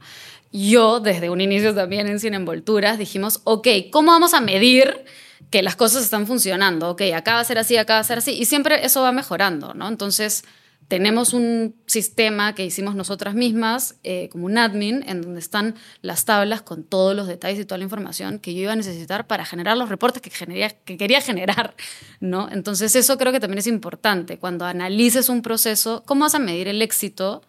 Yo, 0.50 1.00
desde 1.00 1.28
un 1.28 1.42
inicio 1.42 1.74
también 1.74 2.08
en 2.08 2.18
Sin 2.18 2.32
Envolturas, 2.32 2.96
dijimos, 2.96 3.42
ok, 3.44 3.68
¿cómo 3.92 4.10
vamos 4.10 4.32
a 4.32 4.40
medir 4.40 5.04
que 5.50 5.62
las 5.62 5.76
cosas 5.76 6.02
están 6.02 6.26
funcionando? 6.26 6.88
Ok, 6.88 7.02
acá 7.14 7.34
va 7.34 7.40
a 7.40 7.44
ser 7.44 7.58
así, 7.58 7.76
acá 7.76 7.94
va 7.94 8.00
a 8.00 8.04
ser 8.04 8.18
así, 8.18 8.32
y 8.32 8.46
siempre 8.46 8.86
eso 8.86 9.02
va 9.02 9.12
mejorando, 9.12 9.74
¿no? 9.74 9.86
Entonces, 9.86 10.44
tenemos 10.88 11.32
un 11.32 11.74
sistema 11.86 12.54
que 12.54 12.64
hicimos 12.64 12.94
nosotras 12.94 13.34
mismas, 13.34 13.96
eh, 14.04 14.28
como 14.30 14.46
un 14.46 14.58
admin, 14.58 15.04
en 15.06 15.22
donde 15.22 15.40
están 15.40 15.74
las 16.02 16.24
tablas 16.24 16.62
con 16.62 16.84
todos 16.84 17.16
los 17.16 17.26
detalles 17.26 17.60
y 17.60 17.64
toda 17.64 17.78
la 17.78 17.84
información 17.84 18.38
que 18.38 18.54
yo 18.54 18.62
iba 18.62 18.72
a 18.72 18.76
necesitar 18.76 19.26
para 19.26 19.44
generar 19.44 19.76
los 19.76 19.88
reportes 19.88 20.22
que, 20.22 20.96
quería 20.96 21.20
generar, 21.20 21.74
¿no? 22.20 22.48
Entonces 22.50 22.94
eso 22.96 23.16
creo 23.18 23.32
que 23.32 23.40
también 23.40 23.58
es 23.58 23.66
importante. 23.66 24.38
Cuando 24.38 24.64
analices 24.64 25.28
un 25.28 25.42
proceso, 25.42 26.02
¿cómo 26.06 26.24
vas 26.24 26.34
a 26.34 26.38
medir 26.38 26.68
el 26.68 26.82
éxito 26.82 27.42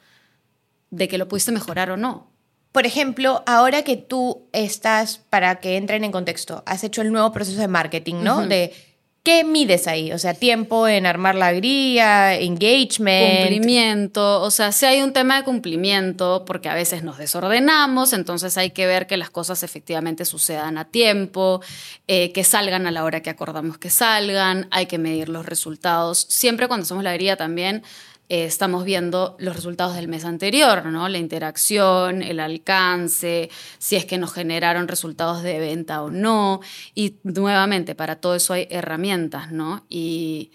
de 0.89 1.07
que 1.07 1.17
lo 1.17 1.27
pudiste 1.27 1.51
mejorar 1.51 1.91
o 1.91 1.97
no? 1.97 2.31
Por 2.71 2.85
ejemplo, 2.85 3.43
ahora 3.45 3.83
que 3.83 3.97
tú 3.97 4.47
estás, 4.51 5.19
para 5.29 5.59
que 5.59 5.77
entren 5.77 6.03
en 6.03 6.11
contexto, 6.11 6.63
has 6.65 6.83
hecho 6.83 7.01
el 7.01 7.11
nuevo 7.11 7.31
proceso 7.31 7.59
de 7.59 7.67
marketing, 7.67 8.23
¿no? 8.23 8.47
De 8.47 8.73
¿qué 9.23 9.45
mides 9.45 9.87
ahí? 9.87 10.11
O 10.11 10.19
sea, 10.19 10.33
tiempo 10.33 10.87
en 10.87 11.05
armar 11.05 11.35
la 11.35 11.53
guía, 11.53 12.37
engagement. 12.37 13.47
Cumplimiento, 13.47 14.41
o 14.41 14.51
sea, 14.51 14.71
si 14.73 14.85
hay 14.85 15.01
un 15.01 15.13
tema 15.13 15.37
de 15.37 15.43
cumplimiento, 15.43 16.43
porque 16.45 16.67
a 16.67 16.75
veces 16.75 17.03
nos 17.03 17.17
desordenamos, 17.17 18.11
entonces 18.11 18.57
hay 18.57 18.71
que 18.71 18.85
ver 18.85 19.07
que 19.07 19.15
las 19.15 19.29
cosas 19.29 19.63
efectivamente 19.63 20.25
sucedan 20.25 20.77
a 20.77 20.85
tiempo, 20.85 21.61
eh, 22.07 22.33
que 22.33 22.43
salgan 22.43 22.85
a 22.85 22.91
la 22.91 23.05
hora 23.05 23.21
que 23.21 23.29
acordamos 23.29 23.77
que 23.77 23.89
salgan, 23.89 24.67
hay 24.71 24.87
que 24.87 24.97
medir 24.97 25.29
los 25.29 25.45
resultados. 25.45 26.25
Siempre 26.29 26.67
cuando 26.67 26.83
hacemos 26.83 27.03
la 27.03 27.15
guía 27.15 27.37
también 27.37 27.83
eh, 28.29 28.45
estamos 28.45 28.85
viendo 28.85 29.35
los 29.39 29.55
resultados 29.55 29.95
del 29.95 30.07
mes 30.07 30.25
anterior, 30.25 30.85
¿no? 30.85 31.09
La 31.09 31.17
interacción, 31.17 32.21
el 32.21 32.39
alcance, 32.39 33.49
si 33.77 33.95
es 33.95 34.05
que 34.05 34.17
nos 34.17 34.33
generaron 34.33 34.87
resultados 34.87 35.43
de 35.43 35.59
venta 35.59 36.01
o 36.01 36.09
no. 36.09 36.61
Y 36.95 37.17
nuevamente, 37.23 37.95
para 37.95 38.15
todo 38.17 38.35
eso 38.35 38.53
hay 38.53 38.67
herramientas, 38.69 39.51
¿no? 39.51 39.85
Y 39.89 40.51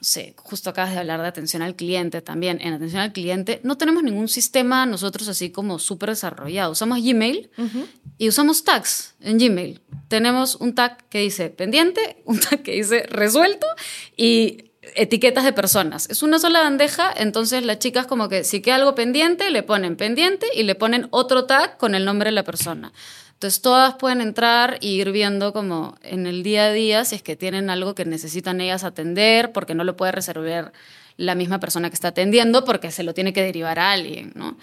no 0.00 0.04
sé, 0.04 0.34
justo 0.38 0.70
acabas 0.70 0.92
de 0.92 0.98
hablar 0.98 1.20
de 1.20 1.28
atención 1.28 1.60
al 1.60 1.76
cliente 1.76 2.22
también. 2.22 2.58
En 2.62 2.72
atención 2.72 3.02
al 3.02 3.12
cliente 3.12 3.60
no 3.64 3.76
tenemos 3.76 4.02
ningún 4.02 4.28
sistema 4.28 4.86
nosotros 4.86 5.28
así 5.28 5.50
como 5.50 5.78
súper 5.78 6.08
desarrollado. 6.08 6.72
Usamos 6.72 7.02
Gmail 7.02 7.50
y 8.16 8.28
usamos 8.28 8.64
tags 8.64 9.14
en 9.20 9.36
Gmail. 9.36 9.82
Tenemos 10.08 10.54
un 10.54 10.74
tag 10.74 11.06
que 11.10 11.18
dice 11.18 11.50
pendiente, 11.50 12.22
un 12.24 12.40
tag 12.40 12.62
que 12.62 12.72
dice 12.72 13.02
resuelto 13.10 13.66
y 14.16 14.69
etiquetas 14.94 15.44
de 15.44 15.52
personas. 15.52 16.08
Es 16.10 16.22
una 16.22 16.38
sola 16.38 16.60
bandeja, 16.60 17.12
entonces 17.16 17.64
las 17.64 17.78
chicas 17.78 18.06
como 18.06 18.28
que 18.28 18.44
si 18.44 18.60
queda 18.60 18.76
algo 18.76 18.94
pendiente, 18.94 19.50
le 19.50 19.62
ponen 19.62 19.96
pendiente 19.96 20.46
y 20.54 20.62
le 20.62 20.74
ponen 20.74 21.08
otro 21.10 21.44
tag 21.44 21.76
con 21.78 21.94
el 21.94 22.04
nombre 22.04 22.28
de 22.28 22.34
la 22.34 22.44
persona. 22.44 22.92
Entonces 23.32 23.62
todas 23.62 23.94
pueden 23.94 24.20
entrar 24.20 24.76
y 24.80 25.00
ir 25.00 25.12
viendo 25.12 25.54
como 25.54 25.96
en 26.02 26.26
el 26.26 26.42
día 26.42 26.66
a 26.66 26.72
día 26.72 27.04
si 27.06 27.16
es 27.16 27.22
que 27.22 27.36
tienen 27.36 27.70
algo 27.70 27.94
que 27.94 28.04
necesitan 28.04 28.60
ellas 28.60 28.84
atender 28.84 29.52
porque 29.52 29.74
no 29.74 29.82
lo 29.82 29.96
puede 29.96 30.12
resolver 30.12 30.72
la 31.16 31.34
misma 31.34 31.58
persona 31.58 31.88
que 31.88 31.94
está 31.94 32.08
atendiendo 32.08 32.64
porque 32.64 32.90
se 32.90 33.02
lo 33.02 33.14
tiene 33.14 33.32
que 33.32 33.42
derivar 33.42 33.78
a 33.78 33.92
alguien, 33.92 34.32
¿no? 34.34 34.58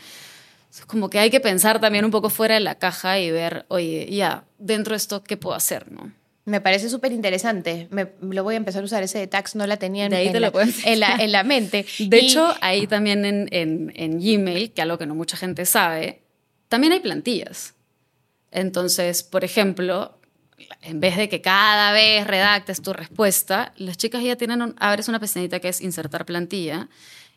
Es 0.72 0.86
como 0.86 1.10
que 1.10 1.18
hay 1.18 1.30
que 1.30 1.40
pensar 1.40 1.80
también 1.80 2.06
un 2.06 2.12
poco 2.12 2.30
fuera 2.30 2.54
de 2.54 2.60
la 2.60 2.76
caja 2.76 3.20
y 3.20 3.32
ver, 3.32 3.66
oye, 3.70 4.08
ya, 4.12 4.44
dentro 4.60 4.94
de 4.94 4.98
esto, 4.98 5.24
¿qué 5.24 5.38
puedo 5.38 5.56
hacer, 5.56 5.92
no? 5.92 6.12
Me 6.48 6.62
parece 6.62 6.90
súper 6.90 7.12
interesante. 7.12 7.88
Me, 7.92 8.08
lo 8.22 8.44
voy 8.44 8.54
a 8.56 8.58
empezar 8.58 8.82
a 8.82 8.86
usar. 8.86 9.04
Ese 9.04 9.20
de 9.20 9.28
tax 9.28 9.56
no 9.56 9.68
la 9.68 9.76
tenía 9.78 10.06
en, 10.06 10.14
en 10.14 10.32
te 10.32 10.40
la, 10.40 10.52
en, 10.86 11.00
la, 11.02 11.16
en 11.18 11.32
la 11.34 11.44
mente. 11.44 11.86
De 12.00 12.20
Y- 12.22 12.26
hecho, 12.28 12.56
ahí 12.62 12.88
también 12.88 13.26
en, 13.26 13.50
en, 13.52 13.92
en 13.96 14.20
Gmail, 14.20 14.72
que 14.72 14.82
algo 14.82 14.98
que 14.98 15.06
no 15.06 15.14
mucha 15.14 15.36
gente 15.36 15.66
sabe, 15.66 16.22
también 16.70 16.94
hay 16.94 17.02
plantillas. 17.02 17.74
Entonces, 18.52 19.24
por 19.24 19.44
ejemplo, 19.44 20.20
en 20.82 21.00
vez 21.00 21.18
de 21.18 21.28
que 21.30 21.42
cada 21.42 21.92
vez 21.92 22.26
redactes 22.26 22.82
tu 22.82 22.94
respuesta, 22.94 23.74
las 23.78 23.98
chicas 23.98 24.24
ya 24.24 24.36
tienen, 24.38 24.62
un- 24.62 24.76
abres 24.80 25.08
una 25.10 25.20
pestañita 25.20 25.60
que 25.60 25.68
es 25.70 25.82
insertar 25.82 26.26
plantilla 26.26 26.88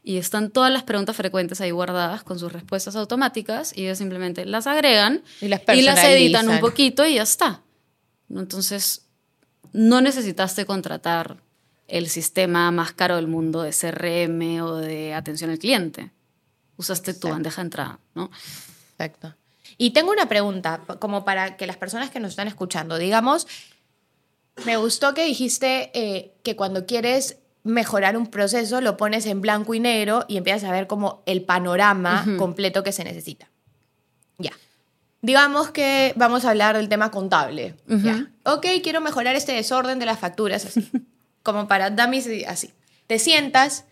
y 0.02 0.16
están 0.18 0.50
todas 0.50 0.72
las 0.72 0.84
preguntas 0.84 1.16
frecuentes 1.16 1.60
ahí 1.60 1.72
guardadas 1.72 2.22
con 2.22 2.38
sus 2.38 2.52
respuestas 2.52 2.96
automáticas 2.96 3.76
y 3.76 3.82
ellos 3.82 3.98
simplemente 3.98 4.46
las 4.46 4.66
agregan 4.66 5.22
Y 5.40 5.48
las 5.48 5.60
y 5.74 5.82
las 5.82 6.02
editan 6.04 6.48
un 6.48 6.60
poquito 6.60 7.04
y 7.04 7.14
ya 7.16 7.22
está. 7.24 7.62
¿No? 8.30 8.40
Entonces, 8.40 9.06
no 9.72 10.00
necesitaste 10.00 10.64
contratar 10.64 11.36
el 11.86 12.08
sistema 12.08 12.70
más 12.70 12.92
caro 12.92 13.16
del 13.16 13.26
mundo 13.26 13.62
de 13.62 13.72
CRM 13.72 14.62
o 14.62 14.76
de 14.76 15.12
atención 15.12 15.50
al 15.50 15.58
cliente. 15.58 16.10
Usaste 16.76 17.12
tu 17.12 17.18
Exacto. 17.18 17.34
bandeja 17.34 17.60
de 17.60 17.66
entrada, 17.66 17.98
¿no? 18.14 18.30
Exacto. 18.92 19.34
Y 19.76 19.90
tengo 19.90 20.10
una 20.12 20.28
pregunta, 20.28 20.80
como 20.98 21.24
para 21.24 21.56
que 21.56 21.66
las 21.66 21.76
personas 21.76 22.10
que 22.10 22.20
nos 22.20 22.30
están 22.30 22.48
escuchando, 22.48 22.96
digamos, 22.96 23.46
me 24.64 24.76
gustó 24.76 25.14
que 25.14 25.24
dijiste 25.24 25.90
eh, 25.94 26.34
que 26.42 26.56
cuando 26.56 26.86
quieres 26.86 27.38
mejorar 27.62 28.16
un 28.16 28.26
proceso 28.26 28.80
lo 28.80 28.96
pones 28.96 29.26
en 29.26 29.40
blanco 29.40 29.74
y 29.74 29.80
negro 29.80 30.24
y 30.28 30.36
empiezas 30.36 30.64
a 30.64 30.72
ver 30.72 30.86
como 30.86 31.22
el 31.26 31.42
panorama 31.42 32.26
completo 32.38 32.82
que 32.82 32.92
se 32.92 33.04
necesita. 33.04 33.50
Ya. 34.38 34.52
Digamos 35.22 35.70
que 35.70 36.12
vamos 36.16 36.44
a 36.44 36.50
hablar 36.50 36.76
del 36.76 36.88
tema 36.88 37.10
contable. 37.10 37.74
Ujú. 37.88 37.98
Ya. 38.00 38.26
Ok, 38.44 38.66
quiero 38.82 39.00
mejorar 39.00 39.36
este 39.36 39.52
desorden 39.52 39.98
de 39.98 40.06
las 40.06 40.18
facturas, 40.18 40.64
así. 40.64 40.88
como 41.42 41.68
para 41.68 41.90
dummies, 41.90 42.28
así. 42.46 42.70
Te 43.06 43.18
sientas 43.18 43.84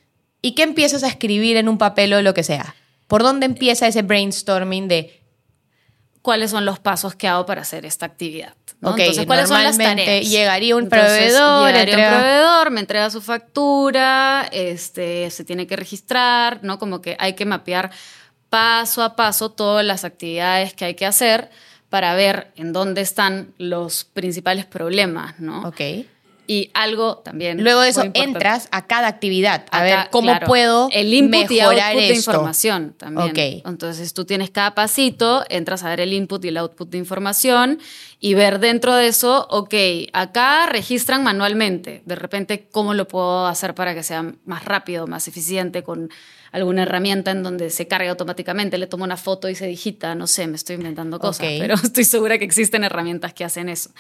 y 0.43 0.53
¿qué 0.55 0.63
empiezas 0.63 1.03
a 1.03 1.09
escribir 1.09 1.57
en 1.57 1.69
un 1.69 1.77
papel 1.79 2.13
o 2.15 2.23
lo 2.23 2.33
que 2.35 2.43
sea? 2.45 2.75
¿Por 3.07 3.23
dónde 3.23 3.47
empieza 3.47 3.87
ese 3.87 4.03
brainstorming 4.03 4.89
de 4.89 5.15
¿Cuáles 6.23 6.51
son 6.51 6.65
los 6.67 6.79
pasos 6.79 7.15
que 7.15 7.27
hago 7.29 7.47
para 7.47 7.63
hacer 7.63 7.87
esta 7.87 8.05
actividad? 8.05 8.53
¿no? 8.81 8.91
Ok, 8.91 8.99
Entonces, 8.99 9.25
¿cuáles 9.27 9.49
son 9.49 9.63
las 9.63 9.79
tareas? 9.79 10.29
llegaría 10.29 10.77
un 10.77 10.83
Entonces, 10.85 11.09
proveedor, 11.33 11.69
llegaría 11.69 11.95
entrega- 11.95 12.13
un 12.13 12.19
proveedor, 12.21 12.71
me 12.71 12.81
entrega 12.81 13.11
su 13.11 13.21
factura, 13.23 14.49
este, 14.53 15.31
se 15.31 15.45
tiene 15.45 15.67
que 15.67 15.77
registrar, 15.77 16.61
¿no? 16.63 16.79
Como 16.79 17.01
que 17.01 17.17
hay 17.19 17.33
que 17.35 17.47
mapear 17.47 17.91
paso 18.51 19.03
a 19.03 19.17
paso 19.17 19.51
todas 19.51 19.85
las 19.85 20.05
actividades 20.05 20.75
que 20.75 20.85
hay 20.85 20.95
que 20.95 21.07
hacer 21.07 21.51
para 21.89 22.15
ver 22.15 22.53
en 22.57 22.73
dónde 22.73 23.01
están 23.01 23.55
los 23.59 24.05
principales 24.05 24.67
problemas, 24.67 25.39
¿no? 25.41 25.67
Ok. 25.67 25.81
Y 26.51 26.71
algo 26.73 27.19
también. 27.19 27.63
Luego 27.63 27.83
de 27.83 27.91
eso 27.91 28.05
entras 28.15 28.69
a 28.71 28.87
cada 28.87 29.07
actividad, 29.07 29.67
a 29.71 29.83
ver 29.83 30.09
cómo 30.11 30.31
claro, 30.31 30.47
puedo 30.47 30.89
el 30.93 31.13
input 31.13 31.51
y 31.51 31.61
output 31.61 32.01
de 32.01 32.15
información 32.15 32.95
también. 32.97 33.29
Ok. 33.29 33.69
Entonces 33.69 34.15
tú 34.15 34.25
tienes 34.25 34.49
cada 34.49 34.75
pasito, 34.75 35.45
entras 35.51 35.85
a 35.85 35.91
ver 35.91 36.01
el 36.01 36.15
input 36.15 36.43
y 36.43 36.49
el 36.49 36.57
output 36.57 36.89
de 36.89 36.97
información 36.97 37.79
y 38.19 38.33
ver 38.33 38.61
dentro 38.61 38.95
de 38.95 39.09
eso, 39.09 39.47
ok, 39.51 39.75
acá 40.15 40.67
registran 40.67 41.23
manualmente. 41.23 42.03
De 42.07 42.15
repente, 42.15 42.67
¿cómo 42.71 42.95
lo 42.95 43.07
puedo 43.07 43.47
hacer 43.47 43.75
para 43.75 43.95
que 43.95 44.03
sea 44.03 44.33
más 44.47 44.65
rápido, 44.65 45.07
más 45.07 45.29
eficiente 45.29 45.83
con 45.83 46.09
alguna 46.53 46.83
herramienta 46.83 47.31
en 47.31 47.43
donde 47.43 47.71
se 47.71 47.87
cargue 47.87 48.09
automáticamente, 48.09 48.79
le 48.79 48.87
tomo 48.87 49.05
una 49.05 49.17
foto 49.17 49.49
y 49.49 49.55
se 49.55 49.67
digita, 49.67 50.15
no 50.15 50.27
sé, 50.27 50.47
me 50.47 50.57
estoy 50.57 50.77
inventando 50.77 51.19
cosas, 51.19 51.47
Ok. 51.47 51.53
pero 51.59 51.75
estoy 51.83 52.05
segura 52.05 52.39
que 52.39 52.45
existen 52.45 52.85
herramientas 52.85 53.35
que 53.35 53.45
hacen 53.45 53.69
eso. 53.69 53.91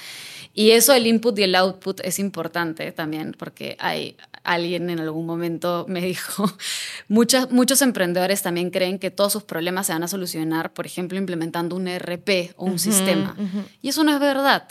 Y 0.54 0.70
eso, 0.72 0.92
el 0.92 1.06
input 1.06 1.38
y 1.38 1.44
el 1.44 1.54
output, 1.54 2.00
es 2.02 2.18
importante 2.18 2.90
también, 2.92 3.34
porque 3.38 3.76
hay 3.78 4.16
alguien 4.42 4.90
en 4.90 4.98
algún 4.98 5.26
momento 5.26 5.84
me 5.88 6.00
dijo, 6.00 6.50
muchas, 7.08 7.50
muchos 7.50 7.82
emprendedores 7.82 8.42
también 8.42 8.70
creen 8.70 8.98
que 8.98 9.10
todos 9.10 9.32
sus 9.32 9.44
problemas 9.44 9.86
se 9.86 9.92
van 9.92 10.02
a 10.02 10.08
solucionar, 10.08 10.72
por 10.72 10.86
ejemplo, 10.86 11.18
implementando 11.18 11.76
un 11.76 11.86
ERP 11.86 12.54
o 12.56 12.64
un 12.64 12.78
sistema. 12.78 13.36
Y 13.82 13.90
eso 13.90 14.04
no 14.04 14.12
es 14.12 14.20
verdad. 14.20 14.68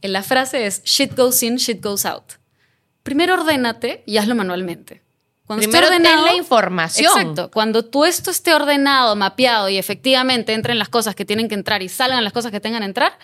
La 0.00 0.22
frase 0.22 0.66
es, 0.66 0.82
shit 0.84 1.16
goes 1.16 1.42
in, 1.42 1.56
shit 1.56 1.82
goes 1.82 2.04
out. 2.04 2.24
Primero 3.02 3.34
ordénate 3.34 4.02
y 4.06 4.16
hazlo 4.16 4.34
manualmente. 4.34 5.03
Cuando 5.46 5.62
esté 5.64 5.72
Primero 5.76 5.88
ten 5.92 6.06
ordenado- 6.06 6.26
la 6.26 6.34
información. 6.36 7.12
Exacto. 7.18 7.50
Cuando 7.50 7.84
tú 7.84 8.04
esto 8.04 8.30
esté 8.30 8.54
ordenado, 8.54 9.14
mapeado 9.16 9.68
y 9.68 9.76
efectivamente 9.78 10.52
entren 10.54 10.78
las 10.78 10.88
cosas 10.88 11.14
que 11.14 11.24
tienen 11.24 11.48
que 11.48 11.54
entrar 11.54 11.82
y 11.82 11.88
salgan 11.88 12.24
las 12.24 12.32
cosas 12.32 12.50
que 12.50 12.60
tengan 12.60 12.80
que 12.80 12.86
entrar, 12.86 13.18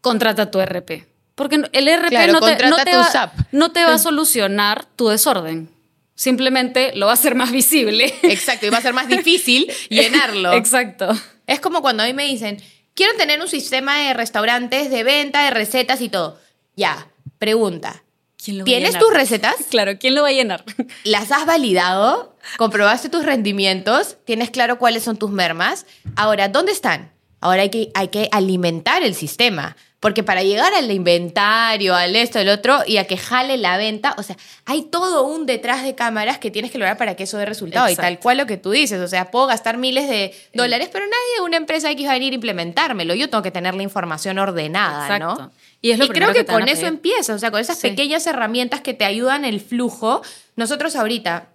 contrata 0.00 0.50
tu 0.50 0.60
RP. 0.60 1.06
Porque 1.34 1.56
el 1.72 1.88
RP 1.88 2.08
Claro, 2.10 2.32
no, 2.34 2.40
te, 2.40 2.66
no, 2.66 2.76
va, 2.76 3.04
SAP. 3.10 3.32
no 3.52 3.72
te 3.72 3.82
va 3.84 3.94
a 3.94 3.98
solucionar 4.08 4.84
tu 4.96 5.08
desorden. 5.08 5.70
Simplemente 6.14 6.92
lo 6.94 7.06
va 7.06 7.12
a 7.12 7.14
hacer 7.14 7.34
más 7.34 7.50
visible. 7.50 8.14
Exacto, 8.22 8.66
y 8.66 8.70
va 8.70 8.78
a 8.78 8.82
ser 8.82 8.92
más 8.92 9.08
difícil 9.08 9.72
llenarlo. 9.88 10.52
Exacto. 10.52 11.08
Es 11.46 11.60
como 11.60 11.80
cuando 11.80 12.02
a 12.02 12.06
mí 12.06 12.12
me 12.12 12.26
dicen, 12.26 12.62
quiero 12.94 13.14
tener 13.16 13.40
un 13.40 13.48
sistema 13.48 13.96
de 14.00 14.12
restaurantes, 14.14 14.90
de 14.90 15.02
venta, 15.02 15.44
de 15.44 15.50
recetas 15.50 16.00
y 16.02 16.10
todo. 16.10 16.38
Ya, 16.76 17.08
pregunta. 17.38 18.02
¿Quién 18.42 18.58
lo 18.58 18.62
va 18.62 18.64
a 18.64 18.66
¿Tienes 18.66 18.90
llenar? 18.90 19.02
tus 19.02 19.12
recetas? 19.14 19.54
Claro, 19.70 19.98
¿quién 19.98 20.14
lo 20.14 20.22
va 20.22 20.28
a 20.28 20.32
llenar? 20.32 20.64
¿Las 21.04 21.30
has 21.32 21.46
validado? 21.46 22.36
¿Comprobaste 22.56 23.08
tus 23.08 23.24
rendimientos? 23.24 24.16
¿Tienes 24.24 24.50
claro 24.50 24.78
cuáles 24.78 25.02
son 25.02 25.16
tus 25.16 25.30
mermas? 25.30 25.86
Ahora, 26.16 26.48
¿dónde 26.48 26.72
están? 26.72 27.12
Ahora 27.40 27.62
hay 27.62 27.70
que, 27.70 27.90
hay 27.94 28.08
que 28.08 28.28
alimentar 28.32 29.02
el 29.02 29.14
sistema. 29.14 29.76
Porque 30.00 30.22
para 30.22 30.42
llegar 30.42 30.72
al 30.72 30.90
inventario, 30.90 31.94
al 31.94 32.16
esto, 32.16 32.38
al 32.38 32.48
otro, 32.48 32.78
y 32.86 32.96
a 32.96 33.06
que 33.06 33.18
jale 33.18 33.58
la 33.58 33.76
venta, 33.76 34.14
o 34.16 34.22
sea, 34.22 34.34
hay 34.64 34.84
todo 34.84 35.24
un 35.24 35.44
detrás 35.44 35.82
de 35.82 35.94
cámaras 35.94 36.38
que 36.38 36.50
tienes 36.50 36.70
que 36.70 36.78
lograr 36.78 36.96
para 36.96 37.16
que 37.16 37.24
eso 37.24 37.36
dé 37.36 37.44
resultado. 37.44 37.86
Y 37.86 37.92
Exacto. 37.92 38.06
tal 38.06 38.18
cual 38.18 38.38
lo 38.38 38.46
que 38.46 38.56
tú 38.56 38.70
dices. 38.70 38.98
O 39.00 39.08
sea, 39.08 39.30
puedo 39.30 39.46
gastar 39.46 39.76
miles 39.76 40.08
de 40.08 40.34
dólares, 40.54 40.88
pero 40.90 41.04
nadie 41.04 41.36
de 41.36 41.42
una 41.42 41.58
empresa 41.58 41.90
X 41.90 42.06
va 42.06 42.12
a 42.12 42.14
venir 42.14 42.32
a 42.32 42.36
implementármelo. 42.36 43.14
Yo 43.14 43.28
tengo 43.28 43.42
que 43.42 43.50
tener 43.50 43.74
la 43.74 43.82
información 43.82 44.38
ordenada, 44.38 45.18
¿no? 45.18 45.52
Y 45.82 45.92
es 45.92 45.98
lo 45.98 46.08
creo 46.08 46.32
que, 46.32 46.44
con 46.44 46.68
eso 46.68 46.86
empieza, 46.86 47.34
o 47.34 47.38
sea, 47.38 47.50
con 47.50 47.60
esas 47.60 47.78
Sí. 47.78 47.88
pequeñas 47.88 48.26
herramientas 48.26 48.80
que 48.82 48.92
te 48.94 49.04
ayudan 49.04 49.44
el 49.44 49.60
flujo. 49.60 50.20
Nosotros 50.56 50.94
ahorita 50.96 51.48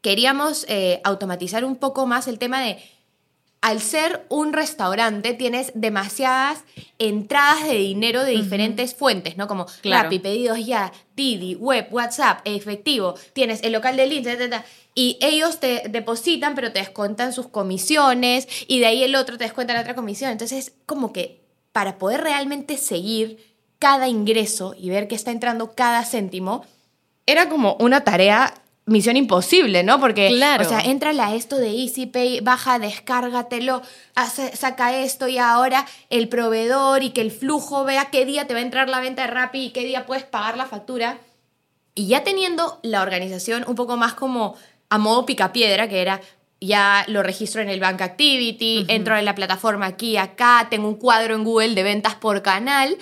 queríamos 0.00 0.64
eh, 0.68 1.00
automatizar 1.04 1.64
un 1.64 1.76
poco 1.76 2.06
más 2.06 2.28
el 2.28 2.38
tema 2.38 2.62
de, 2.62 2.78
al 3.60 3.80
ser 3.80 4.24
un 4.28 4.52
restaurante, 4.52 5.34
tienes 5.34 5.72
demasiadas 5.74 6.60
entradas 6.98 7.64
de 7.68 7.74
dinero 7.74 8.24
de 8.24 8.30
diferentes 8.32 8.94
fuentes, 8.94 9.36
¿no? 9.36 9.48
Como 9.48 9.66
Claro. 9.82 10.04
Rappi, 10.04 10.20
pedidos 10.20 10.64
ya, 10.64 10.92
Didi, 11.16 11.56
web, 11.56 11.88
WhatsApp, 11.90 12.40
efectivo, 12.44 13.16
tienes 13.32 13.62
el 13.64 13.72
local 13.72 13.96
del 13.96 14.12
Insta, 14.12 14.38
ta, 14.38 14.48
ta, 14.48 14.50
ta, 14.60 14.64
y 14.94 15.18
ellos 15.20 15.58
te 15.60 15.82
depositan, 15.90 16.54
pero 16.54 16.72
te 16.72 16.78
descuentan 16.78 17.32
sus 17.32 17.48
comisiones, 17.48 18.46
y 18.68 18.78
de 18.78 18.86
ahí 18.86 19.02
el 19.02 19.14
otro 19.16 19.36
te 19.36 19.44
descuenta 19.44 19.74
la 19.74 19.80
otra 19.80 19.94
comisión. 19.96 20.30
Entonces, 20.30 20.72
como 20.86 21.12
que 21.12 21.40
para 21.72 21.98
poder 21.98 22.20
realmente 22.22 22.76
seguir 22.76 23.47
cada 23.78 24.08
ingreso 24.08 24.74
y 24.78 24.90
ver 24.90 25.08
que 25.08 25.14
está 25.14 25.30
entrando 25.30 25.74
cada 25.74 26.04
céntimo, 26.04 26.64
era 27.26 27.48
como 27.48 27.76
una 27.80 28.02
tarea 28.04 28.54
misión 28.86 29.16
imposible, 29.18 29.82
¿no? 29.82 30.00
Porque, 30.00 30.28
Claro. 30.28 30.64
o 30.64 30.68
sea, 30.68 30.80
entra 30.80 31.10
a 31.10 31.34
esto 31.34 31.56
de 31.58 31.68
EasyPay, 31.70 32.40
baja, 32.40 32.78
descárgatelo, 32.78 33.82
hace- 34.14 34.56
saca 34.56 34.96
esto 34.96 35.28
y 35.28 35.36
ahora 35.36 35.84
el 36.08 36.28
proveedor 36.30 37.02
y 37.02 37.10
que 37.10 37.20
el 37.20 37.30
flujo 37.30 37.84
vea 37.84 38.06
qué 38.10 38.24
día 38.24 38.46
te 38.46 38.54
va 38.54 38.60
a 38.60 38.62
entrar 38.62 38.88
la 38.88 39.00
venta 39.00 39.22
de 39.22 39.28
Rappi 39.28 39.66
y 39.66 39.70
qué 39.70 39.84
día 39.84 40.06
puedes 40.06 40.24
pagar 40.24 40.56
la 40.56 40.64
factura. 40.64 41.18
Y 41.94 42.06
ya 42.06 42.24
teniendo 42.24 42.78
la 42.82 43.02
organización 43.02 43.64
un 43.68 43.74
poco 43.74 43.96
más 43.98 44.14
como 44.14 44.54
a 44.88 44.96
modo 44.96 45.26
picapiedra, 45.26 45.88
que 45.88 46.00
era 46.00 46.22
ya 46.60 47.04
lo 47.08 47.22
registro 47.22 47.60
en 47.60 47.68
el 47.68 47.80
Bank 47.80 48.00
Activity, 48.00 48.86
entro 48.88 49.16
en 49.18 49.24
la 49.26 49.34
plataforma 49.34 49.84
aquí, 49.86 50.16
acá, 50.16 50.66
tengo 50.70 50.88
un 50.88 50.96
cuadro 50.96 51.34
en 51.34 51.44
Google 51.44 51.74
de 51.74 51.82
ventas 51.82 52.14
por 52.14 52.40
canal, 52.42 52.96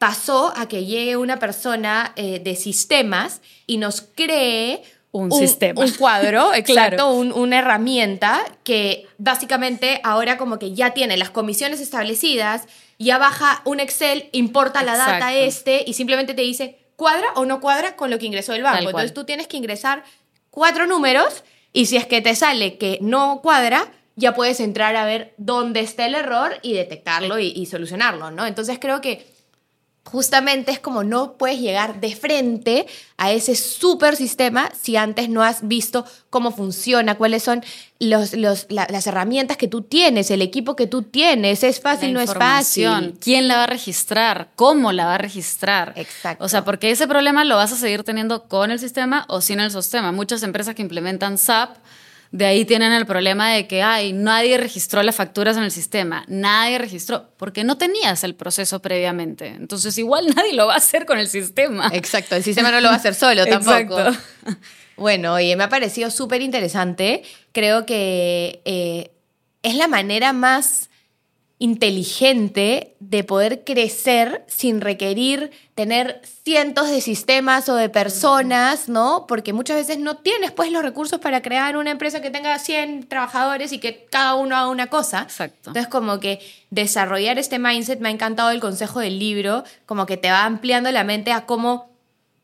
pasó 0.00 0.50
a 0.56 0.66
que 0.66 0.86
llegue 0.86 1.18
una 1.18 1.38
persona 1.38 2.14
eh, 2.16 2.40
de 2.42 2.56
sistemas 2.56 3.42
y 3.66 3.76
nos 3.76 4.00
cree 4.00 4.82
Un 5.12 5.30
sistema. 5.30 5.78
un 5.84 5.90
cuadro, 5.90 6.54
exacto, 6.54 6.72
Claro. 6.96 7.12
un- 7.12 7.32
una 7.32 7.58
herramienta 7.58 8.40
que 8.64 9.06
básicamente 9.18 10.00
ahora 10.02 10.38
como 10.38 10.58
que 10.58 10.72
ya 10.72 10.94
tiene 10.94 11.18
las 11.18 11.28
comisiones 11.28 11.80
establecidas, 11.82 12.64
ya 12.98 13.18
baja 13.18 13.60
un 13.66 13.78
Excel, 13.78 14.30
importa 14.32 14.82
la 14.84 14.96
data 14.96 15.34
este 15.34 15.84
y 15.86 15.92
simplemente 15.92 16.32
te 16.32 16.40
dice 16.42 16.78
cuadra 16.96 17.26
o 17.34 17.44
no 17.44 17.60
cuadra 17.60 17.94
con 17.94 18.08
lo 18.08 18.18
que 18.18 18.24
ingresó 18.24 18.54
el 18.54 18.62
banco. 18.62 18.86
Entonces 18.88 19.12
tú 19.12 19.24
tienes 19.24 19.48
que 19.48 19.58
ingresar 19.58 20.02
cuatro 20.50 20.86
números 20.86 21.44
y 21.74 21.84
si 21.86 21.98
es 21.98 22.06
que 22.06 22.22
te 22.22 22.34
sale 22.34 22.78
que 22.78 22.96
no 23.02 23.40
cuadra, 23.42 23.92
ya 24.16 24.32
puedes 24.34 24.60
entrar 24.60 24.96
a 24.96 25.04
ver 25.04 25.34
dónde 25.36 25.80
está 25.80 26.06
el 26.06 26.14
error 26.14 26.56
y 26.62 26.72
detectarlo 26.72 27.38
y, 27.38 27.48
y 27.48 27.66
solucionarlo, 27.66 28.30
¿no? 28.30 28.46
Entonces 28.46 28.78
creo 28.80 29.02
que 29.02 29.26
justamente 30.04 30.72
es 30.72 30.80
como 30.80 31.04
no 31.04 31.34
puedes 31.34 31.60
llegar 31.60 32.00
de 32.00 32.16
frente 32.16 32.86
a 33.16 33.30
ese 33.32 33.54
super 33.54 34.16
sistema 34.16 34.70
si 34.80 34.96
antes 34.96 35.28
no 35.28 35.42
has 35.42 35.68
visto 35.68 36.04
cómo 36.30 36.50
funciona, 36.52 37.16
cuáles 37.16 37.42
son 37.42 37.62
los, 37.98 38.32
los- 38.32 38.66
la- 38.70 38.86
las 38.90 39.06
herramientas 39.06 39.56
que 39.56 39.68
tú 39.68 39.82
tienes, 39.82 40.30
el 40.30 40.42
equipo 40.42 40.74
que 40.74 40.86
tú 40.86 41.02
tienes, 41.02 41.62
es 41.62 41.80
fácil, 41.80 42.08
La 42.08 42.14
no 42.14 42.20
es 42.20 42.32
fácil. 42.34 43.14
¿Quién 43.20 43.46
la 43.46 43.56
va 43.56 43.64
a 43.64 43.66
registrar? 43.66 44.48
¿Cómo 44.56 44.90
la 44.92 45.04
va 45.04 45.14
a 45.16 45.18
registrar? 45.18 45.92
Exacto. 45.96 46.44
O 46.44 46.48
sea, 46.48 46.64
porque 46.64 46.90
ese 46.90 47.06
problema 47.06 47.44
lo 47.44 47.56
vas 47.56 47.72
a 47.72 47.76
seguir 47.76 48.02
teniendo 48.02 48.44
con 48.48 48.70
el 48.70 48.78
sistema 48.78 49.26
o 49.28 49.40
sin 49.40 49.60
el 49.60 49.70
sistema. 49.70 50.12
Muchas 50.12 50.42
empresas 50.42 50.74
que 50.74 50.82
implementan 50.82 51.36
SAP, 51.38 51.76
de 52.32 52.46
ahí 52.46 52.64
tienen 52.64 52.92
el 52.92 53.06
problema 53.06 53.50
de 53.50 53.66
que, 53.66 53.82
ay, 53.82 54.12
nadie 54.12 54.56
registró 54.56 55.02
las 55.02 55.16
facturas 55.16 55.56
en 55.56 55.64
el 55.64 55.72
sistema, 55.72 56.24
nadie 56.28 56.78
registró, 56.78 57.28
porque 57.36 57.64
no 57.64 57.76
tenías 57.76 58.22
el 58.22 58.36
proceso 58.36 58.80
previamente. 58.80 59.48
Entonces, 59.48 59.98
igual 59.98 60.26
nadie 60.36 60.52
lo 60.52 60.66
va 60.66 60.74
a 60.74 60.78
hacer 60.78 61.06
con 61.06 61.18
el 61.18 61.28
sistema. 61.28 61.90
Exacto, 61.92 62.36
el 62.36 62.44
sistema 62.44 62.70
no 62.70 62.80
lo 62.80 62.88
va 62.88 62.94
a 62.94 62.98
hacer 62.98 63.14
solo 63.14 63.44
tampoco. 63.46 63.98
Exacto. 63.98 64.20
Bueno, 64.96 65.34
oye, 65.34 65.56
me 65.56 65.64
ha 65.64 65.68
parecido 65.68 66.10
súper 66.10 66.42
interesante. 66.42 67.22
Creo 67.52 67.86
que 67.86 68.60
eh, 68.66 69.10
es 69.62 69.74
la 69.74 69.88
manera 69.88 70.32
más 70.34 70.89
inteligente 71.60 72.96
de 73.00 73.22
poder 73.22 73.64
crecer 73.64 74.44
sin 74.48 74.80
requerir 74.80 75.50
tener 75.74 76.22
cientos 76.42 76.90
de 76.90 77.02
sistemas 77.02 77.68
o 77.68 77.74
de 77.74 77.90
personas, 77.90 78.88
¿no? 78.88 79.26
Porque 79.28 79.52
muchas 79.52 79.76
veces 79.76 79.98
no 79.98 80.16
tienes 80.16 80.52
pues 80.52 80.72
los 80.72 80.82
recursos 80.82 81.20
para 81.20 81.42
crear 81.42 81.76
una 81.76 81.90
empresa 81.90 82.22
que 82.22 82.30
tenga 82.30 82.58
100 82.58 83.08
trabajadores 83.08 83.72
y 83.72 83.78
que 83.78 84.06
cada 84.10 84.36
uno 84.36 84.56
haga 84.56 84.68
una 84.68 84.88
cosa. 84.88 85.22
Exacto. 85.22 85.70
Entonces 85.70 85.86
como 85.88 86.18
que 86.18 86.40
desarrollar 86.70 87.38
este 87.38 87.58
mindset, 87.58 88.00
me 88.00 88.08
ha 88.08 88.12
encantado 88.12 88.50
el 88.50 88.60
consejo 88.60 89.00
del 89.00 89.18
libro, 89.18 89.62
como 89.84 90.06
que 90.06 90.16
te 90.16 90.30
va 90.30 90.44
ampliando 90.44 90.90
la 90.90 91.04
mente 91.04 91.30
a 91.30 91.44
cómo 91.44 91.90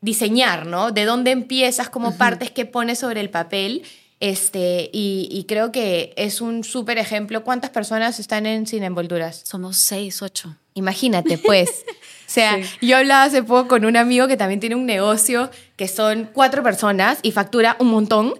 diseñar, 0.01 0.67
¿no? 0.67 0.91
De 0.91 1.05
dónde 1.05 1.31
empiezas, 1.31 1.89
como 1.89 2.17
partes 2.17 2.51
que 2.51 2.65
pones 2.65 2.99
sobre 2.99 3.19
el 3.19 3.31
papel. 3.31 3.83
Este, 4.19 4.89
y, 4.91 5.27
y 5.31 5.43
creo 5.43 5.71
que 5.71 6.13
es 6.17 6.41
un 6.41 6.63
súper 6.63 6.97
ejemplo. 6.97 7.43
¿Cuántas 7.43 7.69
personas 7.69 8.19
están 8.19 8.45
en 8.45 8.65
Sin 8.65 8.83
Envolturas? 8.83 9.41
Somos 9.45 9.77
seis, 9.77 10.21
ocho. 10.21 10.55
Imagínate, 10.73 11.37
pues. 11.37 11.85
O 12.27 12.29
sea, 12.29 12.59
yo 12.81 12.97
hablaba 12.97 13.23
hace 13.23 13.41
poco 13.41 13.69
con 13.69 13.85
un 13.85 13.95
amigo 13.95 14.27
que 14.27 14.35
también 14.35 14.59
tiene 14.59 14.75
un 14.75 14.85
negocio 14.85 15.49
que 15.77 15.87
son 15.87 16.29
cuatro 16.33 16.61
personas 16.61 17.19
y 17.21 17.31
factura 17.31 17.77
un 17.79 17.87
montón. 17.87 18.33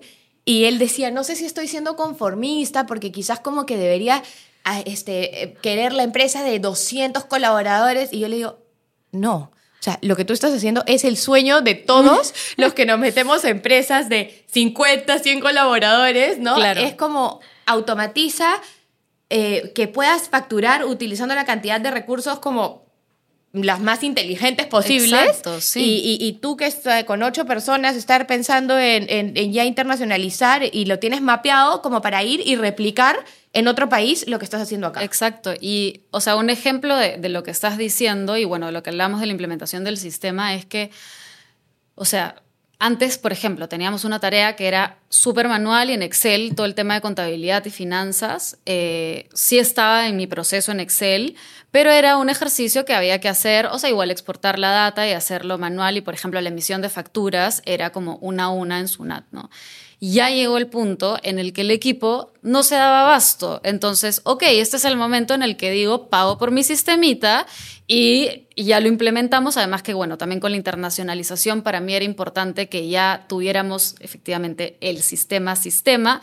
Y 0.44 0.66
él 0.66 0.78
decía, 0.78 1.10
no 1.10 1.24
sé 1.24 1.38
si 1.38 1.46
estoy 1.46 1.70
siendo 1.70 1.96
conformista 1.96 2.86
porque 2.86 3.14
quizás 3.14 3.40
como 3.40 3.66
que 3.66 3.78
debería 3.78 4.24
ah, 4.66 4.82
este, 4.82 5.42
eh, 5.42 5.54
querer 5.62 5.94
la 5.94 6.04
empresa 6.04 6.44
de 6.44 6.60
200 6.60 7.24
colaboradores. 7.26 8.12
Y 8.12 8.20
yo 8.20 8.28
le 8.28 8.36
digo, 8.36 8.60
no. 9.14 9.54
O 9.80 9.84
sea, 9.84 10.00
lo 10.02 10.16
que 10.16 10.26
tú 10.26 10.34
estás 10.34 10.54
haciendo 10.54 10.84
es 10.88 11.04
el 11.04 11.18
sueño 11.18 11.62
de 11.62 11.76
todos 11.76 12.34
los 12.58 12.74
que 12.74 12.86
nos 12.86 13.00
metemos 13.00 13.46
a 13.46 13.50
empresas 13.50 14.10
de 14.10 14.44
50, 14.48 15.20
100 15.20 15.40
colaboradores, 15.40 16.40
¿no? 16.40 16.56
Claro. 16.56 16.82
Es 16.82 16.96
como 16.96 17.40
automatiza 17.66 18.62
eh, 19.30 19.72
que 19.76 19.88
puedas 19.88 20.30
facturar 20.30 20.86
utilizando 20.86 21.36
la 21.36 21.46
cantidad 21.46 21.80
de 21.80 21.92
recursos 21.92 22.40
como 22.40 22.87
las 23.64 23.80
más 23.80 24.04
inteligentes 24.04 24.66
posibles. 24.66 25.22
Exacto, 25.28 25.62
sí. 25.62 25.82
y, 25.82 26.26
y, 26.26 26.28
y, 26.28 26.34
tú 26.34 26.58
que 26.58 26.66
estás 26.66 27.04
con 27.06 27.24
ocho 27.24 27.46
personas 27.46 27.96
estar 27.96 28.28
pensando 28.28 28.78
en, 28.78 29.06
en, 29.10 29.38
en, 29.38 29.54
ya 29.54 29.66
internacionalizar 29.66 30.64
y 30.72 30.86
lo 30.86 31.00
tienes 31.00 31.22
mapeado 31.22 31.82
como 31.82 32.02
para 32.02 32.24
ir 32.24 32.42
y 32.46 32.56
replicar 32.56 33.24
en 33.54 33.68
otro 33.68 33.90
país 33.90 34.28
lo 34.28 34.40
que 34.40 34.46
estás 34.46 34.62
haciendo 34.62 34.88
acá. 34.88 35.04
Exacto. 35.04 35.54
Y, 35.60 36.02
o 36.12 36.22
sea, 36.22 36.36
un 36.36 36.50
ejemplo 36.50 36.96
de, 36.96 37.18
de 37.18 37.30
lo 37.30 37.44
que 37.44 37.52
estás 37.52 37.78
diciendo 37.78 38.38
y 38.38 38.46
bueno, 38.46 38.68
de 38.68 38.72
lo 38.72 38.84
que 38.84 38.90
hablamos 38.90 39.20
de 39.20 39.26
la 39.26 39.32
implementación 39.32 39.84
del 39.84 39.98
sistema 39.98 40.54
es 40.54 40.66
que, 40.66 40.92
o 41.96 42.06
sea, 42.06 42.42
antes, 42.80 43.18
por 43.18 43.32
ejemplo, 43.32 43.68
teníamos 43.68 44.06
una 44.06 44.20
tarea 44.20 44.56
que 44.56 44.68
era 44.68 45.00
súper 45.10 45.48
manual 45.48 45.90
y 45.90 45.94
en 45.94 46.04
Excel, 46.04 46.54
todo 46.56 46.68
el 46.68 46.76
tema 46.76 46.94
de 46.94 47.02
contabilidad 47.02 47.66
y 47.66 47.72
finanzas. 47.72 48.60
Eh, 48.68 49.28
sí 49.34 49.58
estaba 49.58 50.08
en 50.08 50.16
mi 50.16 50.28
proceso 50.28 50.72
en 50.72 50.80
Excel, 50.80 51.36
pero 51.72 51.90
era 51.90 52.18
un 52.18 52.30
ejercicio 52.30 52.86
que 52.86 52.94
había 52.94 53.20
que 53.20 53.30
hacer, 53.30 53.66
o 53.66 53.80
sea, 53.80 53.90
igual 53.90 54.12
exportar 54.12 54.60
la 54.60 54.70
data 54.70 55.08
y 55.08 55.14
hacerlo 55.14 55.58
manual 55.58 55.98
y, 55.98 56.02
por 56.02 56.14
ejemplo, 56.14 56.40
la 56.40 56.50
emisión 56.50 56.82
de 56.84 56.90
facturas 56.90 57.64
era 57.66 57.92
como 57.92 58.18
una 58.18 58.46
a 58.46 58.50
una 58.50 58.80
en 58.80 58.88
Sunat, 58.88 59.26
¿no? 59.32 59.50
Ya 60.00 60.30
llegó 60.30 60.58
el 60.58 60.68
punto 60.68 61.18
en 61.24 61.40
el 61.40 61.54
que 61.54 61.62
el 61.62 61.72
equipo 61.72 62.32
no 62.44 62.62
se 62.62 62.76
daba 62.76 63.02
abasto. 63.02 63.62
Entonces, 63.64 64.22
ok, 64.26 64.44
este 64.48 64.78
es 64.78 64.86
el 64.86 64.96
momento 64.96 65.34
en 65.34 65.42
el 65.42 65.58
que 65.58 65.72
digo, 65.72 66.10
pago 66.10 66.38
por 66.38 66.52
mi 66.52 66.64
sistemita 66.64 67.48
y, 67.88 68.46
ya 68.56 68.80
lo 68.80 68.88
implementamos. 68.88 69.58
Además 69.58 69.82
que, 69.82 69.94
bueno, 69.94 70.18
también 70.18 70.40
con 70.40 70.52
la 70.52 70.58
internacionalización 70.58 71.64
para 71.64 71.80
mí 71.80 71.96
era 71.96 72.06
importante 72.06 72.70
que 72.70 72.90
ya 72.90 73.26
tuviéramos 73.28 73.96
efectivamente 74.00 74.78
el 74.82 75.02
sistema 75.02 75.56
sistema 75.56 76.22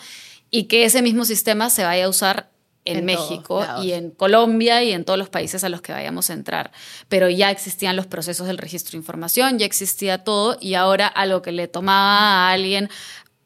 y 0.50 0.64
que 0.64 0.84
ese 0.84 1.02
mismo 1.02 1.24
sistema 1.24 1.68
se 1.68 1.84
vaya 1.84 2.04
a 2.04 2.08
usar 2.08 2.50
en, 2.84 2.98
en 2.98 3.04
México 3.06 3.64
y 3.82 3.92
en 3.92 4.10
Colombia 4.10 4.82
y 4.82 4.92
en 4.92 5.04
todos 5.04 5.18
los 5.18 5.30
países 5.30 5.64
a 5.64 5.68
los 5.68 5.80
que 5.80 5.92
vayamos 5.92 6.30
a 6.30 6.34
entrar. 6.34 6.70
Pero 7.08 7.28
ya 7.30 7.50
existían 7.50 7.96
los 7.96 8.06
procesos 8.06 8.46
del 8.46 8.58
registro 8.58 8.92
de 8.92 8.98
información, 8.98 9.58
ya 9.58 9.66
existía 9.66 10.22
todo 10.22 10.58
y 10.60 10.74
ahora 10.74 11.06
algo 11.06 11.42
que 11.42 11.50
le 11.50 11.66
tomaba 11.66 12.48
a 12.48 12.52
alguien 12.52 12.90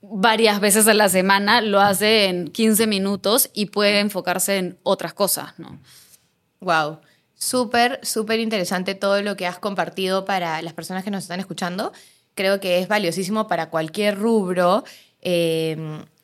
varias 0.01 0.61
veces 0.61 0.87
a 0.87 0.95
la 0.95 1.09
semana, 1.09 1.61
lo 1.61 1.81
hace 1.81 2.27
en 2.27 2.49
15 2.49 2.87
minutos 2.87 3.51
y 3.53 3.67
puede 3.67 4.01
enfocarse 4.01 4.59
en 4.59 4.79
otras 4.83 5.15
cosas, 5.15 5.59
¿no? 5.59 5.81
Wow. 6.61 7.01
Súper, 7.35 8.01
súper 8.03 8.41
interesante 8.41 8.95
todo 8.95 9.23
lo 9.23 9.37
que 9.37 9.47
has 9.47 9.59
compartido 9.59 10.25
para 10.25 10.61
las 10.63 10.73
personas 10.73 11.05
que 11.05 11.11
nos 11.11 11.23
están 11.23 11.41
escuchando. 11.41 11.93
Creo 12.35 12.59
que 12.59 12.81
es 12.81 12.89
valiosísimo 12.89 13.47
para 13.47 13.71
cualquier 13.71 14.19
rubro. 14.19 14.85
Eh, 15.21 15.77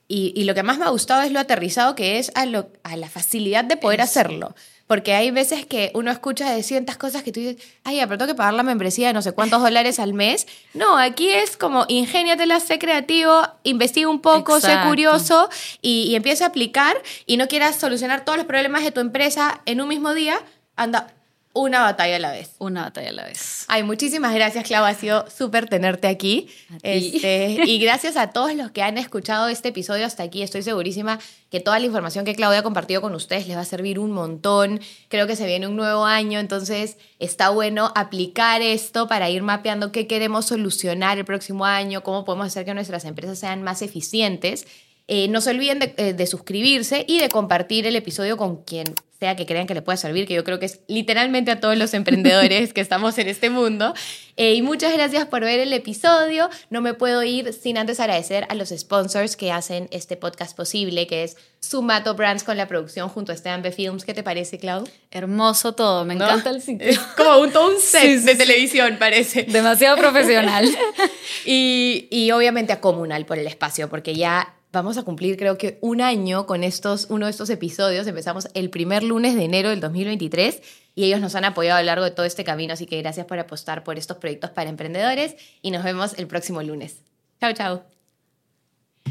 y, 0.08 0.32
y, 0.36 0.44
lo 0.44 0.54
que 0.54 0.62
más 0.62 0.78
me 0.78 0.84
ha 0.84 0.90
gustado 0.90 1.22
es 1.22 1.32
lo 1.32 1.40
aterrizado 1.40 1.94
que 1.94 2.18
es 2.18 2.30
a, 2.34 2.46
lo, 2.46 2.70
a 2.82 2.96
la 2.96 3.08
facilidad 3.08 3.64
de 3.64 3.76
poder 3.76 4.00
hacerlo. 4.00 4.54
Porque 4.86 5.14
hay 5.14 5.30
veces 5.30 5.64
que 5.64 5.90
uno 5.94 6.10
escucha 6.10 6.50
de 6.52 6.62
ciertas 6.62 6.96
cosas 6.98 7.22
que 7.22 7.32
tú 7.32 7.40
dices, 7.40 7.56
ay, 7.84 7.98
pero 8.00 8.18
tengo 8.18 8.32
que 8.32 8.34
pagar 8.34 8.52
la 8.54 8.62
membresía 8.62 9.08
de 9.08 9.14
no 9.14 9.22
sé 9.22 9.32
cuántos 9.32 9.62
dólares 9.62 9.98
al 9.98 10.12
mes. 10.12 10.46
No, 10.74 10.98
aquí 10.98 11.30
es 11.30 11.56
como, 11.56 11.86
ingéniatela, 11.88 12.60
sé 12.60 12.78
creativo, 12.78 13.42
investiga 13.62 14.08
un 14.08 14.20
poco, 14.20 14.56
Exacto. 14.56 14.82
sé 14.82 14.88
curioso 14.88 15.48
y, 15.80 16.04
y 16.08 16.16
empieza 16.16 16.44
a 16.44 16.48
aplicar 16.48 16.96
y 17.24 17.38
no 17.38 17.48
quieras 17.48 17.76
solucionar 17.76 18.24
todos 18.24 18.36
los 18.36 18.46
problemas 18.46 18.84
de 18.84 18.92
tu 18.92 19.00
empresa 19.00 19.62
en 19.64 19.80
un 19.80 19.88
mismo 19.88 20.12
día. 20.12 20.38
Anda, 20.76 21.14
una 21.54 21.82
batalla 21.82 22.16
a 22.16 22.18
la 22.18 22.32
vez. 22.32 22.56
Una 22.58 22.82
batalla 22.82 23.10
a 23.10 23.12
la 23.12 23.24
vez. 23.24 23.64
Ay, 23.68 23.84
muchísimas 23.84 24.34
gracias, 24.34 24.66
Clau. 24.66 24.84
Ha 24.84 24.94
sido 24.94 25.24
súper 25.30 25.68
tenerte 25.68 26.08
aquí. 26.08 26.48
Este, 26.82 27.58
y 27.64 27.78
gracias 27.78 28.16
a 28.16 28.32
todos 28.32 28.54
los 28.54 28.72
que 28.72 28.82
han 28.82 28.98
escuchado 28.98 29.48
este 29.48 29.68
episodio 29.68 30.04
hasta 30.04 30.24
aquí. 30.24 30.42
Estoy 30.42 30.62
segurísima 30.62 31.20
que 31.50 31.60
toda 31.60 31.78
la 31.78 31.86
información 31.86 32.24
que 32.24 32.34
Claudia 32.34 32.58
ha 32.58 32.62
compartido 32.64 33.00
con 33.00 33.14
ustedes 33.14 33.46
les 33.46 33.56
va 33.56 33.60
a 33.60 33.64
servir 33.64 34.00
un 34.00 34.10
montón. 34.10 34.80
Creo 35.08 35.28
que 35.28 35.36
se 35.36 35.46
viene 35.46 35.68
un 35.68 35.76
nuevo 35.76 36.04
año, 36.04 36.40
entonces 36.40 36.96
está 37.20 37.50
bueno 37.50 37.92
aplicar 37.94 38.60
esto 38.60 39.06
para 39.06 39.30
ir 39.30 39.42
mapeando 39.42 39.92
qué 39.92 40.08
queremos 40.08 40.46
solucionar 40.46 41.18
el 41.18 41.24
próximo 41.24 41.64
año, 41.64 42.02
cómo 42.02 42.24
podemos 42.24 42.48
hacer 42.48 42.64
que 42.64 42.74
nuestras 42.74 43.04
empresas 43.04 43.38
sean 43.38 43.62
más 43.62 43.80
eficientes. 43.80 44.66
Eh, 45.06 45.28
no 45.28 45.40
se 45.40 45.50
olviden 45.50 45.78
de, 45.80 45.94
eh, 45.98 46.12
de, 46.14 46.26
suscribirse 46.26 47.04
y 47.06 47.18
de 47.18 47.28
compartir 47.28 47.86
el 47.86 47.94
episodio 47.94 48.38
con 48.38 48.64
quien 48.64 48.86
sea 49.20 49.36
que 49.36 49.46
crean 49.46 49.66
que 49.66 49.74
le 49.74 49.82
pueda 49.82 49.96
servir, 49.96 50.26
que 50.26 50.34
yo 50.34 50.44
creo 50.44 50.58
que 50.58 50.66
es 50.66 50.80
literalmente 50.88 51.50
a 51.50 51.60
todos 51.60 51.76
los 51.76 51.94
emprendedores 52.00 52.72
que 52.72 52.80
estamos 52.80 53.16
en 53.18 53.28
este 53.28 53.50
mundo. 53.50 53.94
Eh, 54.36 54.54
y 54.54 54.62
muchas 54.62 54.92
gracias 54.92 55.26
por 55.26 55.42
ver 55.42 55.60
el 55.60 55.72
episodio. 55.72 56.50
No 56.70 56.80
me 56.80 56.94
puedo 56.94 57.22
ir 57.22 57.52
sin 57.52 57.78
antes 57.78 58.00
agradecer 58.00 58.46
a 58.48 58.54
los 58.54 58.70
sponsors 58.70 59.36
que 59.36 59.52
hacen 59.52 59.88
este 59.92 60.16
podcast 60.16 60.56
posible, 60.56 61.06
que 61.06 61.22
es 61.22 61.36
Sumato 61.60 62.14
Brands 62.14 62.42
con 62.42 62.56
la 62.56 62.66
producción 62.66 63.08
junto 63.08 63.30
a 63.32 63.34
Esteban 63.34 63.62
B 63.62 63.72
Films. 63.72 64.04
¿Qué 64.04 64.14
te 64.14 64.22
parece, 64.22 64.58
Clau? 64.58 64.84
Hermoso 65.10 65.74
todo, 65.74 66.04
me 66.04 66.16
¿No? 66.16 66.24
encanta 66.24 66.50
el 66.50 66.60
sitio. 66.62 66.86
Es 66.88 66.98
como 66.98 67.38
un, 67.38 67.52
todo 67.52 67.68
un 67.68 67.80
set 67.80 68.02
sí, 68.02 68.18
sí, 68.18 68.24
de 68.26 68.34
televisión, 68.34 68.96
parece. 68.98 69.44
Demasiado 69.44 69.96
profesional. 69.96 70.68
y, 71.46 72.08
y 72.10 72.30
obviamente 72.32 72.72
a 72.72 72.80
Comunal 72.80 73.24
por 73.26 73.38
el 73.38 73.46
espacio, 73.46 73.88
porque 73.88 74.14
ya 74.14 74.54
vamos 74.74 74.98
a 74.98 75.02
cumplir 75.02 75.36
creo 75.36 75.56
que 75.56 75.78
un 75.80 76.00
año 76.00 76.46
con 76.46 76.64
estos, 76.64 77.06
uno 77.08 77.26
de 77.26 77.30
estos 77.30 77.48
episodios. 77.50 78.06
Empezamos 78.06 78.48
el 78.54 78.70
primer 78.70 79.02
lunes 79.02 79.34
de 79.34 79.44
enero 79.44 79.70
del 79.70 79.80
2023 79.80 80.60
y 80.94 81.04
ellos 81.04 81.20
nos 81.20 81.34
han 81.34 81.44
apoyado 81.44 81.78
a 81.78 81.82
lo 81.82 81.86
largo 81.86 82.04
de 82.04 82.10
todo 82.10 82.26
este 82.26 82.44
camino, 82.44 82.74
así 82.74 82.86
que 82.86 83.00
gracias 83.00 83.26
por 83.26 83.38
apostar 83.38 83.84
por 83.84 83.98
estos 83.98 84.18
proyectos 84.18 84.50
para 84.50 84.70
emprendedores 84.70 85.36
y 85.62 85.70
nos 85.70 85.82
vemos 85.82 86.18
el 86.18 86.26
próximo 86.26 86.62
lunes. 86.62 87.02
Chao, 87.40 87.52
chao. 87.52 87.93